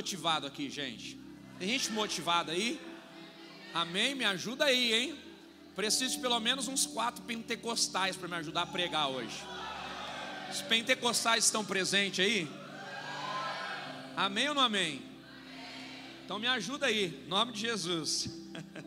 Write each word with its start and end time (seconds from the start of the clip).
motivado 0.00 0.46
aqui, 0.46 0.70
gente? 0.70 1.20
Tem 1.58 1.68
gente 1.68 1.92
motivada 1.92 2.52
aí? 2.52 2.80
Amém? 3.74 4.14
Me 4.14 4.24
ajuda 4.24 4.64
aí, 4.64 4.94
hein? 4.94 5.18
Preciso 5.76 6.14
de 6.14 6.22
pelo 6.22 6.40
menos 6.40 6.68
uns 6.68 6.86
quatro 6.86 7.22
pentecostais 7.24 8.16
para 8.16 8.26
me 8.26 8.34
ajudar 8.36 8.62
a 8.62 8.66
pregar 8.66 9.10
hoje. 9.10 9.36
Os 10.50 10.62
pentecostais 10.62 11.44
estão 11.44 11.62
presentes 11.62 12.24
aí? 12.24 12.48
Amém 14.16 14.48
ou 14.48 14.54
não 14.54 14.62
amém? 14.62 15.02
Então 16.24 16.38
me 16.38 16.46
ajuda 16.46 16.86
aí, 16.86 17.22
em 17.22 17.28
nome 17.28 17.52
de 17.52 17.60
Jesus. 17.60 18.30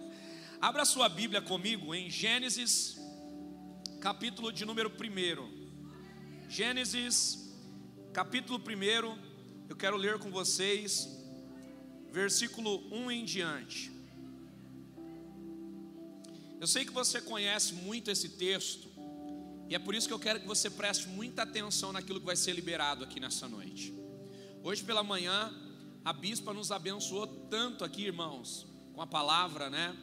Abra 0.60 0.84
sua 0.84 1.08
Bíblia 1.08 1.44
comigo 1.44 1.94
em 1.94 2.10
Gênesis, 2.10 2.98
capítulo 4.02 4.52
de 4.52 4.66
número 4.66 4.90
1. 4.90 6.50
Gênesis, 6.50 7.54
capítulo 8.12 8.60
1, 8.60 9.33
eu 9.74 9.78
quero 9.78 9.98
ler 9.98 10.20
com 10.20 10.30
vocês, 10.30 11.10
versículo 12.12 12.84
1 12.92 13.10
em 13.10 13.26
diante. 13.26 13.92
Eu 16.62 16.68
sei 16.68 16.86
que 16.86 16.92
você 16.92 17.20
conhece 17.20 17.74
muito 17.74 18.12
esse 18.12 18.30
texto, 18.30 18.88
e 19.68 19.74
é 19.74 19.80
por 19.80 19.96
isso 19.96 20.08
que 20.08 20.14
eu 20.14 20.20
quero 20.20 20.40
que 20.40 20.46
você 20.46 20.70
preste 20.70 21.08
muita 21.08 21.42
atenção 21.42 21.92
naquilo 21.92 22.20
que 22.20 22.26
vai 22.26 22.36
ser 22.36 22.54
liberado 22.54 23.04
aqui 23.04 23.20
nessa 23.20 23.48
noite. 23.48 23.92
Hoje 24.62 24.84
pela 24.84 25.02
manhã, 25.02 25.52
a 26.06 26.14
bispa 26.14 26.54
nos 26.54 26.72
abençoou 26.72 27.26
tanto 27.26 27.84
aqui, 27.84 28.04
irmãos, 28.04 28.68
com 28.94 29.02
a 29.02 29.08
palavra, 29.08 29.72
né? 29.72 29.98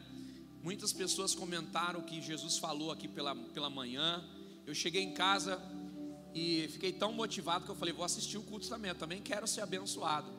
Muitas 0.61 0.91
pessoas 0.91 1.33
comentaram 1.33 2.01
o 2.01 2.03
que 2.03 2.21
Jesus 2.21 2.57
falou 2.57 2.91
aqui 2.91 3.07
pela, 3.07 3.33
pela 3.33 3.69
manhã. 3.69 4.21
Eu 4.67 4.75
cheguei 4.75 5.01
em 5.01 5.13
casa 5.13 5.61
e 6.33 6.67
fiquei 6.71 6.91
tão 6.91 7.11
motivado 7.11 7.65
que 7.65 7.71
eu 7.71 7.75
falei: 7.75 7.93
vou 7.93 8.05
assistir 8.05 8.37
o 8.37 8.43
culto 8.43 8.67
também, 8.67 8.89
eu 8.89 8.95
também 8.95 9.21
quero 9.21 9.47
ser 9.47 9.61
abençoado. 9.61 10.31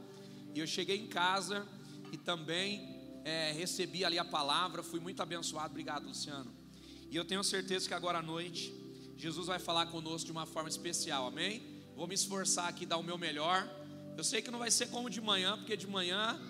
E 0.55 0.59
eu 0.61 0.67
cheguei 0.67 0.99
em 0.99 1.07
casa 1.07 1.67
e 2.11 2.17
também 2.17 3.01
é, 3.25 3.53
recebi 3.53 4.05
ali 4.05 4.19
a 4.19 4.25
palavra, 4.25 4.83
fui 4.83 5.01
muito 5.01 5.23
abençoado. 5.23 5.71
Obrigado, 5.71 6.07
Luciano. 6.07 6.53
E 7.11 7.17
eu 7.17 7.25
tenho 7.25 7.43
certeza 7.45 7.87
que 7.87 7.95
agora 7.95 8.19
à 8.19 8.23
noite, 8.23 8.73
Jesus 9.17 9.47
vai 9.47 9.59
falar 9.59 9.87
conosco 9.87 10.27
de 10.27 10.33
uma 10.33 10.47
forma 10.47 10.69
especial, 10.69 11.27
amém? 11.27 11.63
Vou 11.95 12.07
me 12.07 12.15
esforçar 12.15 12.69
aqui, 12.69 12.87
dar 12.87 12.97
o 12.97 13.03
meu 13.03 13.19
melhor. 13.19 13.69
Eu 14.17 14.25
sei 14.25 14.43
que 14.43 14.51
não 14.51 14.59
vai 14.59 14.71
ser 14.71 14.89
como 14.89 15.09
de 15.09 15.21
manhã, 15.21 15.57
porque 15.57 15.77
de 15.77 15.87
manhã 15.87 16.41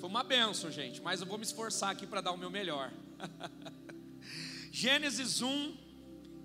foi 0.00 0.08
uma 0.08 0.22
benção, 0.22 0.70
gente, 0.70 1.00
mas 1.00 1.20
eu 1.20 1.26
vou 1.26 1.38
me 1.38 1.44
esforçar 1.44 1.90
aqui 1.90 2.06
para 2.06 2.20
dar 2.20 2.32
o 2.32 2.36
meu 2.36 2.50
melhor. 2.50 2.92
Gênesis 4.72 5.40
1 5.40 5.85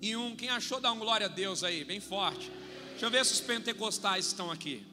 e 0.02 0.16
1. 0.16 0.36
Quem 0.36 0.50
achou, 0.50 0.80
dá 0.80 0.92
um 0.92 1.00
glória 1.00 1.28
a 1.28 1.30
Deus 1.30 1.64
aí, 1.64 1.84
bem 1.84 2.00
forte. 2.00 2.52
Deixa 2.92 3.06
eu 3.06 3.12
ver 3.12 3.26
se 3.26 3.34
os 3.34 3.42
pentecostais 3.42 4.28
estão 4.28 4.50
aqui. 4.52 4.84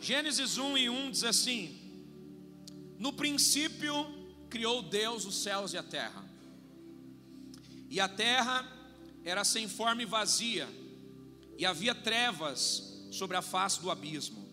Gênesis 0.00 0.58
1 0.58 0.78
e 0.78 0.90
1 0.90 1.10
diz 1.10 1.24
assim: 1.24 1.88
no 2.98 3.12
princípio 3.12 3.94
criou 4.50 4.82
Deus 4.82 5.24
os 5.24 5.36
céus 5.36 5.72
e 5.72 5.78
a 5.78 5.82
terra. 5.82 6.24
E 7.88 8.00
a 8.00 8.08
terra 8.08 8.66
era 9.24 9.44
sem 9.44 9.68
forma 9.68 10.02
e 10.02 10.06
vazia, 10.06 10.68
e 11.56 11.64
havia 11.64 11.94
trevas 11.94 13.06
sobre 13.12 13.36
a 13.36 13.42
face 13.42 13.80
do 13.80 13.90
abismo. 13.90 14.46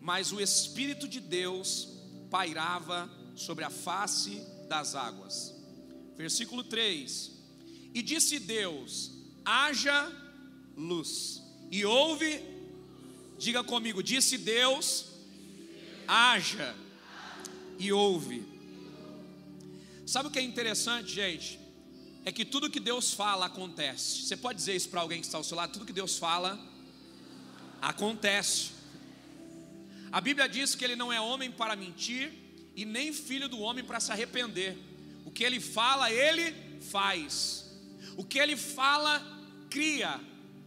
Mas 0.00 0.32
o 0.32 0.40
Espírito 0.40 1.08
de 1.08 1.20
Deus 1.20 1.88
pairava 2.30 3.10
sobre 3.34 3.64
a 3.64 3.70
face 3.70 4.40
das 4.68 4.94
águas. 4.94 5.52
Versículo 6.16 6.62
3: 6.62 7.32
E 7.94 8.02
disse 8.02 8.38
Deus: 8.38 9.10
haja 9.44 10.10
luz. 10.76 11.42
E 11.70 11.84
houve, 11.84 12.40
diga 13.38 13.62
comigo, 13.64 14.02
disse 14.02 14.38
Deus: 14.38 15.06
haja 16.06 16.74
e 17.78 17.92
ouve. 17.92 18.44
Sabe 20.06 20.28
o 20.28 20.30
que 20.30 20.38
é 20.38 20.42
interessante, 20.42 21.12
gente? 21.12 21.58
É 22.24 22.30
que 22.30 22.44
tudo 22.44 22.70
que 22.70 22.80
Deus 22.80 23.12
fala 23.12 23.46
acontece. 23.46 24.22
Você 24.22 24.36
pode 24.36 24.58
dizer 24.58 24.76
isso 24.76 24.88
para 24.88 25.00
alguém 25.00 25.20
que 25.20 25.26
está 25.26 25.38
ao 25.38 25.44
seu 25.44 25.56
lado: 25.56 25.72
tudo 25.72 25.86
que 25.86 25.92
Deus 25.92 26.18
fala 26.18 26.58
acontece. 27.80 28.70
A 30.12 30.20
Bíblia 30.20 30.48
diz 30.48 30.74
que 30.74 30.84
Ele 30.84 30.94
não 30.94 31.12
é 31.12 31.20
homem 31.20 31.50
para 31.50 31.74
mentir 31.74 32.30
e 32.76 32.84
nem 32.84 33.12
filho 33.12 33.48
do 33.48 33.58
homem 33.58 33.82
para 33.82 33.98
se 33.98 34.12
arrepender. 34.12 34.76
O 35.24 35.30
que 35.30 35.42
Ele 35.42 35.58
fala, 35.58 36.12
Ele 36.12 36.54
faz. 36.82 37.71
O 38.16 38.24
que 38.24 38.38
Ele 38.38 38.56
fala, 38.56 39.20
cria. 39.70 40.20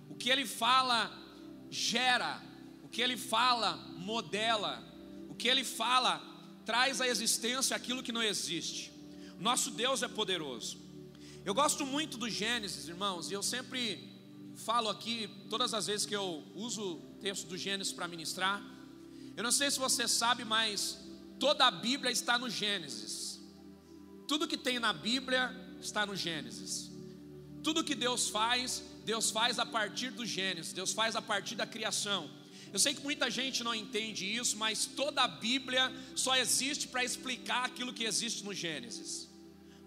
O 0.10 0.16
que 0.16 0.30
Ele 0.30 0.46
fala, 0.46 1.12
gera. 1.70 2.42
O 2.84 2.88
que 2.88 3.02
Ele 3.02 3.18
fala, 3.18 3.78
modela. 3.98 4.84
O 5.30 5.36
que 5.36 5.48
Ele 5.48 5.64
fala, 5.64 6.22
traz 6.66 7.02
à 7.02 7.08
existência 7.08 7.76
aquilo 7.76 8.04
que 8.04 8.12
não 8.12 8.24
existe. 8.24 8.92
Nosso 9.40 9.72
Deus 9.72 10.02
é 10.02 10.08
poderoso. 10.08 10.80
Eu 11.44 11.54
gosto 11.54 11.86
muito 11.86 12.18
do 12.18 12.30
Gênesis, 12.30 12.88
irmãos, 12.88 13.30
e 13.30 13.34
eu 13.34 13.44
sempre 13.44 14.16
falo 14.56 14.90
aqui, 14.90 15.30
todas 15.50 15.74
as 15.74 15.86
vezes 15.86 16.06
que 16.06 16.16
eu 16.16 16.44
uso 16.56 16.96
o 16.96 17.00
texto 17.22 17.48
do 17.48 17.58
Gênesis 17.58 17.94
para 17.94 18.08
ministrar. 18.08 18.64
Eu 19.36 19.44
não 19.44 19.52
sei 19.52 19.70
se 19.70 19.78
você 19.78 20.08
sabe, 20.08 20.46
mas 20.46 20.98
toda 21.40 21.68
a 21.68 21.72
Bíblia 21.72 22.12
está 22.12 22.40
no 22.40 22.50
Gênesis. 22.50 23.40
Tudo 24.28 24.48
que 24.48 24.58
tem 24.58 24.80
na 24.80 24.94
Bíblia 24.94 25.54
está 25.80 26.06
no 26.06 26.16
Gênesis. 26.16 26.90
Tudo 27.66 27.84
que 27.84 27.96
Deus 27.96 28.30
faz, 28.30 28.84
Deus 29.04 29.32
faz 29.32 29.58
a 29.58 29.66
partir 29.66 30.12
do 30.12 30.24
Gênesis, 30.24 30.72
Deus 30.72 30.94
faz 30.94 31.16
a 31.16 31.22
partir 31.22 31.56
da 31.56 31.66
criação. 31.66 32.30
Eu 32.72 32.78
sei 32.78 32.94
que 32.94 33.02
muita 33.02 33.28
gente 33.32 33.64
não 33.64 33.74
entende 33.74 34.24
isso, 34.24 34.56
mas 34.56 34.86
toda 34.86 35.24
a 35.24 35.28
Bíblia 35.28 35.92
só 36.16 36.36
existe 36.36 36.88
para 36.88 37.04
explicar 37.04 37.66
aquilo 37.66 37.92
que 37.92 38.04
existe 38.04 38.44
no 38.44 38.54
Gênesis. 38.54 39.28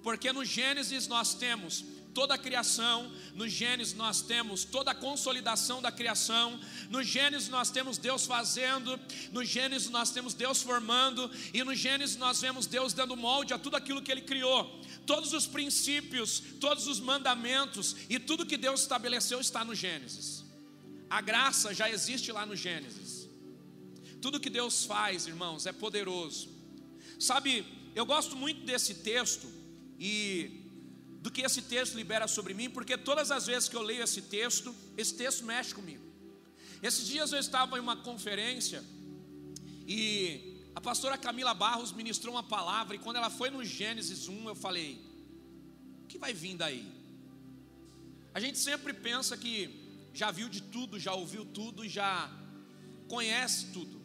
Porque 0.03 0.33
no 0.33 0.45
Gênesis 0.45 1.07
nós 1.07 1.35
temos 1.35 1.85
toda 2.15 2.35
a 2.35 2.39
criação, 2.39 3.13
no 3.35 3.49
Gênesis 3.49 3.95
nós 3.95 4.21
temos 4.21 4.65
toda 4.65 4.91
a 4.91 4.95
consolidação 4.95 5.81
da 5.81 5.93
criação, 5.93 6.59
no 6.91 7.03
Gênesis 7.03 7.49
nós 7.49 7.71
temos 7.71 7.99
Deus 7.99 8.27
fazendo, 8.27 8.99
no 9.33 9.45
Gênesis 9.45 9.91
nós 9.91 10.11
temos 10.11 10.35
Deus 10.35 10.63
formando, 10.63 11.31
e 11.53 11.63
no 11.63 11.75
Gênesis 11.75 12.17
nós 12.17 12.41
vemos 12.41 12.67
Deus 12.67 12.93
dando 12.93 13.17
molde 13.17 13.55
a 13.55 13.59
tudo 13.59 13.77
aquilo 13.77 14.03
que 14.03 14.11
Ele 14.11 14.23
criou. 14.23 14.81
Todos 15.07 15.33
os 15.33 15.47
princípios, 15.47 16.43
todos 16.61 16.87
os 16.87 17.01
mandamentos 17.01 17.97
e 18.09 18.19
tudo 18.19 18.45
que 18.45 18.57
Deus 18.57 18.83
estabeleceu 18.83 19.41
está 19.41 19.65
no 19.65 19.75
Gênesis. 19.75 20.45
A 21.09 21.21
graça 21.21 21.73
já 21.73 21.89
existe 21.89 22.31
lá 22.31 22.45
no 22.45 22.55
Gênesis. 22.55 23.29
Tudo 24.21 24.41
que 24.41 24.51
Deus 24.51 24.85
faz, 24.85 25.27
irmãos, 25.27 25.67
é 25.67 25.73
poderoso. 25.73 26.51
Sabe, 27.19 27.65
eu 27.95 28.05
gosto 28.05 28.37
muito 28.37 28.65
desse 28.65 28.95
texto 28.97 29.49
e 29.99 30.68
do 31.21 31.31
que 31.31 31.43
esse 31.43 31.63
texto 31.63 31.95
libera 31.95 32.29
sobre 32.29 32.55
mim, 32.55 32.71
porque 32.71 32.97
todas 32.97 33.31
as 33.31 33.47
vezes 33.47 33.69
que 33.69 33.77
eu 33.77 33.83
leio 33.83 34.03
esse 34.03 34.23
texto, 34.23 34.75
esse 34.97 35.15
texto 35.15 35.45
mexe 35.45 35.75
comigo. 35.75 36.05
Esses 36.83 37.07
dias 37.07 37.33
eu 37.33 37.39
estava 37.39 37.77
em 37.77 37.81
uma 37.81 37.97
conferência 37.97 38.85
e 39.87 40.63
a 40.75 40.81
pastora 40.81 41.19
Camila 41.19 41.55
Barros 41.55 41.93
ministrou 41.93 42.35
uma 42.35 42.43
palavra 42.43 42.95
e 42.95 42.99
quando 42.99 43.17
ela 43.17 43.31
foi 43.31 43.51
no 43.51 43.65
Gênesis 43.65 44.29
1, 44.29 44.49
eu 44.49 44.55
falei: 44.55 45.01
"O 46.05 46.07
que 46.07 46.19
vai 46.19 46.33
vir 46.33 46.57
daí?" 46.57 46.87
A 48.33 48.39
gente 48.39 48.59
sempre 48.59 48.93
pensa 48.93 49.37
que 49.37 49.89
já 50.15 50.31
viu 50.31 50.49
de 50.49 50.63
tudo, 50.63 50.99
já 50.99 51.15
ouviu 51.15 51.45
tudo 51.45 51.89
já 51.89 52.31
conhece 53.09 53.67
tudo. 53.73 54.01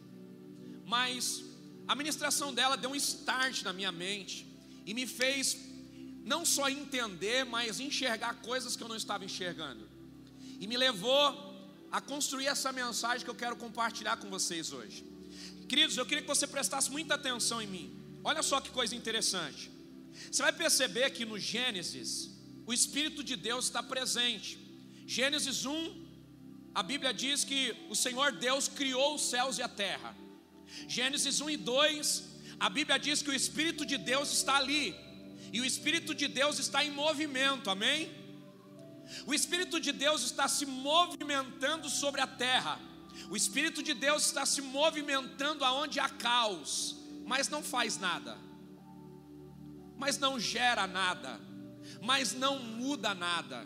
Mas 0.86 1.44
a 1.86 1.94
ministração 1.94 2.52
dela 2.52 2.76
deu 2.76 2.90
um 2.90 2.94
start 2.96 3.62
na 3.62 3.72
minha 3.72 3.92
mente 3.92 4.46
e 4.86 4.94
me 4.94 5.06
fez 5.06 5.56
não 6.24 6.44
só 6.44 6.68
entender, 6.68 7.44
mas 7.44 7.80
enxergar 7.80 8.34
coisas 8.40 8.74
que 8.76 8.82
eu 8.82 8.88
não 8.88 8.96
estava 8.96 9.24
enxergando. 9.24 9.88
E 10.58 10.66
me 10.66 10.76
levou 10.76 11.26
a 11.92 12.00
construir 12.00 12.46
essa 12.46 12.72
mensagem 12.72 13.24
que 13.24 13.30
eu 13.30 13.34
quero 13.34 13.56
compartilhar 13.56 14.16
com 14.16 14.30
vocês 14.30 14.72
hoje. 14.72 15.04
Queridos, 15.68 15.96
eu 15.96 16.06
queria 16.06 16.22
que 16.22 16.28
você 16.28 16.46
prestasse 16.46 16.90
muita 16.90 17.14
atenção 17.14 17.60
em 17.60 17.66
mim. 17.66 17.86
Olha 18.22 18.42
só 18.42 18.60
que 18.60 18.70
coisa 18.70 18.96
interessante. 18.96 19.70
Você 20.30 20.42
vai 20.42 20.52
perceber 20.52 21.10
que 21.10 21.24
no 21.24 21.38
Gênesis, 21.38 22.30
o 22.66 22.72
Espírito 22.72 23.22
de 23.22 23.36
Deus 23.36 23.66
está 23.66 23.82
presente. 23.82 24.58
Gênesis 25.06 25.66
1, 25.66 26.04
a 26.74 26.82
Bíblia 26.82 27.12
diz 27.12 27.44
que 27.44 27.76
o 27.88 27.94
Senhor 27.94 28.32
Deus 28.32 28.66
criou 28.66 29.14
os 29.14 29.22
céus 29.28 29.58
e 29.58 29.62
a 29.62 29.68
terra. 29.68 30.16
Gênesis 30.88 31.40
1 31.40 31.50
e 31.50 31.56
2, 31.56 32.24
a 32.58 32.68
Bíblia 32.68 32.98
diz 32.98 33.22
que 33.22 33.30
o 33.30 33.34
Espírito 33.34 33.84
de 33.84 33.96
Deus 33.96 34.32
está 34.32 34.56
ali, 34.56 34.94
e 35.54 35.60
o 35.60 35.64
Espírito 35.64 36.12
de 36.20 36.26
Deus 36.26 36.58
está 36.58 36.84
em 36.84 36.90
movimento, 36.90 37.70
amém? 37.70 38.10
O 39.24 39.32
Espírito 39.32 39.78
de 39.78 39.92
Deus 39.92 40.24
está 40.24 40.48
se 40.48 40.66
movimentando 40.66 41.88
sobre 41.88 42.20
a 42.20 42.26
terra, 42.26 42.80
o 43.30 43.36
Espírito 43.36 43.80
de 43.80 43.94
Deus 43.94 44.26
está 44.26 44.44
se 44.44 44.60
movimentando 44.60 45.64
aonde 45.64 46.00
há 46.00 46.08
caos, 46.08 46.96
mas 47.24 47.48
não 47.48 47.62
faz 47.62 47.98
nada, 47.98 48.36
mas 49.96 50.18
não 50.18 50.40
gera 50.40 50.88
nada, 50.88 51.40
mas 52.02 52.34
não 52.34 52.58
muda 52.58 53.14
nada. 53.14 53.64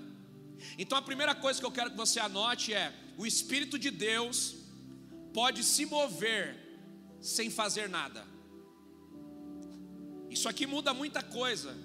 Então 0.76 0.99
a 0.99 1.00
primeira 1.00 1.35
coisa 1.35 1.58
que 1.58 1.64
eu 1.64 1.73
quero 1.73 1.93
que 1.93 1.96
você 1.96 2.20
anote 2.20 2.75
é: 2.75 2.93
o 3.17 3.25
Espírito 3.25 3.79
de 3.79 3.90
Deus 3.90 4.56
pode 5.32 5.64
se 5.64 5.87
mover 5.87 6.55
sem 7.19 7.49
fazer 7.49 7.88
nada. 7.88 8.38
Isso 10.31 10.49
aqui 10.49 10.67
muda 10.67 10.93
muita 10.95 11.23
coisa 11.23 11.77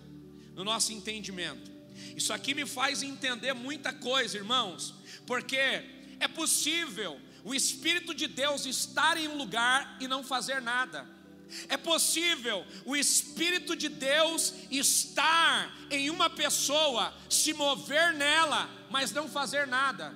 no 0.55 0.63
nosso 0.63 0.91
entendimento. 0.91 1.71
Isso 2.15 2.33
aqui 2.33 2.53
me 2.53 2.65
faz 2.65 3.03
entender 3.03 3.53
muita 3.53 3.93
coisa, 3.93 4.37
irmãos, 4.37 4.93
porque 5.25 5.57
é 6.19 6.27
possível 6.27 7.19
o 7.43 7.53
Espírito 7.53 8.13
de 8.13 8.27
Deus 8.27 8.65
estar 8.65 9.17
em 9.17 9.27
um 9.27 9.37
lugar 9.37 9.97
e 9.99 10.07
não 10.07 10.23
fazer 10.23 10.61
nada. 10.61 11.07
É 11.67 11.77
possível 11.77 12.65
o 12.85 12.95
Espírito 12.95 13.75
de 13.75 13.89
Deus 13.89 14.53
estar 14.71 15.75
em 15.91 16.09
uma 16.09 16.29
pessoa, 16.29 17.13
se 17.29 17.53
mover 17.53 18.13
nela, 18.13 18.69
mas 18.89 19.11
não 19.11 19.27
fazer 19.27 19.67
nada. 19.67 20.15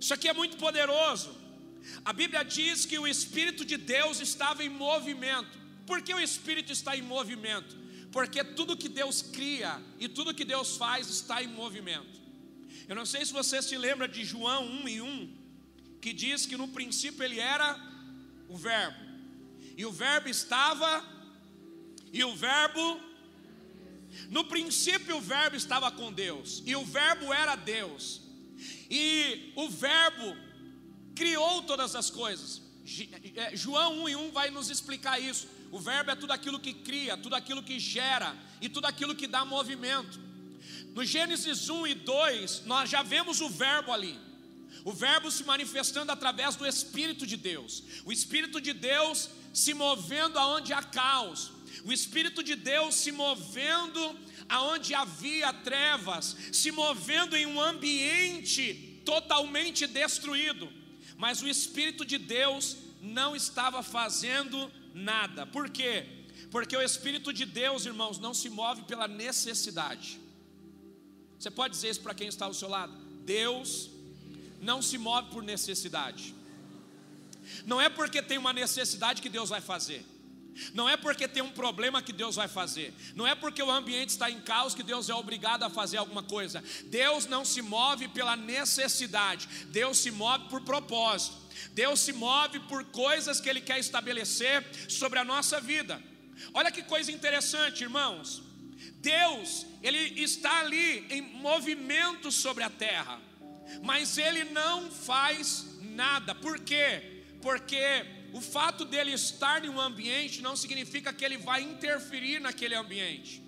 Isso 0.00 0.14
aqui 0.14 0.28
é 0.28 0.32
muito 0.32 0.56
poderoso. 0.56 1.36
A 2.04 2.12
Bíblia 2.12 2.44
diz 2.44 2.86
que 2.86 2.98
o 2.98 3.06
Espírito 3.06 3.64
de 3.64 3.76
Deus 3.76 4.20
estava 4.20 4.64
em 4.64 4.68
movimento. 4.68 5.58
Por 5.88 6.02
que 6.02 6.12
o 6.12 6.20
Espírito 6.20 6.70
está 6.70 6.94
em 6.94 7.00
movimento? 7.00 7.74
Porque 8.12 8.44
tudo 8.44 8.76
que 8.76 8.90
Deus 8.90 9.22
cria 9.22 9.82
e 9.98 10.06
tudo 10.06 10.34
que 10.34 10.44
Deus 10.44 10.76
faz 10.76 11.08
está 11.08 11.42
em 11.42 11.48
movimento. 11.48 12.16
Eu 12.86 12.94
não 12.94 13.06
sei 13.06 13.24
se 13.24 13.32
você 13.32 13.62
se 13.62 13.76
lembra 13.76 14.06
de 14.06 14.22
João 14.22 14.66
1 14.84 14.88
e 14.88 15.00
1, 15.00 15.36
que 16.02 16.12
diz 16.12 16.44
que 16.44 16.58
no 16.58 16.68
princípio 16.68 17.24
ele 17.24 17.40
era 17.40 17.68
o 18.48 18.56
Verbo, 18.56 19.02
e 19.76 19.84
o 19.84 19.92
Verbo 19.92 20.28
estava, 20.28 20.90
e 22.12 22.22
o 22.22 22.34
Verbo, 22.36 23.00
no 24.30 24.44
princípio 24.44 25.16
o 25.16 25.20
Verbo 25.20 25.56
estava 25.56 25.90
com 25.90 26.12
Deus, 26.12 26.62
e 26.66 26.76
o 26.76 26.84
Verbo 26.84 27.32
era 27.32 27.56
Deus, 27.56 28.22
e 28.90 29.52
o 29.54 29.68
Verbo 29.68 30.36
criou 31.14 31.62
todas 31.62 31.94
as 31.94 32.10
coisas. 32.10 32.62
É, 33.36 33.54
João 33.54 34.04
1 34.04 34.08
e 34.08 34.16
1 34.16 34.30
vai 34.30 34.50
nos 34.50 34.70
explicar 34.70 35.20
isso. 35.20 35.46
O 35.70 35.78
verbo 35.78 36.10
é 36.10 36.16
tudo 36.16 36.32
aquilo 36.32 36.58
que 36.58 36.72
cria, 36.72 37.16
tudo 37.16 37.34
aquilo 37.34 37.62
que 37.62 37.78
gera 37.78 38.36
e 38.60 38.68
tudo 38.68 38.86
aquilo 38.86 39.14
que 39.14 39.26
dá 39.26 39.44
movimento. 39.44 40.18
No 40.94 41.04
Gênesis 41.04 41.68
1 41.68 41.86
e 41.86 41.94
2, 41.94 42.64
nós 42.64 42.88
já 42.88 43.02
vemos 43.02 43.40
o 43.40 43.48
verbo 43.48 43.92
ali. 43.92 44.18
O 44.84 44.92
verbo 44.92 45.30
se 45.30 45.44
manifestando 45.44 46.10
através 46.12 46.56
do 46.56 46.66
Espírito 46.66 47.26
de 47.26 47.36
Deus. 47.36 47.82
O 48.04 48.12
Espírito 48.12 48.60
de 48.60 48.72
Deus 48.72 49.30
se 49.52 49.74
movendo 49.74 50.38
aonde 50.38 50.72
há 50.72 50.82
caos. 50.82 51.52
O 51.84 51.92
Espírito 51.92 52.42
de 52.42 52.54
Deus 52.54 52.94
se 52.94 53.12
movendo 53.12 54.18
aonde 54.48 54.94
havia 54.94 55.52
trevas, 55.52 56.36
se 56.52 56.70
movendo 56.70 57.36
em 57.36 57.46
um 57.46 57.60
ambiente 57.60 59.00
totalmente 59.04 59.86
destruído. 59.86 60.72
Mas 61.16 61.42
o 61.42 61.48
Espírito 61.48 62.04
de 62.04 62.18
Deus 62.18 62.76
não 63.00 63.36
estava 63.36 63.82
fazendo 63.82 64.70
nada. 64.94 65.46
Por 65.46 65.70
quê? 65.70 66.06
Porque 66.50 66.76
o 66.76 66.82
Espírito 66.82 67.32
de 67.32 67.44
Deus, 67.44 67.86
irmãos, 67.86 68.18
não 68.18 68.32
se 68.32 68.48
move 68.48 68.82
pela 68.82 69.06
necessidade. 69.06 70.20
Você 71.38 71.50
pode 71.50 71.74
dizer 71.74 71.90
isso 71.90 72.00
para 72.00 72.14
quem 72.14 72.28
está 72.28 72.46
ao 72.46 72.54
seu 72.54 72.68
lado? 72.68 72.92
Deus 73.24 73.90
não 74.60 74.82
se 74.82 74.98
move 74.98 75.30
por 75.30 75.42
necessidade. 75.42 76.34
Não 77.64 77.80
é 77.80 77.88
porque 77.88 78.22
tem 78.22 78.38
uma 78.38 78.52
necessidade 78.52 79.22
que 79.22 79.28
Deus 79.28 79.48
vai 79.48 79.60
fazer. 79.60 80.04
Não 80.74 80.88
é 80.88 80.96
porque 80.96 81.28
tem 81.28 81.42
um 81.42 81.50
problema 81.50 82.02
que 82.02 82.12
Deus 82.12 82.34
vai 82.34 82.48
fazer. 82.48 82.92
Não 83.14 83.26
é 83.26 83.34
porque 83.34 83.62
o 83.62 83.70
ambiente 83.70 84.10
está 84.10 84.30
em 84.30 84.40
caos 84.40 84.74
que 84.74 84.82
Deus 84.82 85.08
é 85.08 85.14
obrigado 85.14 85.62
a 85.62 85.70
fazer 85.70 85.98
alguma 85.98 86.22
coisa. 86.22 86.62
Deus 86.86 87.26
não 87.26 87.44
se 87.44 87.62
move 87.62 88.08
pela 88.08 88.36
necessidade. 88.36 89.48
Deus 89.66 89.98
se 89.98 90.10
move 90.10 90.48
por 90.48 90.60
propósito. 90.62 91.36
Deus 91.72 92.00
se 92.00 92.12
move 92.12 92.60
por 92.60 92.84
coisas 92.86 93.40
que 93.40 93.48
Ele 93.48 93.60
quer 93.60 93.78
estabelecer 93.78 94.64
sobre 94.88 95.18
a 95.18 95.24
nossa 95.24 95.60
vida. 95.60 96.02
Olha 96.54 96.70
que 96.70 96.82
coisa 96.82 97.10
interessante, 97.10 97.82
irmãos. 97.82 98.42
Deus, 99.00 99.66
Ele 99.82 100.22
está 100.22 100.60
ali 100.60 101.06
em 101.10 101.20
movimento 101.20 102.30
sobre 102.30 102.64
a 102.64 102.70
terra, 102.70 103.20
mas 103.82 104.18
Ele 104.18 104.44
não 104.44 104.90
faz 104.90 105.66
nada. 105.80 106.34
Por 106.34 106.60
quê? 106.60 107.24
Porque 107.40 108.18
o 108.32 108.40
fato 108.40 108.84
dele 108.84 109.12
estar 109.12 109.64
em 109.64 109.68
um 109.68 109.80
ambiente 109.80 110.42
não 110.42 110.54
significa 110.54 111.12
que 111.12 111.24
ele 111.24 111.38
vai 111.38 111.62
interferir 111.62 112.40
naquele 112.40 112.74
ambiente. 112.74 113.42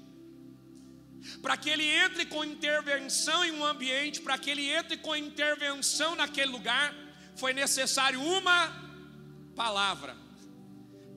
Para 1.43 1.57
que 1.57 1.69
ele 1.69 1.85
entre 1.85 2.25
com 2.25 2.43
intervenção 2.43 3.45
em 3.45 3.53
um 3.53 3.65
ambiente, 3.65 4.23
para 4.23 4.39
que 4.39 4.49
ele 4.51 4.67
entre 4.69 4.97
com 4.97 5.15
intervenção 5.15 6.17
naquele 6.17 6.51
lugar, 6.51 6.95
foi 7.37 7.53
necessário 7.53 8.23
uma 8.23 8.73
palavra. 9.55 10.17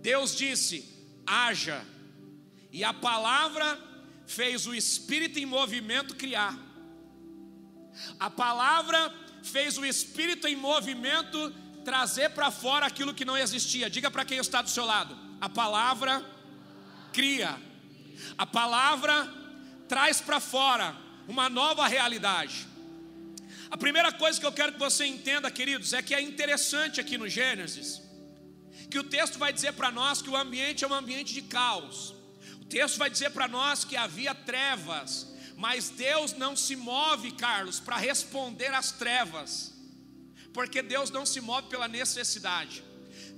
Deus 0.01 0.35
disse: 0.35 0.83
haja, 1.25 1.85
e 2.71 2.83
a 2.83 2.93
palavra 2.93 3.79
fez 4.25 4.65
o 4.65 4.73
espírito 4.73 5.39
em 5.39 5.45
movimento 5.45 6.15
criar. 6.15 6.57
A 8.19 8.29
palavra 8.29 9.13
fez 9.43 9.77
o 9.77 9.85
espírito 9.85 10.47
em 10.47 10.55
movimento 10.55 11.51
trazer 11.83 12.29
para 12.29 12.49
fora 12.49 12.85
aquilo 12.85 13.13
que 13.13 13.25
não 13.25 13.37
existia. 13.37 13.89
Diga 13.89 14.09
para 14.09 14.25
quem 14.25 14.37
está 14.37 14.61
do 14.61 14.69
seu 14.69 14.85
lado: 14.85 15.17
a 15.39 15.49
palavra 15.49 16.23
cria, 17.11 17.57
a 18.37 18.45
palavra 18.45 19.31
traz 19.87 20.19
para 20.19 20.39
fora 20.39 20.95
uma 21.27 21.49
nova 21.49 21.87
realidade. 21.87 22.67
A 23.73 23.77
primeira 23.85 24.11
coisa 24.21 24.39
que 24.39 24.45
eu 24.49 24.55
quero 24.59 24.73
que 24.73 24.79
você 24.87 25.03
entenda, 25.15 25.49
queridos, 25.59 25.91
é 25.93 26.01
que 26.07 26.15
é 26.19 26.21
interessante 26.21 27.01
aqui 27.01 27.17
no 27.17 27.27
Gênesis, 27.37 27.89
que 28.89 28.99
o 28.99 29.03
texto 29.15 29.37
vai 29.43 29.51
dizer 29.51 29.73
para 29.79 29.91
nós 29.99 30.21
que 30.23 30.29
o 30.29 30.37
ambiente 30.43 30.83
é 30.83 30.87
um 30.87 30.93
ambiente 30.93 31.33
de 31.33 31.43
caos. 31.57 31.97
O 32.61 32.65
texto 32.77 32.97
vai 33.03 33.09
dizer 33.09 33.31
para 33.31 33.47
nós 33.57 33.83
que 33.83 33.97
havia 34.05 34.33
trevas, 34.51 35.09
mas 35.57 35.89
Deus 35.89 36.33
não 36.43 36.55
se 36.55 36.75
move, 36.75 37.31
Carlos, 37.45 37.79
para 37.79 37.97
responder 37.97 38.73
às 38.81 38.91
trevas 38.91 39.73
porque 40.53 40.81
Deus 40.81 41.09
não 41.09 41.25
se 41.25 41.41
move 41.41 41.67
pela 41.67 41.87
necessidade. 41.87 42.83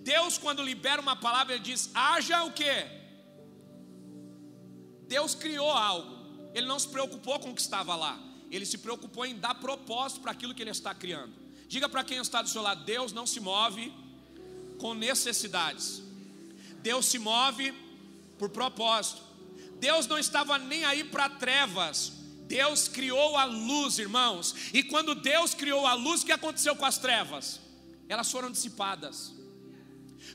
Deus, 0.03 0.37
quando 0.37 0.61
libera 0.61 1.01
uma 1.01 1.15
palavra, 1.15 1.55
ele 1.55 1.63
diz: 1.63 1.89
haja 1.93 2.43
o 2.43 2.51
que? 2.51 2.75
Deus 5.07 5.33
criou 5.33 5.71
algo, 5.71 6.51
ele 6.53 6.67
não 6.67 6.77
se 6.77 6.87
preocupou 6.89 7.39
com 7.39 7.51
o 7.51 7.55
que 7.55 7.61
estava 7.61 7.95
lá, 7.95 8.19
ele 8.55 8.65
se 8.65 8.77
preocupou 8.77 9.25
em 9.25 9.35
dar 9.35 9.55
propósito 9.55 10.21
para 10.21 10.31
aquilo 10.31 10.53
que 10.53 10.63
ele 10.63 10.71
está 10.71 10.93
criando. 10.93 11.33
Diga 11.67 11.89
para 11.89 12.03
quem 12.03 12.17
está 12.17 12.41
do 12.41 12.49
seu 12.49 12.61
lado: 12.61 12.85
Deus 12.85 13.11
não 13.11 13.25
se 13.25 13.39
move 13.39 13.93
com 14.79 14.93
necessidades, 14.93 16.01
Deus 16.81 17.05
se 17.05 17.19
move 17.19 17.73
por 18.37 18.49
propósito. 18.49 19.23
Deus 19.79 20.07
não 20.07 20.17
estava 20.17 20.57
nem 20.57 20.85
aí 20.85 21.03
para 21.03 21.29
trevas, 21.29 22.13
Deus 22.47 22.87
criou 22.87 23.35
a 23.35 23.43
luz, 23.43 23.99
irmãos, 23.99 24.55
e 24.73 24.81
quando 24.81 25.13
Deus 25.13 25.53
criou 25.53 25.85
a 25.85 25.93
luz, 25.93 26.21
o 26.21 26.25
que 26.25 26.31
aconteceu 26.31 26.75
com 26.75 26.85
as 26.85 26.97
trevas? 26.97 27.59
Elas 28.07 28.31
foram 28.31 28.49
dissipadas. 28.49 29.34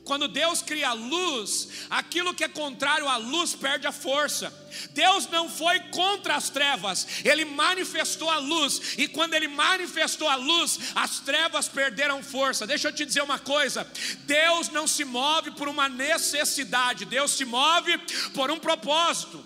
Quando 0.03 0.27
Deus 0.27 0.61
cria 0.63 0.89
a 0.89 0.93
luz, 0.93 1.85
aquilo 1.89 2.33
que 2.33 2.43
é 2.43 2.47
contrário 2.47 3.07
à 3.07 3.17
luz 3.17 3.53
perde 3.53 3.85
a 3.85 3.91
força. 3.91 4.51
Deus 4.91 5.27
não 5.27 5.47
foi 5.47 5.79
contra 5.91 6.35
as 6.35 6.49
trevas, 6.49 7.07
Ele 7.23 7.45
manifestou 7.45 8.29
a 8.29 8.39
luz, 8.39 8.95
e 8.97 9.07
quando 9.07 9.35
Ele 9.35 9.47
manifestou 9.47 10.27
a 10.27 10.35
luz, 10.35 10.79
as 10.95 11.19
trevas 11.19 11.67
perderam 11.67 12.23
força. 12.23 12.65
Deixa 12.65 12.87
eu 12.87 12.93
te 12.93 13.05
dizer 13.05 13.21
uma 13.21 13.37
coisa: 13.37 13.87
Deus 14.25 14.69
não 14.69 14.87
se 14.87 15.05
move 15.05 15.51
por 15.51 15.67
uma 15.67 15.87
necessidade, 15.87 17.05
Deus 17.05 17.31
se 17.31 17.45
move 17.45 17.95
por 18.33 18.49
um 18.49 18.59
propósito. 18.59 19.45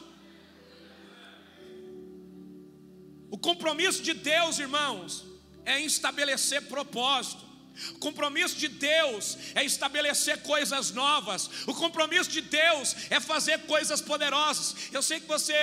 O 3.29 3.37
compromisso 3.37 4.01
de 4.01 4.13
Deus, 4.13 4.59
irmãos, 4.59 5.25
é 5.65 5.81
estabelecer 5.81 6.61
propósito. 6.69 7.54
O 7.95 7.99
compromisso 7.99 8.55
de 8.55 8.67
Deus 8.67 9.37
é 9.53 9.63
estabelecer 9.63 10.41
coisas 10.41 10.91
novas. 10.91 11.49
O 11.67 11.73
compromisso 11.73 12.29
de 12.29 12.41
Deus 12.41 12.95
é 13.09 13.19
fazer 13.19 13.59
coisas 13.65 14.01
poderosas. 14.01 14.75
Eu 14.91 15.01
sei 15.01 15.19
que 15.19 15.27
você 15.27 15.53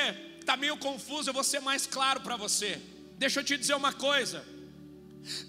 está 0.40 0.57
meio 0.57 0.76
confuso, 0.76 1.31
eu 1.31 1.35
vou 1.35 1.45
ser 1.45 1.61
mais 1.61 1.87
claro 1.87 2.21
para 2.21 2.37
você. 2.37 2.81
Deixa 3.19 3.40
eu 3.40 3.45
te 3.45 3.57
dizer 3.57 3.75
uma 3.75 3.92
coisa. 3.92 4.45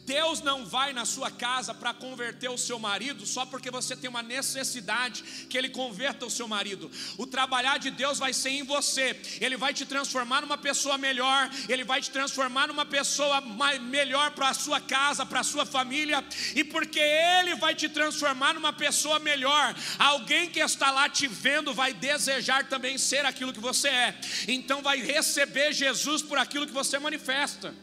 Deus 0.05 0.41
não 0.41 0.65
vai 0.65 0.93
na 0.93 1.05
sua 1.05 1.31
casa 1.31 1.73
para 1.73 1.93
converter 1.93 2.49
o 2.49 2.57
seu 2.57 2.77
marido 2.77 3.25
só 3.25 3.45
porque 3.45 3.71
você 3.71 3.95
tem 3.95 4.09
uma 4.09 4.21
necessidade 4.21 5.23
que 5.49 5.57
ele 5.57 5.69
converta 5.69 6.25
o 6.25 6.29
seu 6.29 6.47
marido. 6.47 6.91
O 7.17 7.25
trabalhar 7.25 7.77
de 7.77 7.89
Deus 7.89 8.19
vai 8.19 8.33
ser 8.33 8.49
em 8.49 8.63
você. 8.63 9.19
Ele 9.39 9.57
vai 9.57 9.73
te 9.73 9.85
transformar 9.85 10.41
numa 10.41 10.57
pessoa 10.57 10.97
melhor, 10.97 11.49
ele 11.67 11.83
vai 11.83 12.01
te 12.01 12.11
transformar 12.11 12.67
numa 12.67 12.85
pessoa 12.85 13.41
melhor 13.79 14.31
para 14.31 14.49
a 14.49 14.53
sua 14.53 14.79
casa, 14.79 15.25
para 15.25 15.39
a 15.39 15.43
sua 15.43 15.65
família, 15.65 16.23
e 16.55 16.63
porque 16.63 16.99
ele 16.99 17.55
vai 17.55 17.73
te 17.75 17.89
transformar 17.89 18.53
numa 18.53 18.73
pessoa 18.73 19.19
melhor, 19.19 19.75
alguém 19.97 20.49
que 20.49 20.59
está 20.59 20.91
lá 20.91 21.09
te 21.09 21.27
vendo 21.27 21.73
vai 21.73 21.93
desejar 21.93 22.67
também 22.67 22.97
ser 22.97 23.25
aquilo 23.25 23.53
que 23.53 23.59
você 23.59 23.87
é. 23.87 24.19
Então 24.47 24.81
vai 24.81 25.01
receber 25.01 25.73
Jesus 25.73 26.21
por 26.21 26.37
aquilo 26.37 26.65
que 26.65 26.73
você 26.73 26.99
manifesta. 26.99 27.73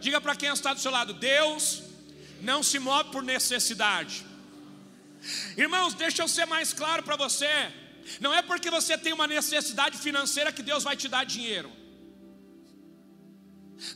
Diga 0.00 0.20
para 0.20 0.34
quem 0.34 0.50
está 0.50 0.72
do 0.74 0.80
seu 0.80 0.90
lado: 0.90 1.12
Deus 1.14 1.82
não 2.40 2.62
se 2.62 2.78
move 2.78 3.10
por 3.10 3.22
necessidade, 3.22 4.24
Irmãos, 5.56 5.94
deixa 5.94 6.22
eu 6.22 6.28
ser 6.28 6.46
mais 6.46 6.72
claro 6.72 7.02
para 7.02 7.16
você. 7.16 7.48
Não 8.20 8.32
é 8.34 8.42
porque 8.42 8.70
você 8.70 8.96
tem 8.96 9.12
uma 9.12 9.26
necessidade 9.26 9.98
financeira 9.98 10.52
que 10.52 10.62
Deus 10.62 10.82
vai 10.82 10.96
te 10.96 11.08
dar 11.08 11.24
dinheiro. 11.24 11.70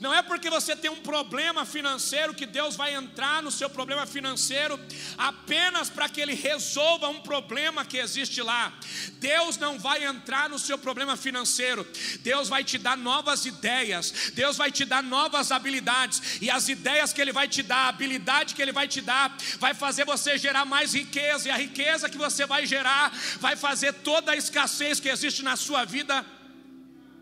Não 0.01 0.13
é 0.13 0.23
porque 0.23 0.49
você 0.49 0.75
tem 0.75 0.91
um 0.91 1.01
problema 1.01 1.65
financeiro 1.65 2.35
que 2.35 2.47
Deus 2.47 2.77
vai 2.77 2.95
entrar 2.95 3.43
no 3.43 3.51
seu 3.51 3.69
problema 3.69 4.07
financeiro 4.07 4.79
apenas 5.17 5.91
para 5.91 6.09
que 6.09 6.21
Ele 6.21 6.35
resolva 6.35 7.09
um 7.09 7.21
problema 7.21 7.85
que 7.85 7.99
existe 7.99 8.41
lá. 8.43 8.73
Deus 9.19 9.57
não 9.59 9.79
vai 9.79 10.05
entrar 10.05 10.49
no 10.49 10.59
seu 10.59 10.79
problema 10.79 11.17
financeiro. 11.17 11.87
Deus 12.21 12.49
vai 12.49 12.65
te 12.65 12.79
dar 12.79 12.97
novas 12.97 13.45
ideias. 13.45 14.33
Deus 14.35 14.57
vai 14.57 14.71
te 14.71 14.85
dar 14.85 15.03
novas 15.03 15.53
habilidades. 15.53 16.41
E 16.41 16.51
as 16.51 16.69
ideias 16.69 17.13
que 17.13 17.21
Ele 17.21 17.33
vai 17.33 17.49
te 17.49 17.63
dar, 17.63 17.87
a 17.87 17.89
habilidade 17.89 18.55
que 18.55 18.63
Ele 18.63 18.73
vai 18.73 18.89
te 18.89 19.01
dar, 19.01 19.37
vai 19.59 19.75
fazer 19.75 20.05
você 20.05 20.39
gerar 20.39 20.65
mais 20.65 20.95
riqueza. 20.95 21.49
E 21.49 21.51
a 21.51 21.57
riqueza 21.57 22.09
que 22.09 22.19
você 22.19 22.47
vai 22.47 22.67
gerar 22.67 23.13
vai 23.39 23.57
fazer 23.57 23.93
toda 23.93 24.33
a 24.33 24.37
escassez 24.37 24.99
que 24.99 25.09
existe 25.09 25.43
na 25.43 25.57
sua 25.57 25.85
vida 25.85 26.25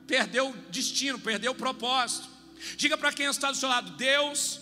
perder 0.06 0.42
o 0.42 0.52
destino, 0.70 1.18
perder 1.18 1.48
o 1.48 1.54
propósito. 1.54 2.31
Diga 2.76 2.96
para 2.96 3.12
quem 3.12 3.26
está 3.26 3.50
do 3.50 3.56
seu 3.56 3.68
lado: 3.68 3.92
Deus 3.92 4.60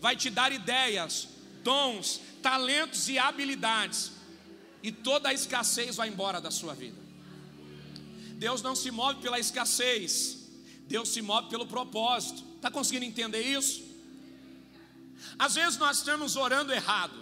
vai 0.00 0.16
te 0.16 0.30
dar 0.30 0.52
ideias, 0.52 1.28
dons, 1.62 2.20
talentos 2.42 3.08
e 3.08 3.18
habilidades, 3.18 4.12
e 4.82 4.92
toda 4.92 5.28
a 5.30 5.32
escassez 5.32 5.96
vai 5.96 6.08
embora 6.08 6.40
da 6.40 6.50
sua 6.50 6.74
vida. 6.74 6.98
Deus 8.36 8.62
não 8.62 8.74
se 8.76 8.90
move 8.90 9.20
pela 9.20 9.38
escassez, 9.38 10.48
Deus 10.86 11.08
se 11.08 11.22
move 11.22 11.48
pelo 11.48 11.66
propósito. 11.66 12.44
Está 12.56 12.70
conseguindo 12.70 13.04
entender 13.04 13.42
isso? 13.42 13.82
Às 15.38 15.54
vezes 15.54 15.78
nós 15.78 15.98
estamos 15.98 16.36
orando 16.36 16.72
errado, 16.72 17.14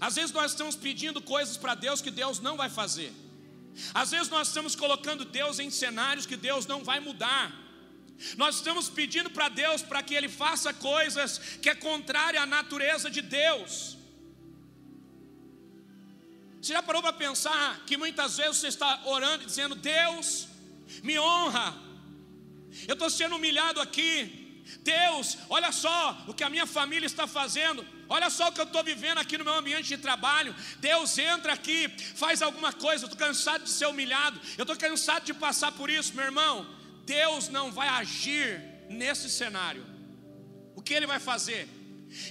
às 0.00 0.14
vezes 0.14 0.32
nós 0.32 0.52
estamos 0.52 0.76
pedindo 0.76 1.20
coisas 1.20 1.56
para 1.56 1.74
Deus 1.74 2.00
que 2.00 2.10
Deus 2.10 2.38
não 2.40 2.56
vai 2.56 2.68
fazer, 2.68 3.12
às 3.94 4.10
vezes 4.10 4.28
nós 4.28 4.48
estamos 4.48 4.74
colocando 4.74 5.24
Deus 5.24 5.58
em 5.58 5.70
cenários 5.70 6.26
que 6.26 6.36
Deus 6.36 6.66
não 6.66 6.84
vai 6.84 7.00
mudar. 7.00 7.59
Nós 8.36 8.56
estamos 8.56 8.88
pedindo 8.88 9.30
para 9.30 9.48
Deus 9.48 9.82
para 9.82 10.02
que 10.02 10.14
Ele 10.14 10.28
faça 10.28 10.72
coisas 10.74 11.38
que 11.62 11.68
é 11.68 11.74
contrária 11.74 12.40
à 12.42 12.46
natureza 12.46 13.10
de 13.10 13.22
Deus. 13.22 13.96
Você 16.60 16.74
já 16.74 16.82
parou 16.82 17.00
para 17.00 17.12
pensar 17.12 17.82
que 17.86 17.96
muitas 17.96 18.36
vezes 18.36 18.58
você 18.58 18.68
está 18.68 19.02
orando 19.06 19.44
e 19.44 19.46
dizendo: 19.46 19.74
Deus, 19.74 20.46
me 21.02 21.18
honra, 21.18 21.74
eu 22.86 22.94
estou 22.94 23.08
sendo 23.08 23.36
humilhado 23.36 23.80
aqui. 23.80 24.36
Deus, 24.82 25.36
olha 25.48 25.72
só 25.72 26.24
o 26.28 26.34
que 26.34 26.44
a 26.44 26.50
minha 26.50 26.66
família 26.66 27.06
está 27.06 27.26
fazendo. 27.26 27.84
Olha 28.08 28.28
só 28.28 28.48
o 28.48 28.52
que 28.52 28.60
eu 28.60 28.64
estou 28.64 28.84
vivendo 28.84 29.18
aqui 29.18 29.38
no 29.38 29.44
meu 29.44 29.54
ambiente 29.54 29.88
de 29.88 29.96
trabalho. 29.96 30.54
Deus 30.78 31.16
entra 31.16 31.52
aqui, 31.52 31.88
faz 32.14 32.42
alguma 32.42 32.72
coisa. 32.72 33.04
Eu 33.04 33.08
estou 33.08 33.26
cansado 33.26 33.64
de 33.64 33.70
ser 33.70 33.86
humilhado. 33.86 34.40
Eu 34.58 34.62
estou 34.62 34.76
cansado 34.76 35.24
de 35.24 35.34
passar 35.34 35.72
por 35.72 35.88
isso, 35.88 36.14
meu 36.14 36.24
irmão. 36.24 36.79
Deus 37.16 37.48
não 37.48 37.66
vai 37.72 37.88
agir 37.88 38.50
nesse 38.88 39.28
cenário. 39.28 39.84
O 40.76 40.80
que 40.80 40.94
ele 40.94 41.06
vai 41.12 41.18
fazer? 41.18 41.68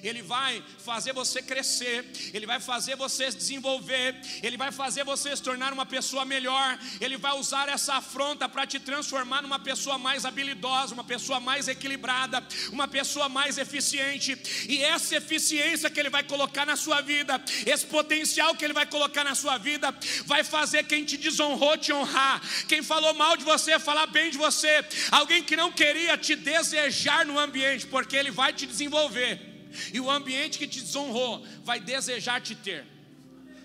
Ele 0.04 0.22
vai 0.22 0.64
fazer 0.84 1.14
você 1.14 1.42
crescer, 1.42 2.06
Ele 2.34 2.46
vai 2.46 2.60
fazer 2.60 2.96
você 2.96 3.32
se 3.32 3.38
desenvolver, 3.38 4.16
Ele 4.42 4.58
vai 4.58 4.72
fazer 4.72 5.04
você 5.04 5.36
se 5.36 5.42
tornar 5.42 5.74
uma 5.74 5.86
pessoa 5.86 6.26
melhor, 6.26 6.80
Ele 7.00 7.18
vai 7.18 7.38
usar 7.38 7.70
essa 7.70 7.96
afronta 7.96 8.48
para 8.48 8.66
te 8.66 8.80
transformar 8.80 9.42
numa 9.42 9.60
pessoa 9.60 9.98
mais 9.98 10.26
habilidosa, 10.26 10.94
uma 10.94 11.04
pessoa 11.04 11.40
mais 11.40 11.68
equilibrada, 11.68 12.44
uma 12.72 12.88
pessoa 12.88 13.30
mais 13.30 13.58
eficiente, 13.58 14.38
e 14.68 14.82
essa 14.84 15.16
eficiência 15.16 15.90
que 15.90 16.00
Ele 16.00 16.10
vai 16.10 16.24
colocar 16.24 16.66
na 16.66 16.76
sua 16.76 17.02
vida, 17.02 17.42
esse 17.66 17.86
potencial 17.86 18.56
que 18.56 18.66
Ele 18.66 18.74
vai 18.74 18.86
colocar 18.86 19.24
na 19.24 19.36
sua 19.36 19.58
vida, 19.58 19.96
vai 20.26 20.44
fazer 20.44 20.84
quem 20.84 21.04
te 21.04 21.18
desonrou 21.18 21.78
te 21.78 21.92
honrar, 21.92 22.42
quem 22.68 22.82
falou 22.82 23.14
mal 23.14 23.36
de 23.38 23.44
você 23.44 23.80
falar 23.80 24.08
bem 24.08 24.32
de 24.32 24.38
você, 24.38 24.86
alguém 25.12 25.44
que 25.44 25.56
não 25.56 25.72
queria 25.72 26.18
te 26.18 26.36
desejar 26.36 27.26
no 27.26 27.40
ambiente, 27.40 27.88
porque 27.88 28.16
Ele 28.16 28.32
vai 28.32 28.54
te 28.54 28.66
desenvolver 28.66 29.49
e 29.94 30.00
o 30.00 30.10
ambiente 30.10 30.58
que 30.58 30.68
te 30.68 30.82
desonrou 30.82 31.46
vai 31.64 31.80
desejar 31.80 32.42
te 32.42 32.56
ter. 32.56 32.86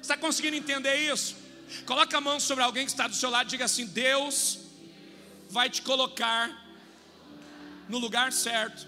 Está 0.00 0.16
conseguindo 0.16 0.56
entender 0.56 0.96
isso? 1.10 1.36
Coloca 1.86 2.16
a 2.16 2.20
mão 2.20 2.38
sobre 2.38 2.62
alguém 2.62 2.84
que 2.84 2.90
está 2.90 3.08
do 3.08 3.14
seu 3.14 3.30
lado 3.30 3.46
e 3.46 3.50
diga 3.50 3.64
assim: 3.64 3.86
Deus 3.86 4.60
vai 5.50 5.70
te 5.70 5.82
colocar 5.82 6.62
no 7.88 7.98
lugar 7.98 8.32
certo, 8.32 8.86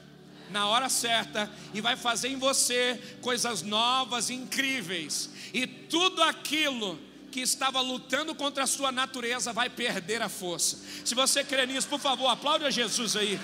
na 0.51 0.67
hora 0.67 0.89
certa, 0.89 1.51
e 1.75 1.81
vai 1.81 1.97
fazer 1.97 2.29
em 2.29 2.37
você 2.37 3.01
coisas 3.21 3.63
novas, 3.63 4.31
incríveis, 4.31 5.31
e 5.53 5.67
tudo 5.67 6.23
aquilo 6.23 6.99
que 7.31 7.41
estava 7.41 7.81
lutando 7.81 8.35
contra 8.35 8.65
a 8.65 8.67
sua 8.67 8.91
natureza 8.91 9.53
vai 9.53 9.69
perder 9.69 10.23
a 10.23 10.29
força. 10.29 10.79
Se 11.05 11.15
você 11.15 11.45
crê 11.45 11.67
nisso, 11.67 11.87
por 11.87 12.01
favor, 12.01 12.29
aplaude 12.29 12.65
a 12.65 12.71
Jesus 12.71 13.15
aí. 13.15 13.39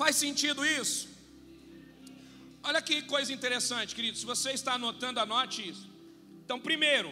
Faz 0.00 0.14
sentido 0.14 0.64
isso? 0.64 1.08
Olha 2.62 2.80
que 2.80 3.02
coisa 3.02 3.32
interessante, 3.32 3.94
querido. 3.96 4.16
Se 4.16 4.24
você 4.24 4.50
está 4.52 4.74
anotando, 4.74 5.18
anote 5.18 5.68
isso. 5.70 5.86
Então, 6.44 6.60
primeiro, 6.60 7.10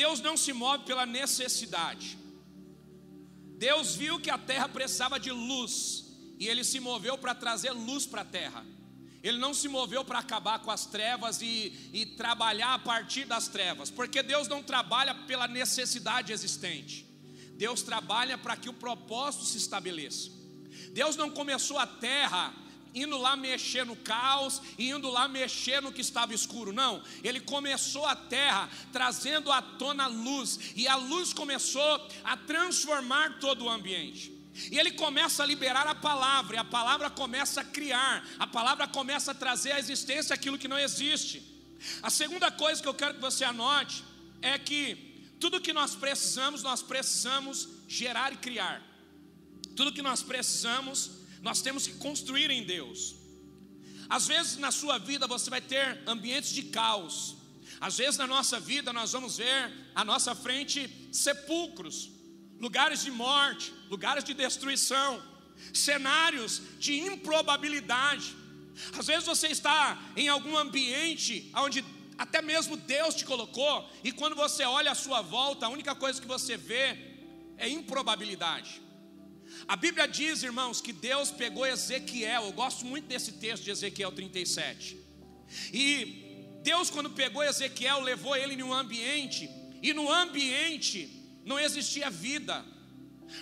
Deus 0.00 0.20
não 0.20 0.36
se 0.36 0.52
move 0.52 0.84
pela 0.84 1.06
necessidade. 1.06 2.18
Deus 3.56 3.94
viu 3.94 4.20
que 4.20 4.28
a 4.28 4.36
terra 4.36 4.68
precisava 4.68 5.18
de 5.18 5.30
luz 5.30 6.04
e 6.38 6.46
ele 6.46 6.62
se 6.62 6.78
moveu 6.78 7.16
para 7.16 7.34
trazer 7.34 7.72
luz 7.72 8.04
para 8.04 8.20
a 8.20 8.24
terra. 8.24 8.66
Ele 9.22 9.38
não 9.38 9.54
se 9.54 9.68
moveu 9.68 10.04
para 10.04 10.18
acabar 10.18 10.58
com 10.58 10.70
as 10.70 10.84
trevas 10.84 11.40
e, 11.40 11.90
e, 11.92 12.04
trabalhar 12.04 12.74
a 12.74 12.78
partir 12.78 13.24
das 13.26 13.48
trevas, 13.48 13.90
porque 13.90 14.22
Deus 14.22 14.46
não 14.48 14.62
trabalha 14.62 15.14
pela 15.14 15.46
necessidade 15.46 16.32
existente, 16.32 17.06
Deus 17.52 17.82
trabalha 17.82 18.38
para 18.38 18.56
que 18.56 18.70
o 18.70 18.72
propósito 18.72 19.44
se 19.44 19.58
estabeleça. 19.58 20.39
Deus 20.92 21.16
não 21.16 21.30
começou 21.30 21.78
a 21.78 21.86
terra 21.86 22.54
indo 22.94 23.16
lá 23.18 23.36
mexer 23.36 23.84
no 23.84 23.96
caos 23.96 24.60
indo 24.78 25.08
lá 25.08 25.28
mexer 25.28 25.80
no 25.80 25.92
que 25.92 26.00
estava 26.00 26.34
escuro, 26.34 26.72
não. 26.72 27.02
Ele 27.22 27.40
começou 27.40 28.06
a 28.06 28.16
terra 28.16 28.68
trazendo 28.92 29.50
à 29.52 29.62
tona 29.62 30.06
luz, 30.06 30.72
e 30.74 30.88
a 30.88 30.96
luz 30.96 31.32
começou 31.32 32.08
a 32.24 32.36
transformar 32.36 33.38
todo 33.38 33.64
o 33.64 33.70
ambiente. 33.70 34.32
E 34.70 34.78
ele 34.78 34.92
começa 34.92 35.42
a 35.42 35.46
liberar 35.46 35.86
a 35.86 35.94
palavra, 35.94 36.56
e 36.56 36.58
a 36.58 36.64
palavra 36.64 37.08
começa 37.08 37.60
a 37.60 37.64
criar, 37.64 38.26
a 38.38 38.46
palavra 38.46 38.86
começa 38.86 39.30
a 39.30 39.34
trazer 39.34 39.72
à 39.72 39.78
existência 39.78 40.34
aquilo 40.34 40.58
que 40.58 40.68
não 40.68 40.78
existe. 40.78 41.42
A 42.02 42.10
segunda 42.10 42.50
coisa 42.50 42.82
que 42.82 42.88
eu 42.88 42.94
quero 42.94 43.14
que 43.14 43.20
você 43.20 43.44
anote 43.44 44.04
é 44.42 44.58
que 44.58 45.34
tudo 45.38 45.60
que 45.60 45.72
nós 45.72 45.94
precisamos, 45.94 46.62
nós 46.62 46.82
precisamos 46.82 47.68
gerar 47.88 48.32
e 48.32 48.36
criar. 48.36 48.89
Tudo 49.76 49.92
que 49.92 50.02
nós 50.02 50.22
precisamos, 50.22 51.10
nós 51.42 51.62
temos 51.62 51.86
que 51.86 51.94
construir 51.94 52.50
em 52.50 52.64
Deus. 52.64 53.16
Às 54.08 54.26
vezes 54.26 54.56
na 54.56 54.70
sua 54.70 54.98
vida 54.98 55.26
você 55.26 55.48
vai 55.48 55.60
ter 55.60 56.02
ambientes 56.06 56.50
de 56.50 56.64
caos. 56.64 57.36
Às 57.80 57.96
vezes 57.98 58.16
na 58.18 58.26
nossa 58.26 58.58
vida 58.58 58.92
nós 58.92 59.12
vamos 59.12 59.38
ver 59.38 59.72
à 59.94 60.04
nossa 60.04 60.34
frente 60.34 61.08
sepulcros, 61.12 62.10
lugares 62.58 63.02
de 63.02 63.10
morte, 63.10 63.72
lugares 63.88 64.24
de 64.24 64.34
destruição, 64.34 65.22
cenários 65.72 66.60
de 66.78 66.98
improbabilidade. 66.98 68.34
Às 68.98 69.06
vezes 69.06 69.24
você 69.26 69.48
está 69.48 69.98
em 70.16 70.28
algum 70.28 70.56
ambiente 70.56 71.50
onde 71.54 71.84
até 72.18 72.42
mesmo 72.42 72.76
Deus 72.76 73.14
te 73.14 73.24
colocou, 73.24 73.88
e 74.04 74.12
quando 74.12 74.36
você 74.36 74.62
olha 74.64 74.90
à 74.90 74.94
sua 74.94 75.22
volta, 75.22 75.64
a 75.64 75.70
única 75.70 75.94
coisa 75.94 76.20
que 76.20 76.28
você 76.28 76.54
vê 76.54 76.98
é 77.56 77.66
improbabilidade. 77.66 78.82
A 79.70 79.76
Bíblia 79.76 80.08
diz, 80.08 80.42
irmãos, 80.42 80.80
que 80.80 80.92
Deus 80.92 81.30
pegou 81.30 81.64
Ezequiel, 81.64 82.42
eu 82.46 82.52
gosto 82.52 82.84
muito 82.84 83.06
desse 83.06 83.34
texto 83.34 83.62
de 83.62 83.70
Ezequiel 83.70 84.10
37. 84.10 84.98
E 85.72 86.58
Deus, 86.60 86.90
quando 86.90 87.10
pegou 87.10 87.40
Ezequiel, 87.44 88.00
levou 88.00 88.34
ele 88.34 88.54
em 88.54 88.64
um 88.64 88.74
ambiente, 88.74 89.48
e 89.80 89.92
no 89.92 90.10
ambiente 90.10 91.08
não 91.44 91.56
existia 91.56 92.10
vida, 92.10 92.64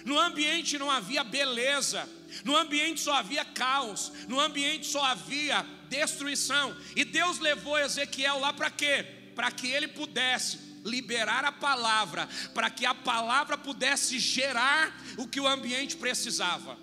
no 0.05 0.19
ambiente 0.19 0.77
não 0.77 0.91
havia 0.91 1.25
beleza, 1.25 2.07
no 2.45 2.55
ambiente 2.55 3.01
só 3.01 3.15
havia 3.15 3.47
caos, 3.47 4.13
no 4.29 4.39
ambiente 4.39 4.87
só 4.87 5.03
havia 5.03 5.65
destruição. 5.89 6.77
E 6.95 7.07
Deus 7.07 7.39
levou 7.39 7.79
Ezequiel 7.79 8.39
lá 8.39 8.53
para 8.53 8.71
quê? 8.71 9.03
Para 9.35 9.51
que 9.51 9.67
ele 9.67 9.89
pudesse 9.89 10.59
liberar 10.85 11.45
a 11.45 11.53
palavra, 11.53 12.29
para 12.55 12.71
que 12.71 12.87
a 12.87 12.95
palavra 12.95 13.57
pudesse 13.57 14.19
gerar 14.19 14.95
o 15.17 15.27
que 15.27 15.41
o 15.41 15.47
ambiente 15.47 15.97
precisava, 15.97 16.79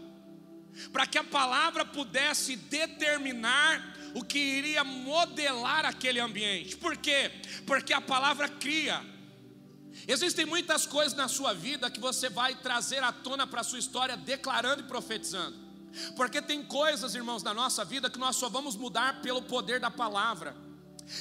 para 0.91 1.05
que 1.05 1.17
a 1.17 1.23
palavra 1.23 1.85
pudesse 1.85 2.55
determinar 2.55 3.95
o 4.13 4.23
que 4.23 4.39
iria 4.39 4.83
modelar 4.83 5.85
aquele 5.85 6.19
ambiente. 6.19 6.77
Por 6.77 6.95
quê? 6.95 7.31
Porque 7.67 7.93
a 7.93 7.99
palavra 7.99 8.47
cria. 8.47 9.03
Existem 10.07 10.45
muitas 10.45 10.85
coisas 10.85 11.13
na 11.13 11.27
sua 11.27 11.53
vida 11.53 11.89
que 11.89 11.99
você 11.99 12.29
vai 12.29 12.55
trazer 12.55 13.03
à 13.03 13.11
tona 13.11 13.47
para 13.47 13.61
a 13.61 13.63
sua 13.63 13.79
história, 13.79 14.15
declarando 14.15 14.83
e 14.83 14.87
profetizando. 14.87 15.57
Porque 16.15 16.41
tem 16.41 16.63
coisas, 16.63 17.15
irmãos, 17.15 17.43
na 17.43 17.53
nossa 17.53 17.85
vida 17.85 18.09
que 18.09 18.19
nós 18.19 18.35
só 18.35 18.49
vamos 18.49 18.75
mudar 18.75 19.21
pelo 19.21 19.41
poder 19.41 19.79
da 19.79 19.89
palavra. 19.89 20.55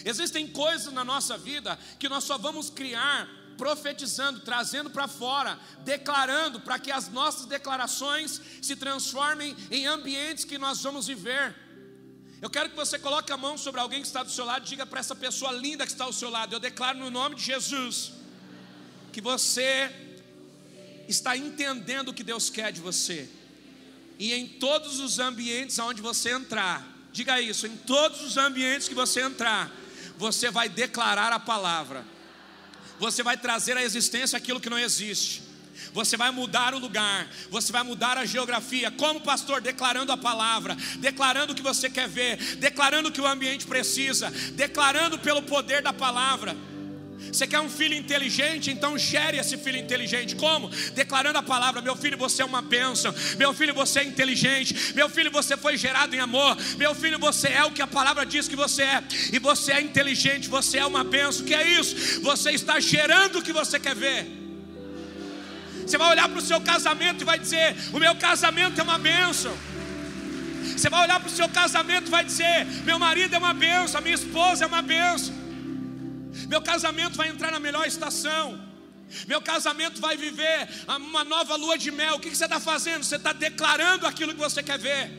Existem 0.05 0.47
coisas 0.47 0.93
na 0.93 1.05
nossa 1.05 1.37
vida 1.37 1.79
que 1.99 2.09
nós 2.09 2.25
só 2.25 2.39
vamos 2.39 2.71
criar 2.71 3.29
profetizando, 3.57 4.41
trazendo 4.41 4.91
para 4.91 5.07
fora, 5.07 5.59
declarando, 5.85 6.61
para 6.61 6.79
que 6.79 6.91
as 6.91 7.09
nossas 7.09 7.47
declarações 7.47 8.41
se 8.61 8.77
transformem 8.77 9.57
em 9.71 9.87
ambientes 9.87 10.45
que 10.45 10.59
nós 10.59 10.83
vamos 10.83 11.07
viver. 11.07 11.55
Eu 12.43 12.51
quero 12.51 12.69
que 12.69 12.77
você 12.77 12.99
coloque 12.99 13.33
a 13.33 13.37
mão 13.37 13.57
sobre 13.57 13.81
alguém 13.81 14.01
que 14.01 14.07
está 14.07 14.23
do 14.23 14.31
seu 14.31 14.45
lado 14.45 14.67
e 14.67 14.69
diga 14.69 14.85
para 14.85 15.01
essa 15.01 15.15
pessoa 15.15 15.53
linda 15.53 15.87
que 15.87 15.93
está 15.93 16.05
ao 16.05 16.13
seu 16.13 16.29
lado: 16.29 16.55
Eu 16.55 16.61
declaro 16.61 16.99
no 16.99 17.11
nome 17.11 17.37
de 17.37 17.43
Jesus 17.43 18.13
que 19.13 19.21
você 19.21 19.91
está 21.09 21.37
entendendo 21.37 22.09
o 22.09 22.15
que 22.15 22.25
Deus 22.25 22.51
quer 22.51 22.73
de 22.73 22.81
você. 22.81 23.31
E 24.19 24.33
em 24.33 24.47
todos 24.47 25.01
os 25.01 25.19
ambientes 25.19 25.79
onde 25.79 26.03
você 26.03 26.31
entrar, 26.31 26.87
diga 27.15 27.41
isso, 27.41 27.69
em 27.69 27.77
todos 27.77 28.23
os 28.23 28.37
ambientes 28.37 28.89
que 28.89 28.95
você 28.95 29.21
entrar, 29.21 29.71
você 30.19 30.51
vai 30.51 30.69
declarar 30.69 31.33
a 31.33 31.39
palavra. 31.39 32.05
Você 32.99 33.23
vai 33.23 33.37
trazer 33.37 33.77
à 33.77 33.83
existência 33.83 34.37
aquilo 34.37 34.61
que 34.61 34.69
não 34.69 34.79
existe. 34.79 35.43
Você 35.93 36.17
vai 36.17 36.33
mudar 36.33 36.75
o 36.75 36.79
lugar, 36.79 37.29
você 37.51 37.71
vai 37.71 37.85
mudar 37.85 38.19
a 38.19 38.25
geografia, 38.25 38.91
como 38.91 39.21
pastor, 39.21 39.61
declarando 39.61 40.11
a 40.11 40.17
palavra, 40.17 40.77
declarando 40.99 41.53
o 41.53 41.57
que 41.57 41.63
você 41.63 41.89
quer 41.89 42.09
ver, 42.09 42.37
declarando 42.57 43.09
o 43.09 43.13
que 43.13 43.21
o 43.21 43.27
ambiente 43.27 43.65
precisa, 43.65 44.29
declarando 44.55 45.17
pelo 45.17 45.43
poder 45.43 45.83
da 45.83 45.93
palavra. 45.93 46.57
Você 47.19 47.47
quer 47.47 47.61
um 47.61 47.69
filho 47.69 47.95
inteligente? 47.95 48.71
Então 48.71 48.97
gere 48.99 49.39
esse 49.39 49.57
filho 49.57 49.79
inteligente. 49.79 50.37
Como? 50.37 50.69
Declarando 50.95 51.39
a 51.39 51.43
palavra: 51.43 51.81
Meu 51.81 51.97
filho, 51.97 52.17
você 52.17 52.43
é 52.43 52.45
uma 52.45 52.63
bênção. 52.63 53.15
Meu 53.39 53.53
filho, 53.55 53.75
você 53.75 54.01
é 54.01 54.05
inteligente. 54.05 54.95
Meu 54.95 55.09
filho, 55.09 55.31
você 55.31 55.57
foi 55.57 55.77
gerado 55.77 56.15
em 56.15 56.21
amor. 56.21 56.57
Meu 56.77 56.95
filho, 56.95 57.19
você 57.19 57.49
é 57.49 57.65
o 57.65 57.71
que 57.71 57.83
a 57.83 57.87
palavra 57.87 58.25
diz 58.25 58.49
que 58.49 58.57
você 58.57 58.83
é. 58.83 59.03
E 59.33 59.39
você 59.39 59.73
é 59.73 59.81
inteligente, 59.81 60.49
você 60.49 60.79
é 60.79 60.87
uma 60.87 61.05
bênção. 61.05 61.45
Que 61.45 61.55
é 61.55 61.67
isso? 61.67 62.21
Você 62.23 62.51
está 62.53 62.79
gerando 62.81 63.39
o 63.39 63.43
que 63.43 63.53
você 63.53 63.79
quer 63.79 63.95
ver. 63.95 64.27
Você 65.87 65.99
vai 65.99 66.11
olhar 66.11 66.29
para 66.29 66.39
o 66.39 66.43
seu 66.43 66.61
casamento 66.61 67.23
e 67.23 67.25
vai 67.25 67.39
dizer: 67.39 67.77
O 67.93 67.99
meu 67.99 68.15
casamento 68.15 68.81
é 68.81 68.85
uma 68.85 68.99
bênção. 68.99 69.55
Você 70.77 70.89
vai 70.89 71.03
olhar 71.03 71.21
para 71.21 71.29
o 71.29 71.33
seu 71.33 71.49
casamento 71.49 72.09
e 72.09 72.11
vai 72.11 72.25
dizer: 72.25 72.67
Meu 72.85 72.99
marido 72.99 73.35
é 73.35 73.39
uma 73.39 73.55
bênção, 73.55 73.99
a 73.99 74.01
minha 74.01 74.15
esposa 74.15 74.65
é 74.65 74.67
uma 74.67 74.83
bênção. 74.83 75.44
Meu 76.49 76.61
casamento 76.61 77.17
vai 77.17 77.29
entrar 77.29 77.51
na 77.51 77.61
melhor 77.61 77.87
estação. 77.87 78.75
Meu 79.27 79.41
casamento 79.41 80.01
vai 80.01 80.17
viver 80.17 80.69
uma 80.89 81.25
nova 81.25 81.57
lua 81.57 81.79
de 81.79 81.91
mel. 81.91 82.17
O 82.17 82.21
que 82.21 82.35
você 82.35 82.45
está 82.45 82.59
fazendo? 82.59 83.05
Você 83.05 83.17
está 83.17 83.33
declarando 83.33 84.07
aquilo 84.07 84.33
que 84.33 84.41
você 84.41 84.63
quer 84.63 84.79
ver. 84.79 85.11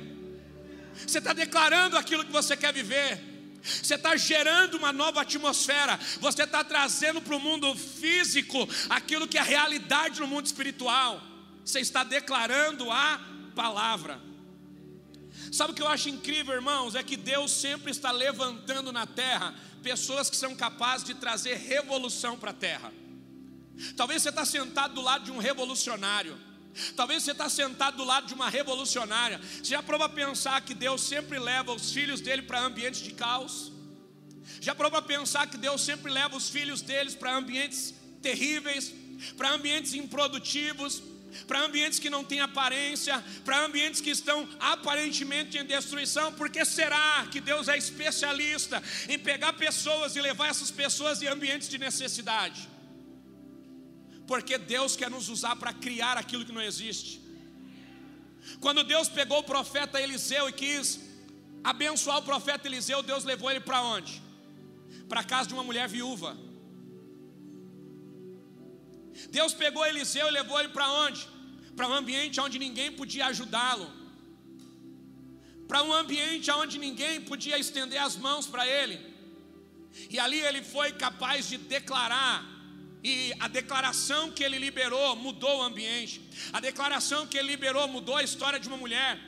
Você 1.06 1.20
está 1.20 1.34
declarando 1.34 1.98
aquilo 1.98 2.26
que 2.26 2.32
você 2.32 2.56
quer 2.56 2.74
viver. 2.74 3.22
Você 3.62 3.96
está 3.96 4.16
gerando 4.16 4.78
uma 4.78 4.94
nova 4.94 5.22
atmosfera. 5.22 6.00
Você 6.20 6.44
está 6.44 6.64
trazendo 6.64 7.22
para 7.22 7.36
o 7.36 7.40
mundo 7.40 7.74
físico 7.76 8.68
aquilo 8.90 9.28
que 9.28 9.38
é 9.38 9.42
realidade 9.42 10.20
no 10.20 10.28
mundo 10.28 10.46
espiritual. 10.46 11.22
Você 11.64 11.80
está 11.80 12.04
declarando 12.04 12.92
a 12.92 13.20
palavra. 13.56 14.20
Sabe 15.52 15.72
o 15.72 15.76
que 15.76 15.82
eu 15.82 15.88
acho 15.88 16.10
incrível, 16.10 16.54
irmãos? 16.54 16.96
É 16.96 17.04
que 17.04 17.16
Deus 17.16 17.52
sempre 17.52 17.92
está 17.92 18.12
levantando 18.12 18.92
na 18.92 19.06
terra 19.06 19.56
pessoas 19.86 20.32
que 20.32 20.36
são 20.36 20.56
capazes 20.56 21.06
de 21.06 21.14
trazer 21.14 21.58
revolução 21.58 22.36
para 22.40 22.50
a 22.50 22.60
terra. 22.68 22.92
Talvez 23.96 24.24
você 24.24 24.30
está 24.30 24.44
sentado 24.44 24.96
do 24.96 25.02
lado 25.02 25.26
de 25.26 25.32
um 25.32 25.38
revolucionário. 25.38 26.36
Talvez 26.96 27.22
você 27.22 27.34
está 27.34 27.48
sentado 27.48 27.98
do 27.98 28.04
lado 28.04 28.26
de 28.26 28.34
uma 28.34 28.50
revolucionária. 28.50 29.40
Você 29.40 29.66
já 29.76 29.84
prova 29.84 30.10
pensar 30.10 30.60
que 30.62 30.74
Deus 30.74 31.02
sempre 31.04 31.38
leva 31.38 31.72
os 31.72 31.92
filhos 31.92 32.20
dele 32.20 32.42
para 32.42 32.62
ambientes 32.62 33.02
de 33.02 33.14
caos? 33.14 33.72
Já 34.60 34.74
prova 34.74 35.04
pensar 35.04 35.46
que 35.52 35.58
Deus 35.58 35.82
sempre 35.82 36.12
leva 36.12 36.36
os 36.36 36.50
filhos 36.50 36.82
deles 36.82 37.14
para 37.14 37.38
ambientes 37.38 37.94
terríveis, 38.24 38.92
para 39.38 39.52
ambientes 39.52 39.94
improdutivos, 39.94 41.04
para 41.48 41.62
ambientes 41.62 42.00
que 42.00 42.10
não 42.10 42.24
têm 42.24 42.40
aparência, 42.40 43.24
para 43.44 43.66
ambientes 43.66 44.02
que 44.02 44.10
estão 44.10 44.48
aparentemente 44.60 45.58
em 45.58 45.66
destruição, 45.66 46.34
porque 46.34 46.64
será 46.66 47.28
que 47.32 47.40
Deus 47.40 47.68
é 47.68 47.78
especialista 47.78 48.82
em 49.10 49.20
pegar 49.20 49.54
pessoas 49.54 50.16
e 50.16 50.22
levar 50.22 50.50
essas 50.50 50.72
pessoas 50.72 51.22
em 51.22 51.28
ambientes 51.28 51.70
de 51.70 51.78
necessidade? 51.78 52.70
Porque 54.28 54.58
Deus 54.58 54.96
quer 54.96 55.10
nos 55.10 55.30
usar 55.30 55.56
para 55.56 55.74
criar 55.74 56.18
aquilo 56.18 56.46
que 56.46 56.52
não 56.52 56.62
existe. 56.62 57.22
Quando 58.60 58.84
Deus 58.84 59.08
pegou 59.08 59.40
o 59.40 59.44
profeta 59.44 60.02
Eliseu 60.02 60.50
e 60.50 60.54
quis 60.54 61.00
abençoar 61.64 62.18
o 62.18 62.24
profeta 62.24 62.68
Eliseu, 62.68 63.04
Deus 63.04 63.24
levou 63.24 63.50
ele 63.50 63.60
para 63.60 63.82
onde? 63.82 64.22
Para 65.10 65.22
a 65.22 65.24
casa 65.24 65.48
de 65.48 65.54
uma 65.54 65.64
mulher 65.64 65.88
viúva. 65.88 66.38
Deus 69.30 69.54
pegou 69.54 69.86
Eliseu 69.86 70.28
e 70.28 70.32
levou 70.32 70.60
ele 70.60 70.70
para 70.70 70.88
onde? 71.06 71.28
Para 71.76 71.88
um 71.88 71.94
ambiente 71.94 72.40
onde 72.40 72.58
ninguém 72.58 72.92
podia 72.92 73.28
ajudá-lo. 73.28 73.88
Para 75.68 75.84
um 75.84 75.94
ambiente 75.94 76.50
onde 76.52 76.78
ninguém 76.78 77.22
podia 77.22 77.58
estender 77.58 78.02
as 78.08 78.16
mãos 78.16 78.46
para 78.48 78.68
ele. 78.68 78.98
E 80.10 80.20
ali 80.20 80.40
ele 80.40 80.62
foi 80.62 80.92
capaz 80.92 81.48
de 81.50 81.58
declarar 81.58 82.56
e 83.08 83.32
a 83.40 83.48
declaração 83.48 84.32
que 84.32 84.44
ele 84.44 84.58
liberou 84.58 85.16
mudou 85.16 85.60
o 85.60 85.62
ambiente. 85.62 86.16
A 86.52 86.60
declaração 86.60 87.28
que 87.28 87.38
ele 87.38 87.50
liberou 87.50 87.88
mudou 87.88 88.16
a 88.16 88.24
história 88.24 88.60
de 88.60 88.68
uma 88.68 88.78
mulher. 88.78 89.20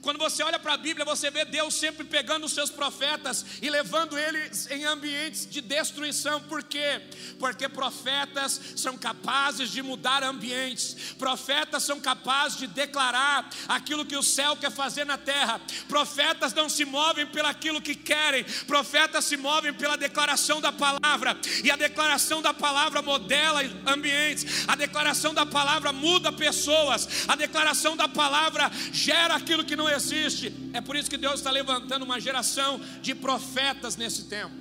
Quando 0.00 0.18
você 0.18 0.42
olha 0.42 0.58
para 0.58 0.74
a 0.74 0.76
Bíblia, 0.76 1.04
você 1.04 1.30
vê 1.30 1.44
Deus 1.44 1.74
sempre 1.74 2.04
pegando 2.04 2.46
os 2.46 2.52
seus 2.52 2.70
profetas 2.70 3.44
e 3.62 3.70
levando 3.70 4.18
eles 4.18 4.70
em 4.70 4.84
ambientes 4.84 5.46
de 5.48 5.60
destruição. 5.60 6.40
Por 6.40 6.62
quê? 6.62 7.02
Porque 7.38 7.68
profetas 7.68 8.60
são 8.76 8.96
capazes 8.96 9.70
de 9.70 9.82
mudar 9.82 10.22
ambientes, 10.22 11.14
profetas 11.18 11.82
são 11.82 12.00
capazes 12.00 12.58
de 12.58 12.66
declarar 12.66 13.48
aquilo 13.68 14.04
que 14.04 14.16
o 14.16 14.22
céu 14.22 14.56
quer 14.56 14.70
fazer 14.70 15.04
na 15.04 15.18
terra. 15.18 15.60
Profetas 15.88 16.52
não 16.52 16.68
se 16.68 16.84
movem 16.84 17.26
pelo 17.26 17.48
aquilo 17.48 17.80
que 17.80 17.94
querem, 17.94 18.44
profetas 18.66 19.24
se 19.24 19.36
movem 19.36 19.72
pela 19.72 19.96
declaração 19.96 20.60
da 20.60 20.72
palavra, 20.72 21.38
e 21.62 21.70
a 21.70 21.76
declaração 21.76 22.42
da 22.42 22.52
palavra 22.52 23.02
modela 23.02 23.60
ambientes, 23.86 24.68
a 24.68 24.74
declaração 24.74 25.32
da 25.34 25.46
palavra 25.46 25.92
muda 25.92 26.32
pessoas, 26.32 27.08
a 27.28 27.36
declaração 27.36 27.96
da 27.96 28.08
palavra 28.08 28.70
gera 28.92 29.34
aquilo 29.34 29.64
que 29.64 29.73
que 29.74 29.76
não 29.76 29.90
existe. 29.90 30.54
É 30.72 30.80
por 30.80 30.94
isso 30.94 31.10
que 31.10 31.16
Deus 31.16 31.34
está 31.40 31.50
levantando 31.50 32.04
uma 32.04 32.20
geração 32.20 32.78
de 33.02 33.12
profetas 33.12 33.96
nesse 33.96 34.24
tempo. 34.26 34.54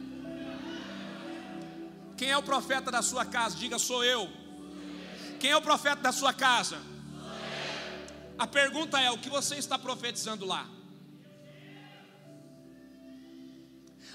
Quem 2.17 2.32
é 2.32 2.38
o 2.38 2.41
profeta 2.41 2.89
da 2.91 3.02
sua 3.04 3.23
casa? 3.23 3.56
Diga, 3.56 3.78
sou 3.78 4.04
eu. 4.04 4.28
Quem 5.39 5.52
é 5.52 5.58
o 5.58 5.62
profeta 5.62 6.02
da 6.02 6.12
sua 6.12 6.34
casa? 6.34 6.78
A 8.38 8.47
pergunta 8.47 8.99
é: 8.99 9.12
o 9.12 9.19
que 9.19 9.30
você 9.30 9.56
está 9.56 9.78
profetizando 9.78 10.45
lá? 10.45 10.67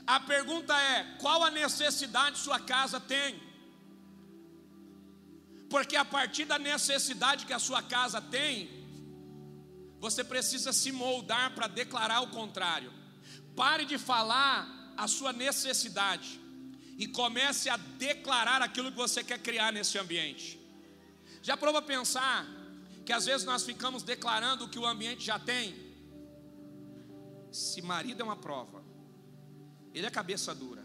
A 0.05 0.19
pergunta 0.19 0.75
é: 0.77 1.05
qual 1.21 1.45
a 1.45 1.51
necessidade 1.51 2.39
sua 2.39 2.59
casa 2.59 2.99
tem? 2.99 3.41
Porque 5.71 5.97
a 5.97 6.05
partir 6.05 6.45
da 6.45 6.59
necessidade 6.59 7.47
que 7.47 7.53
a 7.53 7.59
sua 7.59 7.83
casa 7.83 8.21
tem, 8.21 8.78
você 10.01 10.23
precisa 10.23 10.73
se 10.73 10.93
moldar 10.93 11.55
para 11.55 11.67
declarar 11.67 12.21
o 12.21 12.29
contrário. 12.29 12.93
Pare 13.57 13.85
de 13.85 13.99
falar 13.99 14.95
a 14.97 15.09
sua 15.09 15.33
necessidade 15.33 16.41
e 16.97 17.07
comece 17.07 17.69
a 17.69 17.77
declarar 17.77 18.63
aquilo 18.63 18.91
que 18.91 18.97
você 18.97 19.23
quer 19.23 19.39
criar 19.41 19.73
nesse 19.73 19.99
ambiente. 19.99 20.59
Já 21.43 21.57
prova 21.57 21.81
pensar 21.81 22.47
que 23.05 23.13
às 23.13 23.27
vezes 23.27 23.47
nós 23.47 23.65
ficamos 23.65 24.03
declarando 24.03 24.65
o 24.65 24.69
que 24.69 24.79
o 24.79 24.87
ambiente 24.87 25.25
já 25.25 25.39
tem? 25.39 25.75
Se 27.51 27.81
marido 27.81 28.21
é 28.21 28.25
uma 28.25 28.37
prova, 28.37 28.85
ele 29.95 30.07
é 30.07 30.11
cabeça 30.11 30.55
dura, 30.55 30.85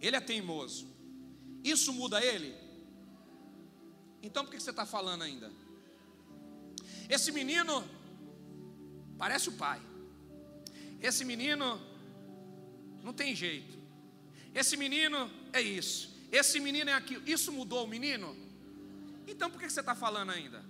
ele 0.00 0.16
é 0.16 0.20
teimoso, 0.20 0.86
isso 1.64 1.92
muda 1.92 2.24
ele? 2.24 2.54
Então 4.22 4.44
por 4.44 4.52
que 4.52 4.60
você 4.60 4.70
está 4.70 4.86
falando 4.86 5.22
ainda? 5.22 5.50
Esse 7.08 7.32
menino 7.32 7.84
Parece 9.18 9.48
o 9.48 9.52
pai. 9.52 9.80
Esse 11.00 11.24
menino 11.24 11.80
não 13.02 13.12
tem 13.12 13.34
jeito. 13.34 13.76
Esse 14.54 14.76
menino 14.76 15.30
é 15.52 15.60
isso. 15.60 16.14
Esse 16.30 16.58
menino 16.60 16.90
é 16.90 16.92
aquilo. 16.92 17.22
Isso 17.28 17.52
mudou 17.52 17.84
o 17.84 17.88
menino? 17.88 18.36
Então 19.26 19.50
por 19.50 19.60
que 19.60 19.68
você 19.68 19.80
está 19.80 19.94
falando 19.94 20.30
ainda? 20.30 20.64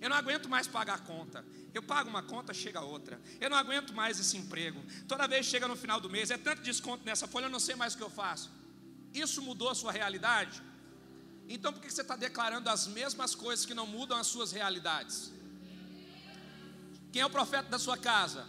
Eu 0.00 0.08
não 0.10 0.16
aguento 0.16 0.48
mais 0.48 0.66
pagar 0.66 0.94
a 0.94 0.98
conta. 0.98 1.44
Eu 1.72 1.82
pago 1.82 2.10
uma 2.10 2.22
conta, 2.22 2.52
chega 2.52 2.80
outra. 2.80 3.20
Eu 3.40 3.48
não 3.48 3.56
aguento 3.56 3.94
mais 3.94 4.18
esse 4.18 4.36
emprego. 4.36 4.82
Toda 5.06 5.28
vez 5.28 5.46
chega 5.46 5.68
no 5.68 5.76
final 5.76 6.00
do 6.00 6.10
mês, 6.10 6.30
é 6.30 6.36
tanto 6.36 6.60
desconto 6.60 7.04
nessa 7.04 7.28
folha, 7.28 7.46
eu 7.46 7.50
não 7.50 7.60
sei 7.60 7.76
mais 7.76 7.94
o 7.94 7.98
que 7.98 8.02
eu 8.02 8.10
faço. 8.10 8.50
Isso 9.14 9.40
mudou 9.40 9.68
a 9.68 9.74
sua 9.74 9.92
realidade? 9.92 10.60
Então 11.48 11.72
por 11.72 11.80
que 11.80 11.90
você 11.90 12.02
está 12.02 12.16
declarando 12.16 12.68
as 12.68 12.86
mesmas 12.86 13.34
coisas 13.34 13.64
que 13.64 13.74
não 13.74 13.86
mudam 13.86 14.18
as 14.18 14.26
suas 14.26 14.50
realidades? 14.50 15.32
Quem 17.12 17.20
é 17.20 17.26
o 17.26 17.30
profeta 17.30 17.68
da 17.68 17.78
sua 17.78 17.96
casa? 17.98 18.46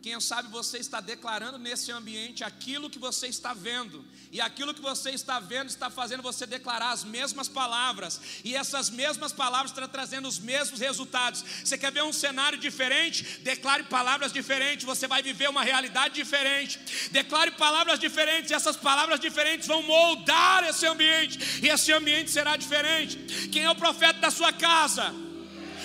Quem 0.00 0.20
sabe 0.20 0.48
você 0.48 0.78
está 0.78 1.00
declarando 1.00 1.58
nesse 1.58 1.90
ambiente 1.90 2.44
aquilo 2.44 2.88
que 2.88 3.00
você 3.00 3.26
está 3.26 3.52
vendo, 3.52 4.04
e 4.30 4.40
aquilo 4.40 4.72
que 4.72 4.80
você 4.80 5.10
está 5.10 5.40
vendo 5.40 5.68
está 5.68 5.90
fazendo 5.90 6.22
você 6.22 6.46
declarar 6.46 6.90
as 6.90 7.02
mesmas 7.02 7.48
palavras, 7.48 8.20
e 8.44 8.54
essas 8.54 8.90
mesmas 8.90 9.32
palavras 9.32 9.72
estão 9.72 9.88
trazendo 9.88 10.28
os 10.28 10.38
mesmos 10.38 10.80
resultados. 10.80 11.44
Você 11.64 11.76
quer 11.76 11.90
ver 11.90 12.04
um 12.04 12.12
cenário 12.12 12.58
diferente? 12.58 13.40
Declare 13.40 13.82
palavras 13.84 14.32
diferentes, 14.32 14.86
você 14.86 15.08
vai 15.08 15.20
viver 15.20 15.50
uma 15.50 15.64
realidade 15.64 16.14
diferente. 16.14 16.78
Declare 17.10 17.50
palavras 17.52 17.98
diferentes, 17.98 18.50
e 18.52 18.54
essas 18.54 18.76
palavras 18.76 19.18
diferentes 19.18 19.66
vão 19.66 19.82
moldar 19.82 20.62
esse 20.64 20.86
ambiente, 20.86 21.38
e 21.60 21.68
esse 21.68 21.92
ambiente 21.92 22.30
será 22.30 22.56
diferente. 22.56 23.48
Quem 23.48 23.64
é 23.64 23.70
o 23.70 23.74
profeta 23.74 24.20
da 24.20 24.30
sua 24.30 24.52
casa? 24.52 25.27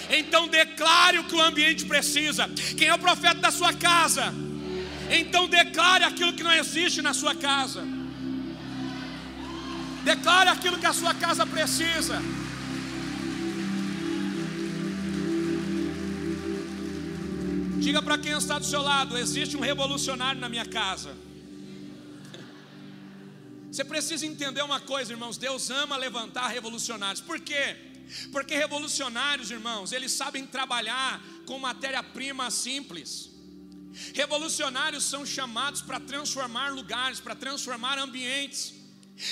Então 0.10 0.48
declare 0.48 1.20
o 1.20 1.24
que 1.24 1.36
o 1.36 1.42
ambiente 1.42 1.86
precisa. 1.86 2.50
Quem 2.78 2.88
é 2.88 2.94
o 2.94 3.00
profeta 3.00 3.40
da 3.40 3.52
sua 3.52 3.74
casa? 3.74 4.34
Então 5.10 5.48
declare 5.48 6.04
aquilo 6.04 6.34
que 6.34 6.44
não 6.44 6.52
existe 6.52 7.02
na 7.02 7.14
sua 7.14 7.36
casa. 7.36 7.84
Declare 10.04 10.50
aquilo 10.50 10.78
que 10.78 10.86
a 10.86 10.94
sua 10.94 11.14
casa 11.14 11.46
precisa. 11.46 12.22
Diga 17.80 18.02
para 18.02 18.18
quem 18.18 18.32
está 18.34 18.60
do 18.60 18.66
seu 18.66 18.82
lado: 18.82 19.18
existe 19.18 19.56
um 19.56 19.62
revolucionário 19.62 20.40
na 20.40 20.50
minha 20.50 20.66
casa. 20.66 21.16
Você 23.72 23.84
precisa 23.84 24.26
entender 24.26 24.62
uma 24.62 24.80
coisa, 24.80 25.12
irmãos: 25.12 25.38
Deus 25.38 25.70
ama 25.70 25.98
levantar 25.98 26.48
revolucionários. 26.48 27.22
Por 27.22 27.40
quê? 27.40 27.93
Porque 28.32 28.56
revolucionários, 28.56 29.52
irmãos, 29.52 29.92
eles 29.92 30.12
sabem 30.12 30.46
trabalhar 30.46 31.22
com 31.46 31.58
matéria-prima 31.60 32.50
simples. 32.52 33.32
Revolucionários 34.14 35.04
são 35.04 35.26
chamados 35.26 35.82
para 35.82 36.00
transformar 36.00 36.74
lugares, 36.74 37.20
para 37.20 37.36
transformar 37.36 37.98
ambientes. 37.98 38.74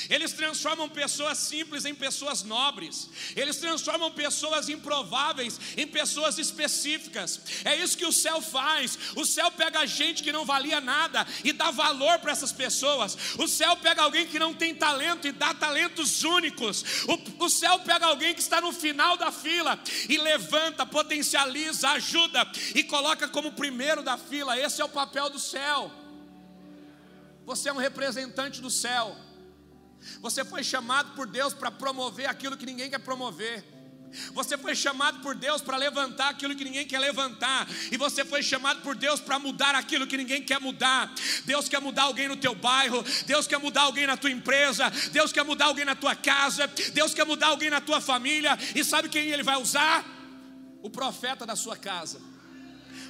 Eles 0.09 0.33
transformam 0.33 0.87
pessoas 0.87 1.39
simples 1.39 1.85
em 1.85 1.95
pessoas 1.95 2.43
nobres. 2.43 3.09
Eles 3.35 3.57
transformam 3.57 4.11
pessoas 4.11 4.69
improváveis 4.69 5.59
em 5.75 5.87
pessoas 5.87 6.37
específicas. 6.37 7.41
É 7.65 7.75
isso 7.75 7.97
que 7.97 8.05
o 8.05 8.11
céu 8.11 8.41
faz. 8.41 8.97
O 9.15 9.25
céu 9.25 9.51
pega 9.51 9.85
gente 9.87 10.21
que 10.21 10.31
não 10.31 10.45
valia 10.45 10.79
nada 10.79 11.25
e 11.43 11.51
dá 11.51 11.71
valor 11.71 12.19
para 12.19 12.31
essas 12.31 12.51
pessoas. 12.51 13.17
O 13.39 13.47
céu 13.47 13.75
pega 13.77 14.03
alguém 14.03 14.27
que 14.27 14.37
não 14.37 14.53
tem 14.53 14.75
talento 14.75 15.27
e 15.27 15.31
dá 15.31 15.53
talentos 15.53 16.23
únicos. 16.23 17.03
O, 17.07 17.45
o 17.45 17.49
céu 17.49 17.79
pega 17.79 18.05
alguém 18.05 18.35
que 18.35 18.41
está 18.41 18.61
no 18.61 18.71
final 18.71 19.17
da 19.17 19.31
fila 19.31 19.79
e 20.07 20.17
levanta, 20.17 20.85
potencializa, 20.85 21.89
ajuda 21.89 22.49
e 22.75 22.83
coloca 22.83 23.27
como 23.27 23.53
primeiro 23.53 24.03
da 24.03 24.17
fila. 24.17 24.59
Esse 24.59 24.79
é 24.79 24.85
o 24.85 24.89
papel 24.89 25.29
do 25.29 25.39
céu. 25.39 25.91
Você 27.45 27.67
é 27.69 27.73
um 27.73 27.77
representante 27.77 28.61
do 28.61 28.69
céu. 28.69 29.30
Você 30.21 30.43
foi 30.43 30.63
chamado 30.63 31.15
por 31.15 31.27
Deus 31.27 31.53
para 31.53 31.71
promover 31.71 32.27
aquilo 32.29 32.57
que 32.57 32.65
ninguém 32.65 32.89
quer 32.89 32.99
promover. 32.99 33.63
Você 34.33 34.57
foi 34.57 34.75
chamado 34.75 35.21
por 35.21 35.35
Deus 35.35 35.61
para 35.61 35.77
levantar 35.77 36.29
aquilo 36.29 36.55
que 36.55 36.63
ninguém 36.63 36.85
quer 36.85 36.99
levantar, 36.99 37.67
e 37.91 37.97
você 37.97 38.25
foi 38.25 38.43
chamado 38.43 38.81
por 38.81 38.95
Deus 38.95 39.19
para 39.19 39.39
mudar 39.39 39.73
aquilo 39.75 40.05
que 40.05 40.17
ninguém 40.17 40.43
quer 40.43 40.59
mudar. 40.59 41.13
Deus 41.45 41.69
quer 41.69 41.79
mudar 41.79 42.03
alguém 42.03 42.27
no 42.27 42.35
teu 42.35 42.53
bairro, 42.53 43.03
Deus 43.25 43.47
quer 43.47 43.57
mudar 43.57 43.83
alguém 43.83 44.05
na 44.05 44.17
tua 44.17 44.29
empresa, 44.29 44.89
Deus 45.11 45.31
quer 45.31 45.43
mudar 45.43 45.65
alguém 45.65 45.85
na 45.85 45.95
tua 45.95 46.15
casa, 46.15 46.67
Deus 46.93 47.13
quer 47.13 47.25
mudar 47.25 47.47
alguém 47.47 47.69
na 47.69 47.79
tua 47.79 48.01
família, 48.01 48.57
e 48.75 48.83
sabe 48.83 49.07
quem 49.07 49.29
ele 49.29 49.43
vai 49.43 49.55
usar? 49.55 50.05
O 50.83 50.89
profeta 50.89 51.45
da 51.45 51.55
sua 51.55 51.77
casa, 51.77 52.19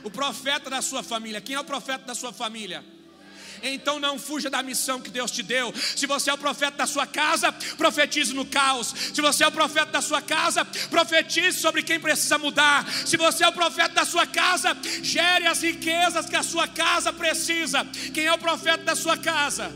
o 0.03 0.11
profeta 0.11 0.69
da 0.69 0.81
sua 0.81 1.01
família. 1.01 1.41
Quem 1.41 1.55
é 1.55 1.59
o 1.59 1.63
profeta 1.63 2.05
da 2.05 2.13
sua 2.13 2.33
família? 2.33 2.83
Então 3.63 3.99
não 3.99 4.17
fuja 4.17 4.49
da 4.49 4.63
missão 4.63 4.99
que 4.99 5.09
Deus 5.09 5.31
te 5.31 5.43
deu. 5.43 5.73
Se 5.95 6.05
você 6.05 6.29
é 6.29 6.33
o 6.33 6.37
profeta 6.37 6.77
da 6.77 6.87
sua 6.87 7.05
casa, 7.05 7.51
profetize 7.77 8.33
no 8.33 8.45
caos. 8.45 8.93
Se 9.13 9.21
você 9.21 9.43
é 9.43 9.47
o 9.47 9.51
profeta 9.51 9.91
da 9.91 10.01
sua 10.01 10.21
casa, 10.21 10.65
profetize 10.89 11.59
sobre 11.59 11.83
quem 11.83 11.99
precisa 11.99 12.37
mudar. 12.37 12.87
Se 13.05 13.17
você 13.17 13.43
é 13.43 13.47
o 13.47 13.53
profeta 13.53 13.95
da 13.95 14.05
sua 14.05 14.25
casa, 14.25 14.75
gere 15.03 15.47
as 15.47 15.61
riquezas 15.61 16.27
que 16.27 16.35
a 16.35 16.43
sua 16.43 16.67
casa 16.67 17.13
precisa. 17.13 17.85
Quem 18.13 18.25
é 18.25 18.33
o 18.33 18.37
profeta 18.37 18.83
da 18.83 18.95
sua 18.95 19.17
casa? 19.17 19.71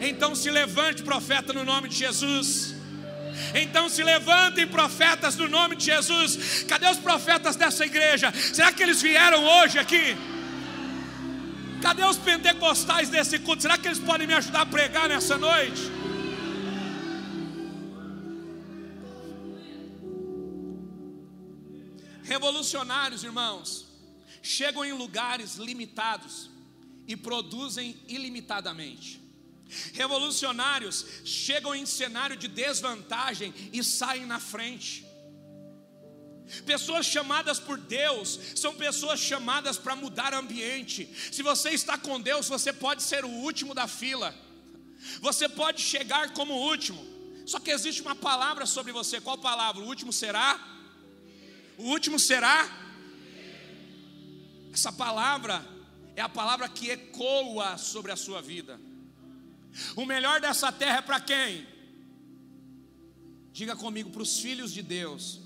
Então 0.00 0.34
se 0.34 0.50
levante, 0.50 1.02
profeta, 1.02 1.52
no 1.52 1.64
nome 1.64 1.88
de 1.88 1.96
Jesus. 1.96 2.74
Então 3.54 3.88
se 3.88 4.02
levantem 4.02 4.66
profetas 4.66 5.36
no 5.36 5.48
nome 5.48 5.76
de 5.76 5.86
Jesus. 5.86 6.64
Cadê 6.68 6.88
os 6.88 6.98
profetas 6.98 7.56
dessa 7.56 7.84
igreja? 7.84 8.32
Será 8.32 8.72
que 8.72 8.82
eles 8.82 9.00
vieram 9.00 9.44
hoje 9.44 9.78
aqui? 9.78 10.16
Cadê 11.82 12.04
os 12.04 12.16
pentecostais 12.16 13.08
desse 13.08 13.40
culto? 13.40 13.62
Será 13.62 13.76
que 13.76 13.88
eles 13.88 13.98
podem 13.98 14.26
me 14.26 14.34
ajudar 14.34 14.60
a 14.60 14.66
pregar 14.66 15.08
nessa 15.08 15.36
noite? 15.36 15.82
Revolucionários, 22.22 23.24
irmãos, 23.24 23.84
chegam 24.40 24.84
em 24.84 24.92
lugares 24.92 25.56
limitados 25.56 26.48
e 27.06 27.16
produzem 27.16 27.96
ilimitadamente. 28.06 29.20
Revolucionários 29.92 31.04
chegam 31.24 31.74
em 31.74 31.84
cenário 31.84 32.36
de 32.36 32.46
desvantagem 32.46 33.52
e 33.72 33.82
saem 33.82 34.24
na 34.24 34.38
frente. 34.38 35.01
Pessoas 36.66 37.06
chamadas 37.06 37.58
por 37.58 37.78
Deus 37.78 38.38
são 38.54 38.74
pessoas 38.74 39.18
chamadas 39.18 39.78
para 39.78 39.96
mudar 39.96 40.34
ambiente. 40.34 41.08
Se 41.32 41.42
você 41.42 41.70
está 41.70 41.96
com 41.96 42.20
Deus, 42.20 42.48
você 42.48 42.72
pode 42.72 43.02
ser 43.02 43.24
o 43.24 43.28
último 43.28 43.74
da 43.74 43.88
fila. 43.88 44.34
Você 45.20 45.48
pode 45.48 45.80
chegar 45.80 46.32
como 46.34 46.54
último. 46.54 47.04
Só 47.46 47.58
que 47.58 47.70
existe 47.70 48.02
uma 48.02 48.14
palavra 48.14 48.66
sobre 48.66 48.92
você. 48.92 49.20
Qual 49.20 49.38
palavra? 49.38 49.82
O 49.82 49.86
último 49.86 50.12
será? 50.12 50.60
O 51.78 51.84
último 51.84 52.18
será? 52.18 52.70
Essa 54.72 54.92
palavra 54.92 55.66
é 56.14 56.20
a 56.20 56.28
palavra 56.28 56.68
que 56.68 56.90
ecoa 56.90 57.78
sobre 57.78 58.12
a 58.12 58.16
sua 58.16 58.40
vida. 58.42 58.78
O 59.96 60.04
melhor 60.04 60.40
dessa 60.40 60.70
terra 60.70 60.98
é 60.98 61.02
para 61.02 61.20
quem? 61.20 61.66
Diga 63.52 63.74
comigo, 63.74 64.10
para 64.10 64.22
os 64.22 64.38
filhos 64.38 64.72
de 64.72 64.82
Deus 64.82 65.41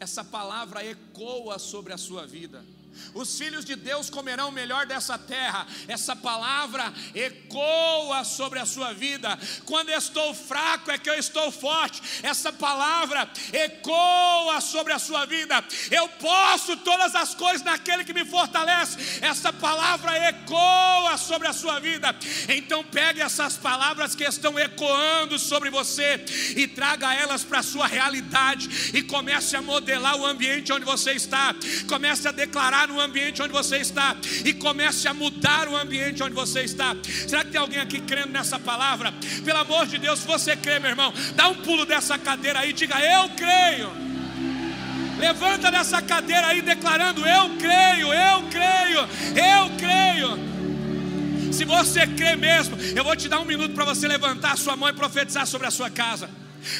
essa 0.00 0.24
palavra 0.24 0.84
ecoa 0.84 1.58
sobre 1.58 1.92
a 1.92 1.98
sua 1.98 2.26
vida. 2.26 2.64
Os 3.14 3.36
filhos 3.36 3.64
de 3.64 3.74
Deus 3.76 4.08
comerão 4.08 4.48
o 4.48 4.52
melhor 4.52 4.86
dessa 4.86 5.18
terra. 5.18 5.66
Essa 5.88 6.14
palavra 6.14 6.92
ecoa 7.14 8.24
sobre 8.24 8.58
a 8.58 8.66
sua 8.66 8.92
vida. 8.92 9.38
Quando 9.64 9.90
estou 9.90 10.32
fraco 10.34 10.90
é 10.90 10.98
que 10.98 11.10
eu 11.10 11.14
estou 11.14 11.50
forte. 11.50 12.00
Essa 12.22 12.52
palavra 12.52 13.28
ecoa 13.52 14.60
sobre 14.60 14.92
a 14.92 14.98
sua 14.98 15.24
vida. 15.26 15.64
Eu 15.90 16.08
posso 16.08 16.76
todas 16.78 17.14
as 17.14 17.34
coisas 17.34 17.62
naquele 17.62 18.04
que 18.04 18.14
me 18.14 18.24
fortalece. 18.24 19.20
Essa 19.20 19.52
palavra 19.52 20.16
ecoa 20.28 21.16
sobre 21.18 21.48
a 21.48 21.52
sua 21.52 21.80
vida. 21.80 22.14
Então 22.48 22.84
pegue 22.84 23.20
essas 23.20 23.56
palavras 23.56 24.14
que 24.14 24.24
estão 24.24 24.58
ecoando 24.58 25.38
sobre 25.38 25.70
você 25.70 26.24
e 26.56 26.66
traga 26.66 27.14
elas 27.14 27.42
para 27.42 27.60
a 27.60 27.62
sua 27.62 27.86
realidade 27.86 28.68
e 28.94 29.02
comece 29.02 29.56
a 29.56 29.62
modelar 29.62 30.16
o 30.16 30.26
ambiente 30.26 30.72
onde 30.72 30.84
você 30.84 31.12
está. 31.12 31.54
Comece 31.88 32.28
a 32.28 32.32
declarar 32.32 32.79
no 32.88 33.00
ambiente 33.00 33.42
onde 33.42 33.52
você 33.52 33.78
está 33.78 34.16
e 34.44 34.52
comece 34.52 35.08
a 35.08 35.14
mudar 35.14 35.68
o 35.68 35.76
ambiente 35.76 36.22
onde 36.22 36.34
você 36.34 36.62
está. 36.62 36.96
Será 37.26 37.44
que 37.44 37.50
tem 37.50 37.60
alguém 37.60 37.80
aqui 37.80 38.00
crendo 38.00 38.32
nessa 38.32 38.58
palavra? 38.58 39.12
Pelo 39.44 39.58
amor 39.58 39.86
de 39.86 39.98
Deus, 39.98 40.20
se 40.20 40.26
você 40.26 40.56
crê, 40.56 40.78
meu 40.78 40.90
irmão, 40.90 41.12
dá 41.34 41.48
um 41.48 41.54
pulo 41.56 41.84
dessa 41.84 42.18
cadeira 42.18 42.60
aí 42.60 42.72
diga: 42.72 42.98
Eu 43.00 43.30
creio. 43.30 43.90
Levanta 45.18 45.70
dessa 45.70 46.00
cadeira 46.00 46.46
aí 46.48 46.62
declarando: 46.62 47.26
Eu 47.26 47.56
creio, 47.56 48.12
eu 48.12 48.42
creio, 48.50 49.00
eu 49.36 49.76
creio. 49.78 50.50
Se 51.52 51.64
você 51.64 52.06
crê 52.06 52.36
mesmo, 52.36 52.76
eu 52.96 53.04
vou 53.04 53.14
te 53.16 53.28
dar 53.28 53.40
um 53.40 53.44
minuto 53.44 53.74
para 53.74 53.84
você 53.84 54.06
levantar 54.08 54.52
a 54.52 54.56
sua 54.56 54.76
mão 54.76 54.88
e 54.88 54.92
profetizar 54.92 55.46
sobre 55.46 55.66
a 55.66 55.70
sua 55.70 55.90
casa. 55.90 56.30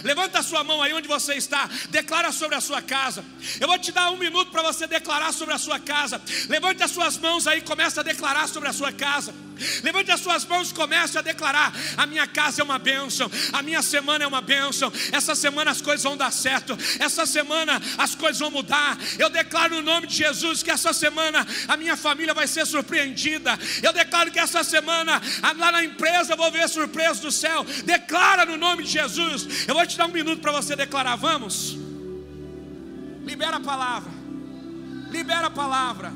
Levanta 0.03 0.38
a 0.38 0.43
sua 0.43 0.62
mão 0.64 0.83
aí 0.83 0.93
onde 0.93 1.09
você 1.09 1.35
está, 1.35 1.69
declara 1.90 2.33
sobre 2.33 2.57
a 2.57 2.61
sua 2.61 2.83
casa. 2.83 3.25
Eu 3.59 3.69
vou 3.69 3.79
te 3.79 3.93
dar 3.93 4.11
um 4.11 4.16
minuto 4.16 4.51
para 4.51 4.62
você 4.62 4.87
declarar 4.87 5.33
sobre 5.33 5.55
a 5.55 5.59
sua 5.59 5.79
casa. 5.79 6.21
Levante 6.49 6.83
as 6.83 6.90
suas 6.90 7.19
mãos 7.19 7.47
aí, 7.47 7.61
começa 7.62 8.01
a 8.01 8.05
declarar 8.05 8.49
sobre 8.49 8.69
a 8.69 8.73
sua 8.73 8.93
casa. 8.93 9.35
Levante 9.83 10.11
as 10.11 10.21
suas 10.21 10.45
mãos 10.45 10.71
e 10.71 10.75
comece 10.75 11.19
a 11.19 11.23
declarar: 11.23 11.73
a 11.97 12.07
minha 12.07 12.27
casa 12.27 12.62
é 12.62 12.64
uma 12.64 12.79
bênção, 12.79 13.31
a 13.53 13.62
minha 13.62 13.83
semana 13.83 14.25
é 14.25 14.27
uma 14.27 14.40
bênção. 14.40 14.93
Essa 15.12 15.35
semana 15.35 15.71
as 15.71 15.81
coisas 15.81 16.03
vão 16.03 16.16
dar 16.16 16.33
certo, 16.33 16.77
essa 16.99 17.27
semana 17.27 17.81
as 17.99 18.14
coisas 18.14 18.38
vão 18.38 18.51
mudar. 18.51 18.99
Eu 19.19 19.29
declaro 19.29 19.77
no 19.77 19.83
nome 19.83 20.07
de 20.07 20.16
Jesus 20.16 20.62
que 20.62 20.71
essa 20.71 20.93
semana 20.93 21.47
a 21.69 21.77
minha 21.77 21.97
família 21.97 22.33
vai 22.33 22.47
ser 22.47 22.66
surpreendida. 22.66 23.59
Eu 23.83 23.93
declaro 23.93 24.31
que 24.31 24.38
essa 24.38 24.64
semana 24.64 25.21
lá 25.59 25.73
na 25.73 25.85
empresa 25.85 26.33
eu 26.33 26.37
vou 26.37 26.51
ver 26.51 26.69
surpresa 26.69 27.21
do 27.21 27.31
céu. 27.31 27.64
Declara 27.85 28.47
no 28.47 28.57
nome 28.57 28.85
de 28.85 28.90
Jesus. 28.90 29.47
Eu 29.71 29.75
vou 29.77 29.87
te 29.87 29.97
dar 29.97 30.07
um 30.07 30.13
minuto 30.13 30.41
para 30.41 30.51
você 30.51 30.75
declarar. 30.75 31.15
Vamos. 31.15 31.79
Libera 33.25 33.59
a 33.59 33.61
palavra. 33.61 34.11
Libera 35.09 35.47
a 35.47 35.51
palavra. 35.51 36.13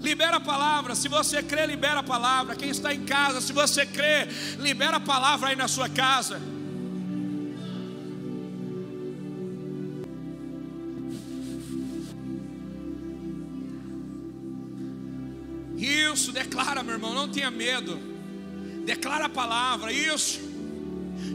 Libera 0.00 0.38
a 0.38 0.40
palavra. 0.40 0.96
Se 0.96 1.06
você 1.06 1.44
crê, 1.44 1.66
libera 1.66 2.00
a 2.00 2.02
palavra. 2.02 2.56
Quem 2.56 2.70
está 2.70 2.92
em 2.92 3.04
casa, 3.04 3.40
se 3.40 3.52
você 3.52 3.86
crê, 3.86 4.26
libera 4.58 4.96
a 4.96 5.00
palavra 5.00 5.50
aí 5.50 5.54
na 5.54 5.68
sua 5.68 5.88
casa. 5.88 6.42
Isso, 15.78 16.32
declara, 16.32 16.82
meu 16.82 16.94
irmão, 16.94 17.14
não 17.14 17.28
tenha 17.28 17.48
medo. 17.48 17.96
Declara 18.84 19.26
a 19.26 19.28
palavra, 19.28 19.92
isso. 19.92 20.49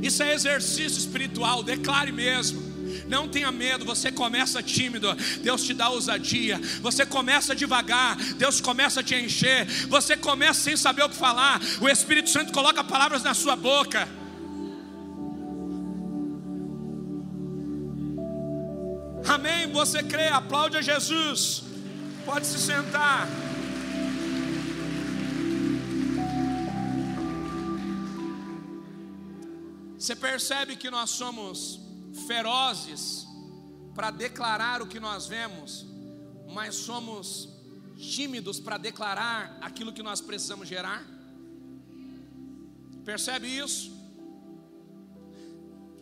Isso 0.01 0.23
é 0.23 0.34
exercício 0.34 0.99
espiritual, 0.99 1.63
declare 1.63 2.12
mesmo. 2.12 2.75
Não 3.08 3.27
tenha 3.27 3.51
medo, 3.51 3.86
você 3.86 4.12
começa 4.12 4.62
tímido, 4.63 5.13
Deus 5.41 5.63
te 5.63 5.73
dá 5.73 5.89
ousadia. 5.89 6.60
Você 6.81 7.05
começa 7.05 7.55
devagar, 7.55 8.15
Deus 8.36 8.62
começa 8.62 8.99
a 8.99 9.03
te 9.03 9.15
encher. 9.15 9.65
Você 9.88 10.15
começa 10.17 10.62
sem 10.62 10.77
saber 10.77 11.03
o 11.03 11.10
que 11.10 11.15
falar, 11.15 11.62
o 11.81 11.89
Espírito 11.89 12.29
Santo 12.29 12.51
coloca 12.51 12.84
palavras 12.84 13.23
na 13.23 13.34
sua 13.34 13.55
boca. 13.55 14.08
Amém? 19.27 19.71
Você 19.71 20.03
crê, 20.03 20.27
aplaude 20.27 20.77
a 20.77 20.81
Jesus. 20.81 21.63
Pode 22.25 22.45
se 22.45 22.60
sentar. 22.60 23.27
Você 30.05 30.15
percebe 30.15 30.75
que 30.75 30.91
nós 30.91 31.09
somos 31.09 31.79
ferozes 32.27 33.25
para 33.95 34.11
declarar 34.11 34.79
o 34.83 34.85
que 34.85 34.99
nós 34.99 35.25
vemos, 35.25 35.83
mas 36.53 36.75
somos 36.75 37.49
tímidos 37.97 38.59
para 38.59 38.77
declarar 38.77 39.57
aquilo 39.61 39.91
que 39.91 40.03
nós 40.03 40.21
precisamos 40.21 40.67
gerar? 40.67 41.03
Percebe 43.03 43.47
isso? 43.47 43.91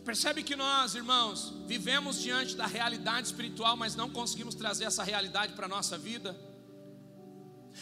Percebe 0.04 0.42
que 0.42 0.54
nós, 0.54 0.94
irmãos, 0.94 1.54
vivemos 1.66 2.20
diante 2.20 2.54
da 2.54 2.66
realidade 2.66 3.28
espiritual, 3.28 3.74
mas 3.74 3.96
não 3.96 4.10
conseguimos 4.10 4.54
trazer 4.54 4.84
essa 4.84 5.02
realidade 5.02 5.54
para 5.54 5.64
a 5.64 5.68
nossa 5.76 5.96
vida? 5.96 6.38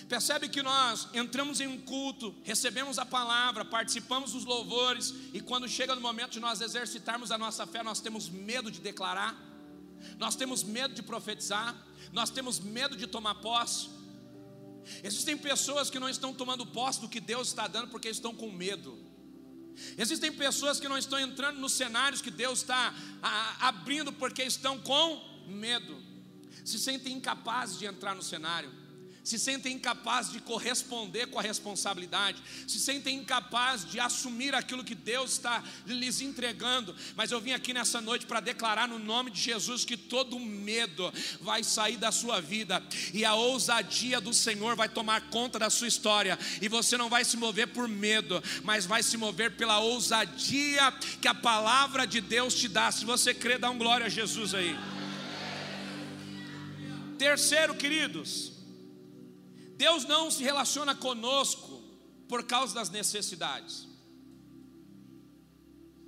Percebe 0.09 0.49
que 0.49 0.63
nós 0.63 1.09
entramos 1.15 1.61
em 1.61 1.67
um 1.67 1.81
culto, 1.81 2.35
recebemos 2.43 2.99
a 2.99 3.05
palavra, 3.05 3.65
participamos 3.65 4.33
dos 4.33 4.45
louvores, 4.45 5.15
e 5.33 5.41
quando 5.41 5.69
chega 5.69 5.95
no 5.95 6.01
momento 6.01 6.33
de 6.33 6.41
nós 6.41 6.61
exercitarmos 6.61 7.31
a 7.31 7.39
nossa 7.39 7.67
fé, 7.67 7.83
nós 7.83 8.01
temos 8.01 8.29
medo 8.29 8.71
de 8.71 8.81
declarar, 8.81 9.37
nós 10.19 10.35
temos 10.35 10.63
medo 10.63 10.95
de 10.95 11.03
profetizar, 11.03 11.77
nós 12.13 12.31
temos 12.31 12.59
medo 12.59 12.97
de 12.97 13.07
tomar 13.07 13.37
posse. 13.37 13.89
Existem 15.03 15.37
pessoas 15.37 15.89
que 15.89 16.01
não 16.01 16.09
estão 16.09 16.35
tomando 16.35 16.67
posse 16.67 17.01
do 17.01 17.09
que 17.09 17.21
Deus 17.21 17.49
está 17.49 17.69
dando 17.69 17.89
porque 17.89 18.09
estão 18.09 18.35
com 18.35 18.51
medo. 18.51 18.99
Existem 19.97 20.33
pessoas 20.33 20.81
que 20.81 20.89
não 20.89 20.99
estão 20.99 21.19
entrando 21.19 21.59
nos 21.59 21.73
cenários 21.73 22.21
que 22.21 22.31
Deus 22.31 22.59
está 22.59 22.93
a, 23.23 23.69
abrindo 23.69 24.13
porque 24.13 24.43
estão 24.43 24.79
com 24.79 25.47
medo, 25.47 25.97
se 26.65 26.79
sentem 26.79 27.15
incapazes 27.15 27.79
de 27.79 27.87
entrar 27.87 28.15
no 28.15 28.23
cenário 28.23 28.82
se 29.25 29.39
sentem 29.39 29.75
incapazes 29.75 30.33
de 30.33 30.41
corresponder 30.41 31.27
com 31.27 31.39
a 31.39 31.43
responsabilidade, 31.43 32.43
se 32.67 32.81
sentem 32.81 33.19
incapazes 33.19 33.91
de 33.91 34.01
assumir 34.01 34.55
aquilo 34.55 34.85
que 34.85 34.95
Deus 34.95 35.33
está 35.33 35.63
lhes 35.87 36.21
entregando. 36.21 36.95
Mas 37.15 37.31
eu 37.31 37.41
vim 37.41 37.53
aqui 37.53 37.73
nessa 37.73 38.01
noite 38.01 38.27
para 38.27 38.41
declarar 38.41 38.89
no 38.89 38.99
nome 38.99 39.31
de 39.31 39.41
Jesus 39.41 39.85
que 39.85 39.97
todo 39.97 40.39
medo 40.39 41.13
vai 41.41 41.63
sair 41.63 41.97
da 41.97 42.11
sua 42.11 42.41
vida 42.41 42.83
e 43.15 43.25
a 43.25 43.35
ousadia 43.35 44.21
do 44.21 44.35
Senhor 44.35 44.75
vai 44.75 44.89
tomar 44.89 45.31
conta 45.31 45.59
da 45.59 45.71
sua 45.71 45.89
história, 45.89 46.39
e 46.61 46.69
você 46.69 46.97
não 46.97 47.09
vai 47.09 47.25
se 47.25 47.37
mover 47.37 47.69
por 47.69 47.89
medo, 47.89 48.43
mas 48.65 48.87
vai 48.87 49.03
se 49.03 49.17
mover 49.17 49.57
pela 49.57 49.79
ousadia 49.81 50.93
que 51.21 51.29
a 51.29 51.35
palavra 51.35 52.07
de 52.07 52.21
Deus 52.21 52.55
te 52.55 52.69
dá. 52.69 52.91
Se 52.91 53.05
você 53.05 53.33
crê, 53.33 53.59
dá 53.59 53.71
um 53.71 53.79
glória 53.79 54.07
a 54.07 54.09
Jesus 54.09 54.55
aí. 54.55 54.77
Terceiro, 57.19 57.75
queridos, 57.75 58.52
Deus 59.85 60.05
não 60.05 60.31
se 60.31 60.45
relaciona 60.45 60.95
conosco 60.95 61.83
por 62.29 62.45
causa 62.45 62.73
das 62.73 62.89
necessidades. 62.89 63.89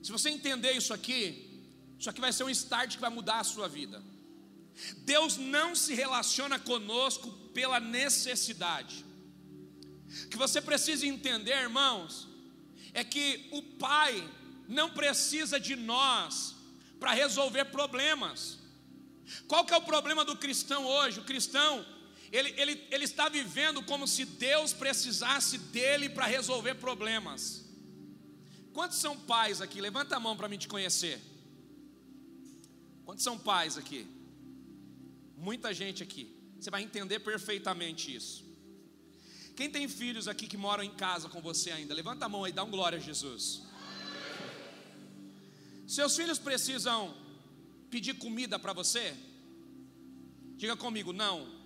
Se 0.01 0.13
você 0.13 0.29
entender 0.31 0.73
isso 0.81 0.95
aqui, 0.95 1.21
isso 1.99 2.09
aqui 2.09 2.21
vai 2.21 2.33
ser 2.33 2.45
um 2.45 2.51
start 2.51 2.95
que 2.95 3.01
vai 3.01 3.11
mudar 3.11 3.41
a 3.41 3.45
sua 3.45 3.69
vida. 3.69 4.01
Deus 4.99 5.37
não 5.37 5.75
se 5.75 5.93
relaciona 5.93 6.57
conosco 6.57 7.33
pela 7.53 7.81
necessidade. 7.81 9.05
O 10.27 10.29
que 10.29 10.37
você 10.37 10.61
precisa 10.61 11.05
entender, 11.05 11.57
irmãos, 11.69 12.29
é 12.93 13.03
que 13.03 13.49
o 13.51 13.61
Pai 13.61 14.13
não 14.69 14.91
precisa 14.91 15.59
de 15.59 15.75
nós 15.75 16.55
para 17.01 17.11
resolver 17.13 17.65
problemas. 17.79 18.61
Qual 19.49 19.65
que 19.65 19.75
é 19.75 19.77
o 19.77 19.83
problema 19.83 20.25
do 20.25 20.37
cristão 20.37 20.87
hoje? 20.87 21.19
O 21.19 21.25
cristão 21.25 21.85
ele, 22.37 22.53
ele, 22.61 22.87
ele 22.91 23.05
está 23.05 23.29
vivendo 23.29 23.81
como 23.85 24.09
se 24.09 24.25
Deus 24.25 24.73
precisasse 24.73 25.57
dele 25.57 26.09
para 26.09 26.27
resolver 26.27 26.75
problemas. 26.75 27.65
Quantos 28.73 28.99
são 28.99 29.17
pais 29.17 29.61
aqui? 29.61 29.81
Levanta 29.81 30.17
a 30.17 30.21
mão 30.21 30.37
para 30.37 30.49
mim 30.49 30.59
te 30.59 30.67
conhecer. 30.67 31.21
Quantos 33.05 33.23
são 33.23 33.39
pais 33.39 33.79
aqui? 33.79 34.05
Muita 35.37 35.73
gente 35.73 36.03
aqui. 36.03 36.35
Você 36.59 36.71
vai 36.71 36.83
entender 36.83 37.21
perfeitamente 37.21 38.13
isso. 38.13 38.45
Quem 39.55 39.71
tem 39.71 39.87
filhos 39.87 40.27
aqui 40.27 40.49
que 40.49 40.57
moram 40.57 40.83
em 40.83 40.91
casa 40.91 41.29
com 41.29 41.41
você 41.41 41.71
ainda? 41.71 41.95
Levanta 41.95 42.25
a 42.25 42.29
mão 42.29 42.43
aí, 42.43 42.53
dá 42.53 42.65
um 42.65 42.71
glória 42.71 42.99
a 42.99 43.01
Jesus. 43.01 43.63
Seus 45.87 46.17
filhos 46.17 46.41
precisam 46.41 47.17
pedir 47.91 48.15
comida 48.15 48.59
para 48.59 48.73
você? 48.73 49.15
Diga 50.57 50.75
comigo, 50.77 51.13
não. 51.13 51.63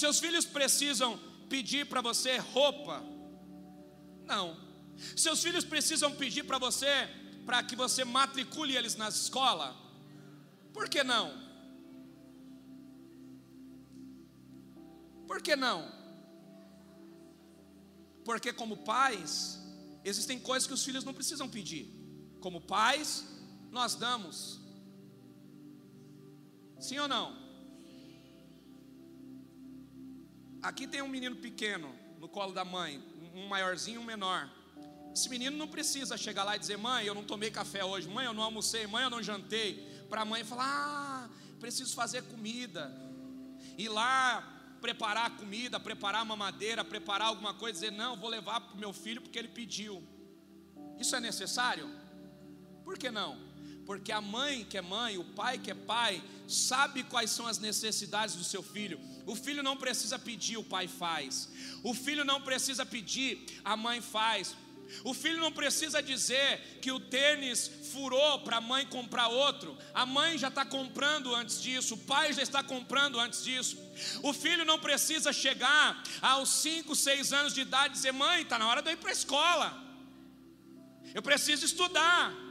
Seus 0.00 0.18
filhos 0.20 0.44
precisam 0.44 1.18
pedir 1.48 1.86
para 1.86 2.02
você 2.02 2.36
roupa? 2.36 3.02
Não. 4.26 4.54
Seus 5.16 5.42
filhos 5.42 5.64
precisam 5.64 6.14
pedir 6.14 6.44
para 6.44 6.58
você 6.58 7.08
para 7.46 7.62
que 7.62 7.74
você 7.74 8.04
matricule 8.04 8.76
eles 8.76 8.94
na 8.94 9.08
escola? 9.08 9.74
Por 10.74 10.86
que 10.90 11.02
não? 11.02 11.26
Por 15.26 15.40
que 15.40 15.56
não? 15.56 15.90
Porque 18.22 18.52
como 18.52 18.76
pais, 18.78 19.58
existem 20.04 20.38
coisas 20.38 20.66
que 20.66 20.74
os 20.74 20.84
filhos 20.84 21.04
não 21.04 21.14
precisam 21.14 21.48
pedir. 21.48 21.90
Como 22.40 22.60
pais, 22.60 23.24
nós 23.70 23.94
damos. 23.94 24.60
Sim 26.80 26.98
ou 26.98 27.08
não? 27.08 27.45
Aqui 30.66 30.84
tem 30.84 31.00
um 31.00 31.06
menino 31.06 31.36
pequeno 31.36 31.94
no 32.18 32.28
colo 32.28 32.52
da 32.52 32.64
mãe, 32.64 33.00
um 33.32 33.46
maiorzinho 33.46 34.00
e 34.00 34.02
um 34.02 34.04
menor. 34.04 34.50
Esse 35.14 35.28
menino 35.28 35.56
não 35.56 35.68
precisa 35.68 36.18
chegar 36.18 36.42
lá 36.42 36.56
e 36.56 36.58
dizer: 36.58 36.76
Mãe, 36.76 37.06
eu 37.06 37.14
não 37.14 37.22
tomei 37.22 37.52
café 37.52 37.84
hoje, 37.84 38.08
mãe, 38.08 38.26
eu 38.26 38.34
não 38.34 38.42
almocei, 38.42 38.84
mãe, 38.84 39.04
eu 39.04 39.08
não 39.08 39.22
jantei. 39.22 39.74
Para 40.10 40.22
a 40.22 40.24
mãe 40.24 40.42
falar: 40.42 40.66
Ah, 40.66 41.30
preciso 41.60 41.94
fazer 41.94 42.22
comida. 42.22 42.92
Ir 43.78 43.88
lá 43.88 44.42
preparar 44.80 45.26
a 45.26 45.30
comida, 45.30 45.78
preparar 45.78 46.22
a 46.22 46.24
mamadeira, 46.24 46.84
preparar 46.84 47.28
alguma 47.28 47.54
coisa, 47.54 47.74
dizer: 47.74 47.92
Não, 47.92 48.16
vou 48.16 48.28
levar 48.28 48.60
para 48.60 48.74
o 48.74 48.76
meu 48.76 48.92
filho 48.92 49.22
porque 49.22 49.38
ele 49.38 49.46
pediu. 49.46 50.02
Isso 50.98 51.14
é 51.14 51.20
necessário? 51.20 51.88
Por 52.82 52.98
que 52.98 53.08
não? 53.08 53.38
Porque 53.86 54.10
a 54.10 54.20
mãe 54.20 54.64
que 54.64 54.76
é 54.76 54.82
mãe, 54.82 55.16
o 55.16 55.24
pai 55.24 55.58
que 55.58 55.70
é 55.70 55.74
pai, 55.74 56.22
sabe 56.48 57.04
quais 57.04 57.30
são 57.30 57.46
as 57.46 57.58
necessidades 57.58 58.34
do 58.34 58.42
seu 58.42 58.62
filho. 58.62 59.00
O 59.24 59.36
filho 59.36 59.62
não 59.62 59.76
precisa 59.76 60.18
pedir, 60.18 60.56
o 60.56 60.64
pai 60.64 60.88
faz. 60.88 61.48
O 61.84 61.94
filho 61.94 62.24
não 62.24 62.40
precisa 62.40 62.84
pedir, 62.84 63.46
a 63.64 63.76
mãe 63.76 64.00
faz. 64.00 64.56
O 65.04 65.14
filho 65.14 65.38
não 65.38 65.52
precisa 65.52 66.02
dizer 66.02 66.78
que 66.80 66.90
o 66.90 67.00
tênis 67.00 67.70
furou 67.92 68.40
para 68.40 68.58
a 68.58 68.60
mãe 68.60 68.86
comprar 68.86 69.28
outro. 69.28 69.76
A 69.94 70.04
mãe 70.04 70.36
já 70.38 70.48
está 70.48 70.64
comprando 70.64 71.34
antes 71.34 71.60
disso, 71.62 71.94
o 71.94 71.98
pai 71.98 72.32
já 72.32 72.42
está 72.42 72.62
comprando 72.62 73.18
antes 73.18 73.44
disso. 73.44 73.76
O 74.22 74.32
filho 74.32 74.64
não 74.64 74.78
precisa 74.78 75.32
chegar 75.32 76.02
aos 76.20 76.48
5, 76.48 76.94
6 76.94 77.32
anos 77.32 77.54
de 77.54 77.60
idade 77.60 77.94
e 77.94 77.96
dizer: 77.96 78.12
Mãe, 78.12 78.42
está 78.42 78.58
na 78.58 78.68
hora 78.68 78.82
de 78.82 78.90
eu 78.90 78.94
ir 78.94 78.96
para 78.96 79.10
a 79.10 79.12
escola. 79.12 79.82
Eu 81.14 81.22
preciso 81.22 81.64
estudar. 81.64 82.45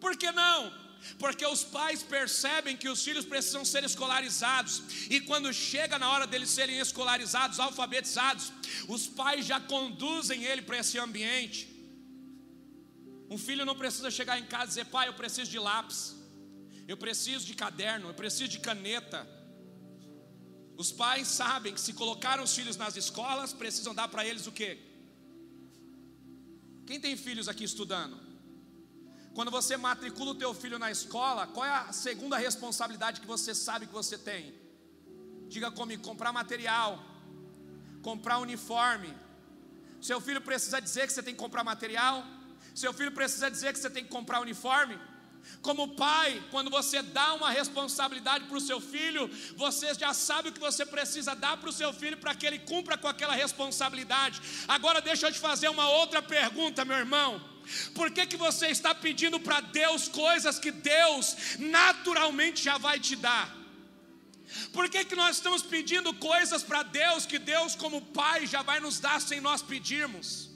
Por 0.00 0.16
que 0.16 0.30
não? 0.32 0.72
Porque 1.18 1.46
os 1.46 1.62
pais 1.62 2.02
percebem 2.02 2.76
que 2.76 2.88
os 2.88 3.02
filhos 3.02 3.24
precisam 3.24 3.64
ser 3.64 3.84
escolarizados, 3.84 4.82
e 5.08 5.20
quando 5.20 5.52
chega 5.52 5.98
na 5.98 6.10
hora 6.10 6.26
deles 6.26 6.50
serem 6.50 6.78
escolarizados, 6.78 7.60
alfabetizados, 7.60 8.52
os 8.88 9.06
pais 9.06 9.46
já 9.46 9.60
conduzem 9.60 10.44
ele 10.44 10.62
para 10.62 10.78
esse 10.78 10.98
ambiente. 10.98 11.68
Um 13.28 13.38
filho 13.38 13.64
não 13.64 13.74
precisa 13.74 14.10
chegar 14.10 14.38
em 14.38 14.46
casa 14.46 14.64
e 14.64 14.68
dizer: 14.68 14.84
pai, 14.86 15.08
eu 15.08 15.14
preciso 15.14 15.50
de 15.50 15.58
lápis, 15.58 16.14
eu 16.88 16.96
preciso 16.96 17.44
de 17.46 17.54
caderno, 17.54 18.08
eu 18.08 18.14
preciso 18.14 18.48
de 18.48 18.58
caneta. 18.58 19.26
Os 20.76 20.92
pais 20.92 21.26
sabem 21.28 21.72
que 21.72 21.80
se 21.80 21.92
colocaram 21.94 22.44
os 22.44 22.54
filhos 22.54 22.76
nas 22.76 22.96
escolas, 22.96 23.52
precisam 23.52 23.94
dar 23.94 24.08
para 24.08 24.26
eles 24.26 24.46
o 24.46 24.52
quê? 24.52 24.78
Quem 26.86 27.00
tem 27.00 27.16
filhos 27.16 27.48
aqui 27.48 27.64
estudando? 27.64 28.25
Quando 29.36 29.50
você 29.50 29.76
matricula 29.76 30.30
o 30.30 30.34
teu 30.42 30.54
filho 30.54 30.78
na 30.78 30.90
escola, 30.90 31.46
qual 31.46 31.66
é 31.66 31.70
a 31.70 31.92
segunda 31.92 32.38
responsabilidade 32.38 33.20
que 33.20 33.26
você 33.26 33.54
sabe 33.54 33.86
que 33.86 33.92
você 33.92 34.16
tem? 34.16 34.54
Diga 35.46 35.70
comigo, 35.70 36.02
comprar 36.02 36.32
material, 36.32 37.04
comprar 38.00 38.38
uniforme. 38.38 39.12
Seu 40.00 40.22
filho 40.22 40.40
precisa 40.40 40.80
dizer 40.80 41.06
que 41.06 41.12
você 41.12 41.22
tem 41.22 41.34
que 41.34 41.38
comprar 41.38 41.62
material? 41.62 42.24
Seu 42.74 42.94
filho 42.94 43.12
precisa 43.12 43.50
dizer 43.50 43.74
que 43.74 43.78
você 43.78 43.90
tem 43.90 44.04
que 44.04 44.08
comprar 44.08 44.40
uniforme? 44.40 44.98
Como 45.60 45.94
pai, 45.96 46.42
quando 46.50 46.70
você 46.70 47.02
dá 47.02 47.34
uma 47.34 47.50
responsabilidade 47.50 48.46
para 48.46 48.56
o 48.56 48.66
seu 48.70 48.80
filho, 48.80 49.28
você 49.54 49.92
já 49.92 50.14
sabe 50.14 50.48
o 50.48 50.52
que 50.52 50.58
você 50.68 50.86
precisa 50.86 51.34
dar 51.34 51.58
para 51.58 51.68
o 51.68 51.72
seu 51.80 51.92
filho 51.92 52.16
para 52.16 52.34
que 52.34 52.46
ele 52.46 52.60
cumpra 52.60 52.96
com 52.96 53.06
aquela 53.06 53.34
responsabilidade. 53.34 54.40
Agora 54.66 55.02
deixa 55.02 55.28
eu 55.28 55.32
te 55.32 55.38
fazer 55.38 55.68
uma 55.68 55.90
outra 55.90 56.22
pergunta, 56.22 56.86
meu 56.86 56.96
irmão. 56.96 57.55
Por 57.94 58.10
que, 58.10 58.26
que 58.26 58.36
você 58.36 58.68
está 58.68 58.94
pedindo 58.94 59.38
para 59.40 59.60
Deus 59.60 60.08
coisas 60.08 60.58
que 60.58 60.70
Deus 60.70 61.36
naturalmente 61.58 62.62
já 62.62 62.78
vai 62.78 62.98
te 62.98 63.16
dar? 63.16 63.54
Por 64.72 64.88
que, 64.88 65.04
que 65.04 65.16
nós 65.16 65.36
estamos 65.36 65.62
pedindo 65.62 66.14
coisas 66.14 66.62
para 66.62 66.82
Deus 66.82 67.26
que 67.26 67.38
Deus, 67.38 67.74
como 67.74 68.00
Pai, 68.00 68.46
já 68.46 68.62
vai 68.62 68.78
nos 68.80 69.00
dar 69.00 69.20
sem 69.20 69.40
nós 69.40 69.62
pedirmos? 69.62 70.55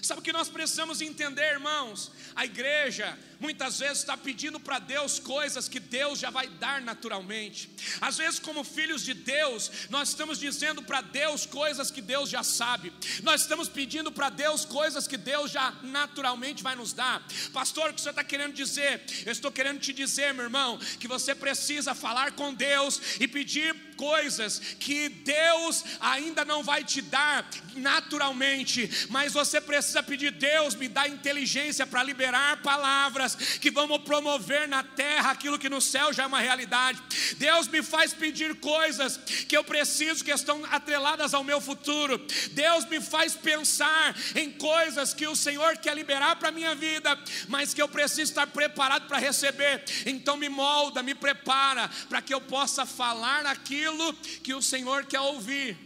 Sabe 0.00 0.20
o 0.20 0.22
que 0.22 0.32
nós 0.32 0.48
precisamos 0.48 1.00
entender, 1.00 1.52
irmãos? 1.52 2.10
A 2.34 2.44
igreja 2.44 3.18
muitas 3.40 3.80
vezes 3.80 3.98
está 3.98 4.16
pedindo 4.16 4.60
para 4.60 4.78
Deus 4.78 5.18
coisas 5.18 5.68
que 5.68 5.80
Deus 5.80 6.20
já 6.20 6.30
vai 6.30 6.46
dar 6.48 6.80
naturalmente. 6.80 7.68
Às 8.00 8.16
vezes, 8.16 8.38
como 8.38 8.62
filhos 8.62 9.02
de 9.02 9.12
Deus, 9.12 9.70
nós 9.90 10.10
estamos 10.10 10.38
dizendo 10.38 10.82
para 10.82 11.00
Deus 11.00 11.44
coisas 11.44 11.90
que 11.90 12.00
Deus 12.00 12.30
já 12.30 12.44
sabe. 12.44 12.92
Nós 13.22 13.42
estamos 13.42 13.68
pedindo 13.68 14.12
para 14.12 14.30
Deus 14.30 14.64
coisas 14.64 15.08
que 15.08 15.16
Deus 15.16 15.50
já 15.50 15.72
naturalmente 15.82 16.62
vai 16.62 16.76
nos 16.76 16.92
dar. 16.92 17.26
Pastor, 17.52 17.90
o 17.90 17.94
que 17.94 18.00
você 18.00 18.10
está 18.10 18.22
querendo 18.22 18.54
dizer? 18.54 19.02
Eu 19.26 19.32
estou 19.32 19.50
querendo 19.50 19.80
te 19.80 19.92
dizer, 19.92 20.32
meu 20.32 20.44
irmão, 20.44 20.78
que 21.00 21.08
você 21.08 21.34
precisa 21.34 21.94
falar 21.94 22.32
com 22.32 22.54
Deus 22.54 23.00
e 23.18 23.26
pedir 23.26 23.74
coisas 23.96 24.58
que 24.78 25.08
Deus 25.08 25.84
ainda 26.00 26.44
não 26.44 26.62
vai 26.62 26.82
te 26.84 27.02
dar 27.02 27.48
naturalmente, 27.74 29.08
mas 29.10 29.32
você 29.32 29.60
precisa 29.60 29.71
pedir: 30.02 30.32
Deus, 30.32 30.74
me 30.74 30.88
dá 30.88 31.08
inteligência 31.08 31.86
para 31.86 32.02
liberar 32.02 32.62
palavras 32.62 33.34
que 33.34 33.70
vão 33.70 33.88
promover 34.00 34.68
na 34.68 34.82
terra 34.82 35.30
aquilo 35.30 35.58
que 35.58 35.68
no 35.68 35.80
céu 35.80 36.12
já 36.12 36.24
é 36.24 36.26
uma 36.26 36.40
realidade. 36.40 37.00
Deus 37.36 37.68
me 37.68 37.82
faz 37.82 38.12
pedir 38.12 38.56
coisas 38.56 39.16
que 39.48 39.56
eu 39.56 39.64
preciso, 39.64 40.24
que 40.24 40.30
estão 40.30 40.64
atreladas 40.66 41.32
ao 41.32 41.44
meu 41.44 41.60
futuro. 41.60 42.18
Deus 42.52 42.84
me 42.86 43.00
faz 43.00 43.34
pensar 43.34 44.14
em 44.34 44.50
coisas 44.50 45.14
que 45.14 45.26
o 45.26 45.36
Senhor 45.36 45.76
quer 45.76 45.94
liberar 45.94 46.36
para 46.36 46.48
a 46.48 46.52
minha 46.52 46.74
vida, 46.74 47.18
mas 47.48 47.72
que 47.72 47.80
eu 47.80 47.88
preciso 47.88 48.30
estar 48.30 48.46
preparado 48.46 49.06
para 49.06 49.18
receber. 49.18 49.84
Então 50.06 50.36
me 50.36 50.48
molda, 50.48 51.02
me 51.02 51.14
prepara 51.14 51.88
para 52.08 52.20
que 52.20 52.34
eu 52.34 52.40
possa 52.40 52.84
falar 52.84 53.46
aquilo 53.46 54.12
que 54.42 54.54
o 54.54 54.62
Senhor 54.62 55.04
quer 55.04 55.20
ouvir. 55.20 55.76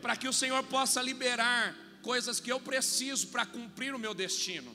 Para 0.00 0.16
que 0.16 0.26
o 0.26 0.32
Senhor 0.32 0.62
possa 0.64 1.00
liberar 1.00 1.81
coisas 2.02 2.40
que 2.40 2.52
eu 2.52 2.60
preciso 2.60 3.28
para 3.28 3.46
cumprir 3.46 3.94
o 3.94 3.98
meu 3.98 4.14
destino. 4.14 4.74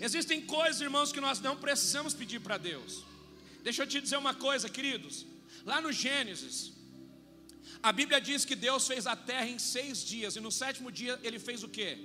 Existem 0.00 0.40
coisas, 0.56 0.80
irmãos, 0.80 1.12
que 1.12 1.20
nós 1.20 1.40
não 1.40 1.56
precisamos 1.56 2.12
pedir 2.12 2.40
para 2.40 2.58
Deus. 2.58 3.04
Deixa 3.62 3.82
eu 3.82 3.86
te 3.86 4.00
dizer 4.00 4.16
uma 4.16 4.34
coisa, 4.34 4.68
queridos. 4.68 5.26
Lá 5.64 5.80
no 5.80 5.92
Gênesis, 5.92 6.72
a 7.82 7.92
Bíblia 7.92 8.20
diz 8.20 8.44
que 8.44 8.56
Deus 8.56 8.86
fez 8.86 9.06
a 9.06 9.16
terra 9.16 9.48
em 9.48 9.58
seis 9.58 10.04
dias, 10.04 10.36
e 10.36 10.40
no 10.40 10.50
sétimo 10.50 10.90
dia 10.92 11.18
ele 11.22 11.38
fez 11.38 11.62
o 11.62 11.68
quê? 11.68 11.98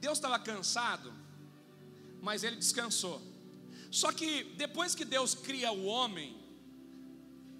Deus 0.00 0.16
estava 0.18 0.38
cansado, 0.38 1.12
mas 2.22 2.42
ele 2.42 2.56
descansou. 2.56 3.20
Só 3.90 4.12
que 4.12 4.44
depois 4.56 4.94
que 4.94 5.04
Deus 5.04 5.34
cria 5.34 5.72
o 5.72 5.84
homem, 5.84 6.36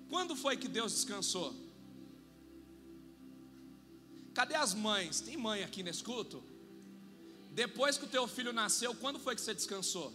quando 0.08 0.34
foi 0.34 0.56
que 0.56 0.68
Deus 0.68 0.92
descansou? 0.92 1.54
Cadê 4.34 4.54
as 4.54 4.74
mães? 4.74 5.20
Tem 5.20 5.36
mãe 5.36 5.62
aqui 5.62 5.82
nesse 5.82 6.02
culto? 6.02 6.42
Depois 7.52 7.98
que 7.98 8.04
o 8.04 8.08
teu 8.08 8.26
filho 8.28 8.52
nasceu, 8.52 8.94
quando 8.94 9.18
foi 9.18 9.34
que 9.34 9.40
você 9.40 9.54
descansou? 9.54 10.12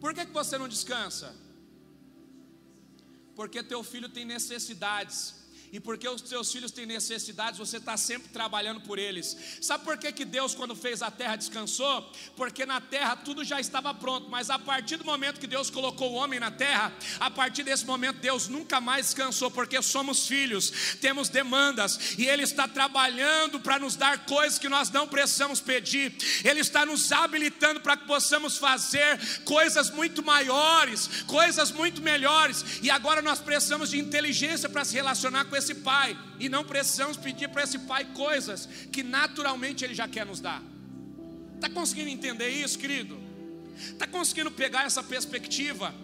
Por 0.00 0.14
que, 0.14 0.24
que 0.24 0.32
você 0.32 0.56
não 0.56 0.68
descansa? 0.68 1.34
Porque 3.34 3.62
teu 3.62 3.82
filho 3.82 4.08
tem 4.08 4.24
necessidades 4.24 5.37
e 5.72 5.78
porque 5.78 6.08
os 6.08 6.22
teus 6.22 6.50
filhos 6.50 6.70
têm 6.70 6.86
necessidades, 6.86 7.58
você 7.58 7.76
está 7.76 7.96
sempre 7.96 8.28
trabalhando 8.30 8.80
por 8.80 8.98
eles. 8.98 9.36
Sabe 9.60 9.84
por 9.84 9.98
que, 9.98 10.10
que 10.12 10.24
Deus, 10.24 10.54
quando 10.54 10.74
fez 10.74 11.02
a 11.02 11.10
terra, 11.10 11.36
descansou? 11.36 12.10
Porque 12.36 12.64
na 12.64 12.80
terra 12.80 13.16
tudo 13.16 13.44
já 13.44 13.60
estava 13.60 13.92
pronto, 13.92 14.30
mas 14.30 14.50
a 14.50 14.58
partir 14.58 14.96
do 14.96 15.04
momento 15.04 15.40
que 15.40 15.46
Deus 15.46 15.70
colocou 15.70 16.12
o 16.12 16.14
homem 16.14 16.40
na 16.40 16.50
terra, 16.50 16.92
a 17.20 17.30
partir 17.30 17.62
desse 17.62 17.84
momento 17.84 18.20
Deus 18.20 18.48
nunca 18.48 18.80
mais 18.80 19.06
descansou, 19.06 19.50
porque 19.50 19.80
somos 19.82 20.26
filhos, 20.26 20.96
temos 21.00 21.28
demandas, 21.28 22.16
e 22.18 22.26
Ele 22.26 22.42
está 22.42 22.66
trabalhando 22.66 23.60
para 23.60 23.78
nos 23.78 23.94
dar 23.94 24.24
coisas 24.24 24.58
que 24.58 24.68
nós 24.68 24.90
não 24.90 25.06
precisamos 25.06 25.60
pedir, 25.60 26.14
Ele 26.44 26.60
está 26.60 26.86
nos 26.86 27.12
habilitando 27.12 27.80
para 27.80 27.96
que 27.96 28.06
possamos 28.06 28.56
fazer 28.56 29.18
coisas 29.44 29.90
muito 29.90 30.22
maiores, 30.22 31.08
coisas 31.26 31.70
muito 31.70 32.00
melhores, 32.00 32.64
e 32.82 32.90
agora 32.90 33.20
nós 33.20 33.40
precisamos 33.40 33.90
de 33.90 33.98
inteligência 33.98 34.68
para 34.68 34.84
se 34.84 34.94
relacionar 34.94 35.44
com 35.44 35.57
esse 35.58 35.74
pai 35.76 36.16
e 36.38 36.48
não 36.48 36.64
precisamos 36.64 37.16
pedir 37.16 37.48
para 37.48 37.62
esse 37.64 37.78
pai 37.80 38.04
coisas 38.14 38.68
que 38.92 39.02
naturalmente 39.02 39.84
ele 39.84 39.94
já 39.94 40.08
quer 40.08 40.24
nos 40.24 40.40
dar. 40.40 40.62
Está 41.54 41.68
conseguindo 41.68 42.08
entender 42.08 42.48
isso, 42.48 42.78
querido? 42.78 43.18
Está 43.76 44.06
conseguindo 44.06 44.50
pegar 44.50 44.84
essa 44.84 45.02
perspectiva? 45.02 45.94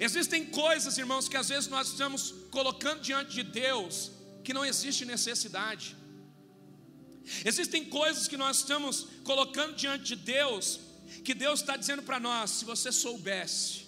Existem 0.00 0.44
coisas, 0.44 0.98
irmãos, 0.98 1.28
que 1.28 1.36
às 1.36 1.48
vezes 1.48 1.68
nós 1.68 1.88
estamos 1.88 2.34
colocando 2.50 3.00
diante 3.00 3.34
de 3.34 3.42
Deus 3.42 4.10
que 4.44 4.52
não 4.52 4.64
existe 4.64 5.04
necessidade. 5.04 5.96
Existem 7.44 7.84
coisas 7.84 8.26
que 8.26 8.36
nós 8.36 8.58
estamos 8.58 9.06
colocando 9.24 9.74
diante 9.74 10.04
de 10.04 10.16
Deus 10.16 10.80
que 11.24 11.34
Deus 11.34 11.60
está 11.60 11.76
dizendo 11.76 12.02
para 12.02 12.20
nós: 12.20 12.50
se 12.50 12.64
você 12.64 12.92
soubesse 12.92 13.87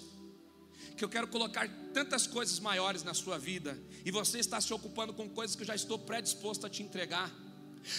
que 1.01 1.05
eu 1.05 1.09
quero 1.09 1.29
colocar 1.29 1.67
tantas 1.95 2.27
coisas 2.27 2.61
maiores 2.61 3.03
na 3.03 3.15
sua 3.15 3.39
vida 3.39 3.83
e 4.05 4.11
você 4.11 4.39
está 4.39 4.61
se 4.61 4.71
ocupando 4.75 5.15
com 5.15 5.27
coisas 5.31 5.57
que 5.57 5.63
eu 5.63 5.67
já 5.67 5.75
estou 5.75 5.99
predisposto 5.99 6.67
a 6.67 6.69
te 6.69 6.83
entregar. 6.83 7.33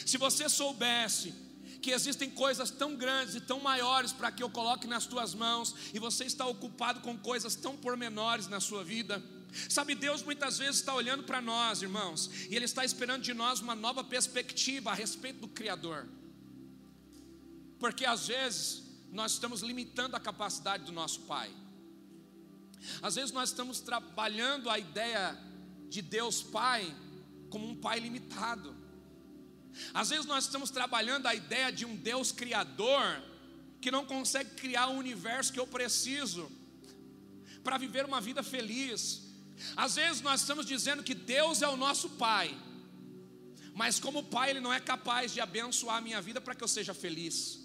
Se 0.06 0.20
você 0.20 0.48
soubesse 0.48 1.34
que 1.82 1.90
existem 1.90 2.30
coisas 2.30 2.70
tão 2.70 2.96
grandes 2.96 3.34
e 3.34 3.42
tão 3.42 3.60
maiores 3.60 4.14
para 4.14 4.32
que 4.32 4.44
eu 4.44 4.52
coloque 4.52 4.86
nas 4.86 5.08
tuas 5.08 5.34
mãos 5.34 5.74
e 5.96 5.98
você 5.98 6.26
está 6.26 6.46
ocupado 6.46 7.00
com 7.00 7.18
coisas 7.18 7.56
tão 7.56 7.76
pormenores 7.76 8.48
na 8.48 8.60
sua 8.60 8.84
vida, 8.84 9.20
Sabe, 9.68 9.96
Deus 9.96 10.24
muitas 10.24 10.60
vezes 10.60 10.78
está 10.78 10.94
olhando 10.94 11.24
para 11.24 11.42
nós, 11.42 11.82
irmãos, 11.82 12.30
e 12.50 12.56
Ele 12.56 12.64
está 12.64 12.86
esperando 12.86 13.24
de 13.24 13.34
nós 13.34 13.60
uma 13.60 13.76
nova 13.76 14.02
perspectiva 14.02 14.92
a 14.92 14.94
respeito 14.94 15.42
do 15.42 15.48
Criador, 15.50 16.08
porque 17.78 18.06
às 18.06 18.28
vezes 18.28 18.82
nós 19.12 19.34
estamos 19.34 19.60
limitando 19.62 20.16
a 20.16 20.22
capacidade 20.22 20.86
do 20.86 20.94
nosso 20.94 21.24
Pai. 21.24 21.52
Às 23.02 23.16
vezes 23.16 23.32
nós 23.32 23.50
estamos 23.50 23.80
trabalhando 23.80 24.70
a 24.70 24.78
ideia 24.78 25.38
de 25.90 26.02
Deus 26.02 26.42
Pai 26.42 26.96
como 27.50 27.68
um 27.68 27.76
Pai 27.76 28.00
limitado. 28.00 28.76
Às 29.94 30.10
vezes 30.10 30.26
nós 30.26 30.46
estamos 30.46 30.70
trabalhando 30.70 31.28
a 31.28 31.36
ideia 31.36 31.72
de 31.72 31.86
um 31.86 31.96
Deus 31.96 32.32
Criador 32.32 33.22
que 33.80 33.92
não 33.92 34.06
consegue 34.06 34.52
criar 34.52 34.88
o 34.88 34.98
universo 34.98 35.52
que 35.52 35.60
eu 35.60 35.68
preciso 35.68 36.52
para 37.64 37.78
viver 37.78 38.06
uma 38.06 38.22
vida 38.22 38.44
feliz. 38.44 39.24
Às 39.76 39.96
vezes 39.96 40.22
nós 40.22 40.42
estamos 40.42 40.66
dizendo 40.66 41.04
que 41.04 41.14
Deus 41.14 41.62
é 41.62 41.68
o 41.68 41.78
nosso 41.78 42.10
Pai, 42.12 42.58
mas 43.74 44.00
como 44.00 44.24
Pai 44.24 44.50
Ele 44.50 44.60
não 44.60 44.74
é 44.74 44.80
capaz 44.80 45.34
de 45.34 45.40
abençoar 45.40 45.98
a 45.98 46.02
minha 46.02 46.22
vida 46.22 46.42
para 46.42 46.56
que 46.56 46.64
eu 46.64 46.68
seja 46.68 46.94
feliz. 46.94 47.61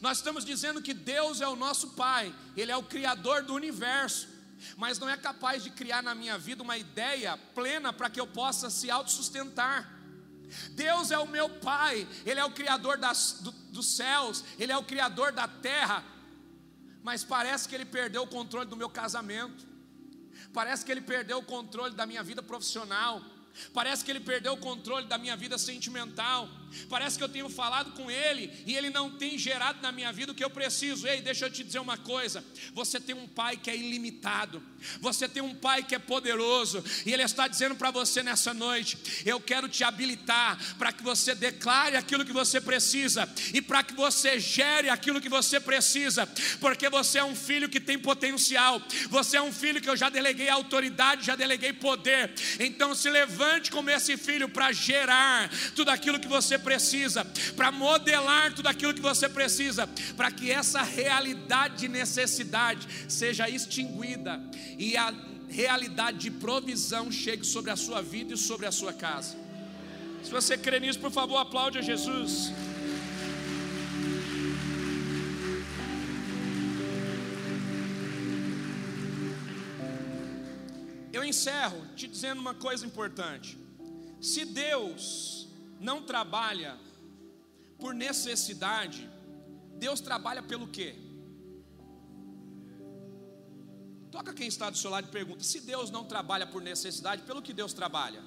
Nós 0.00 0.18
estamos 0.18 0.44
dizendo 0.44 0.82
que 0.82 0.94
Deus 0.94 1.40
é 1.40 1.48
o 1.48 1.56
nosso 1.56 1.90
Pai, 1.90 2.34
Ele 2.56 2.70
é 2.70 2.76
o 2.76 2.82
Criador 2.82 3.42
do 3.42 3.54
universo, 3.54 4.28
mas 4.76 4.98
não 4.98 5.08
é 5.08 5.16
capaz 5.16 5.62
de 5.62 5.70
criar 5.70 6.02
na 6.02 6.14
minha 6.14 6.38
vida 6.38 6.62
uma 6.62 6.76
ideia 6.76 7.36
plena 7.54 7.92
para 7.92 8.10
que 8.10 8.20
eu 8.20 8.26
possa 8.26 8.70
se 8.70 8.90
autossustentar. 8.90 9.98
Deus 10.72 11.10
é 11.10 11.18
o 11.18 11.26
meu 11.26 11.48
Pai, 11.48 12.06
Ele 12.26 12.40
é 12.40 12.44
o 12.44 12.50
Criador 12.50 12.98
das, 12.98 13.40
do, 13.40 13.52
dos 13.52 13.96
céus, 13.96 14.44
Ele 14.58 14.72
é 14.72 14.76
o 14.76 14.84
Criador 14.84 15.32
da 15.32 15.48
terra, 15.48 16.04
mas 17.02 17.24
parece 17.24 17.68
que 17.68 17.74
Ele 17.74 17.86
perdeu 17.86 18.22
o 18.22 18.26
controle 18.26 18.68
do 18.68 18.76
meu 18.76 18.90
casamento, 18.90 19.66
parece 20.52 20.84
que 20.84 20.92
Ele 20.92 21.00
perdeu 21.00 21.38
o 21.38 21.44
controle 21.44 21.94
da 21.94 22.04
minha 22.04 22.22
vida 22.22 22.42
profissional, 22.42 23.22
Parece 23.72 24.04
que 24.04 24.10
ele 24.10 24.20
perdeu 24.20 24.54
o 24.54 24.56
controle 24.56 25.06
da 25.06 25.18
minha 25.18 25.36
vida 25.36 25.58
sentimental. 25.58 26.48
Parece 26.88 27.18
que 27.18 27.24
eu 27.24 27.28
tenho 27.28 27.48
falado 27.48 27.92
com 27.92 28.10
ele 28.10 28.50
e 28.66 28.76
ele 28.76 28.90
não 28.90 29.10
tem 29.10 29.38
gerado 29.38 29.80
na 29.82 29.92
minha 29.92 30.12
vida 30.12 30.32
o 30.32 30.34
que 30.34 30.44
eu 30.44 30.50
preciso. 30.50 31.06
Ei, 31.06 31.20
deixa 31.20 31.46
eu 31.46 31.50
te 31.50 31.64
dizer 31.64 31.78
uma 31.78 31.96
coisa: 31.96 32.44
você 32.72 33.00
tem 33.00 33.14
um 33.14 33.26
pai 33.26 33.56
que 33.56 33.70
é 33.70 33.76
ilimitado, 33.76 34.62
você 35.00 35.28
tem 35.28 35.42
um 35.42 35.54
pai 35.54 35.82
que 35.82 35.94
é 35.94 35.98
poderoso, 35.98 36.82
e 37.04 37.12
ele 37.12 37.22
está 37.22 37.48
dizendo 37.48 37.74
para 37.74 37.90
você 37.90 38.22
nessa 38.22 38.54
noite: 38.54 38.98
eu 39.24 39.40
quero 39.40 39.68
te 39.68 39.84
habilitar 39.84 40.58
para 40.76 40.92
que 40.92 41.02
você 41.02 41.34
declare 41.34 41.96
aquilo 41.96 42.24
que 42.24 42.32
você 42.32 42.60
precisa 42.60 43.28
e 43.52 43.60
para 43.60 43.82
que 43.82 43.94
você 43.94 44.38
gere 44.38 44.88
aquilo 44.88 45.20
que 45.20 45.28
você 45.28 45.58
precisa, 45.58 46.26
porque 46.60 46.88
você 46.88 47.18
é 47.18 47.24
um 47.24 47.34
filho 47.34 47.68
que 47.68 47.80
tem 47.80 47.98
potencial, 47.98 48.80
você 49.08 49.36
é 49.36 49.42
um 49.42 49.52
filho 49.52 49.80
que 49.80 49.88
eu 49.88 49.96
já 49.96 50.08
deleguei 50.08 50.48
autoridade, 50.48 51.26
já 51.26 51.36
deleguei 51.36 51.72
poder. 51.72 52.32
Então 52.58 52.94
se 52.94 53.08
levante 53.10 53.70
como 53.70 53.90
esse 53.90 54.16
filho 54.16 54.48
para 54.48 54.72
gerar 54.72 55.50
tudo 55.74 55.90
aquilo 55.90 56.20
que 56.20 56.28
você 56.28 56.58
precisa, 56.60 57.24
para 57.56 57.72
modelar 57.72 58.54
tudo 58.54 58.68
aquilo 58.68 58.94
que 58.94 59.00
você 59.00 59.28
precisa, 59.28 59.86
para 60.16 60.30
que 60.30 60.50
essa 60.50 60.82
realidade 60.82 61.78
de 61.78 61.88
necessidade 61.88 62.86
seja 63.08 63.48
extinguida 63.48 64.40
e 64.78 64.96
a 64.96 65.12
realidade 65.48 66.18
de 66.18 66.30
provisão 66.30 67.10
chegue 67.10 67.44
sobre 67.44 67.70
a 67.70 67.76
sua 67.76 68.00
vida 68.00 68.34
e 68.34 68.36
sobre 68.36 68.66
a 68.66 68.72
sua 68.72 68.92
casa. 68.92 69.36
Se 70.22 70.30
você 70.30 70.56
crê 70.56 70.78
nisso, 70.78 71.00
por 71.00 71.10
favor, 71.10 71.38
aplaude 71.38 71.78
a 71.78 71.82
Jesus. 71.82 72.52
Eu 81.12 81.24
encerro 81.24 81.84
te 81.96 82.06
dizendo 82.06 82.40
uma 82.40 82.54
coisa 82.54 82.86
importante. 82.86 83.58
Se 84.20 84.44
Deus 84.44 85.39
não 85.80 86.02
trabalha 86.02 86.78
por 87.78 87.94
necessidade, 87.94 89.08
Deus 89.78 90.00
trabalha 90.00 90.42
pelo 90.42 90.68
quê? 90.68 90.94
Toca 94.10 94.34
quem 94.34 94.46
está 94.46 94.68
do 94.68 94.76
seu 94.76 94.90
lado 94.90 95.08
e 95.08 95.10
pergunta: 95.10 95.42
se 95.42 95.60
Deus 95.60 95.90
não 95.90 96.04
trabalha 96.04 96.46
por 96.46 96.60
necessidade, 96.60 97.22
pelo 97.22 97.40
que 97.40 97.54
Deus 97.54 97.72
trabalha? 97.72 98.22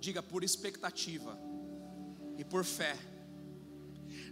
Diga 0.00 0.22
por 0.22 0.42
expectativa 0.42 1.38
e 2.38 2.44
por 2.44 2.64
fé. 2.64 2.96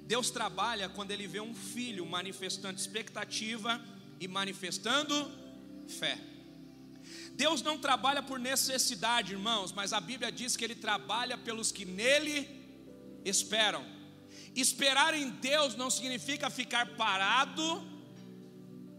Deus 0.05 0.31
trabalha 0.31 0.89
quando 0.89 1.11
Ele 1.11 1.27
vê 1.27 1.41
um 1.41 1.55
filho 1.55 2.07
manifestando 2.07 2.79
expectativa 2.79 3.79
e 4.19 4.27
manifestando 4.27 5.15
fé. 5.87 6.38
Deus 7.43 7.63
não 7.63 7.79
trabalha 7.79 8.21
por 8.21 8.37
necessidade, 8.37 9.33
irmãos, 9.33 9.71
mas 9.71 9.93
a 9.93 10.01
Bíblia 10.01 10.31
diz 10.33 10.57
que 10.57 10.65
Ele 10.65 10.75
trabalha 10.75 11.39
pelos 11.39 11.71
que 11.71 11.85
nele 11.85 12.37
esperam. 13.25 13.85
Esperar 14.57 15.15
em 15.15 15.31
Deus 15.31 15.77
não 15.77 15.89
significa 15.89 16.51
ficar 16.51 16.97
parado, 16.97 17.65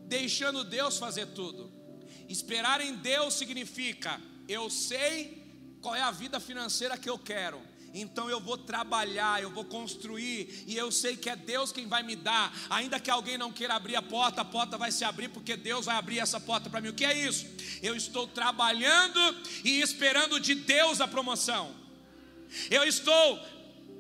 deixando 0.08 0.64
Deus 0.64 0.98
fazer 0.98 1.26
tudo. 1.40 1.70
Esperar 2.30 2.80
em 2.80 2.96
Deus 2.96 3.34
significa: 3.34 4.22
eu 4.48 4.70
sei 4.70 5.18
qual 5.82 5.94
é 5.94 6.02
a 6.02 6.12
vida 6.12 6.40
financeira 6.40 6.98
que 6.98 7.10
eu 7.10 7.20
quero, 7.20 7.62
então 7.94 8.30
eu 8.30 8.40
vou 8.40 8.58
trabalhar, 8.58 9.42
eu 9.42 9.50
vou 9.50 9.66
construir, 9.66 10.64
e 10.68 10.76
eu 10.78 10.92
sei 10.92 11.16
que 11.16 11.30
é 11.30 11.36
Deus 11.36 11.72
quem 11.72 11.88
vai 11.88 12.04
me 12.04 12.16
dar, 12.16 12.54
ainda 12.70 13.00
que 13.00 13.10
alguém 13.10 13.38
não 13.38 13.52
queira 13.52 13.76
abrir 13.76 13.96
a 13.96 14.02
porta, 14.02 14.42
a 14.42 14.46
porta 14.46 14.78
vai 14.78 14.92
se 14.92 15.04
abrir, 15.04 15.30
porque 15.30 15.56
Deus 15.56 15.86
vai 15.86 15.96
abrir 15.96 16.20
essa 16.20 16.40
porta 16.40 16.70
para 16.70 16.82
mim. 16.82 16.90
O 16.90 16.94
que 16.94 17.06
é 17.06 17.18
isso? 17.18 17.46
Eu 17.82 17.96
estou 17.96 18.28
trabalhando 18.28 19.20
e 19.64 19.82
esperando 19.82 20.40
de 20.40 20.56
Deus 20.56 21.02
a 21.02 21.08
promoção, 21.08 21.74
eu 22.70 22.84
estou 22.84 23.40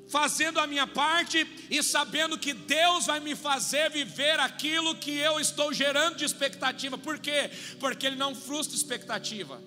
fazendo 0.10 0.60
a 0.60 0.66
minha 0.66 0.88
parte 0.88 1.48
e 1.70 1.84
sabendo 1.84 2.38
que 2.38 2.52
Deus 2.52 3.06
vai 3.06 3.20
me 3.20 3.36
fazer 3.36 3.92
viver 3.92 4.40
aquilo 4.40 4.96
que 4.96 5.16
eu 5.16 5.40
estou 5.40 5.72
gerando 5.72 6.18
de 6.18 6.26
expectativa, 6.26 6.98
por 6.98 7.20
quê? 7.20 7.52
Porque 7.80 8.08
Ele 8.08 8.16
não 8.16 8.34
frustra 8.34 8.76
expectativa. 8.76 9.62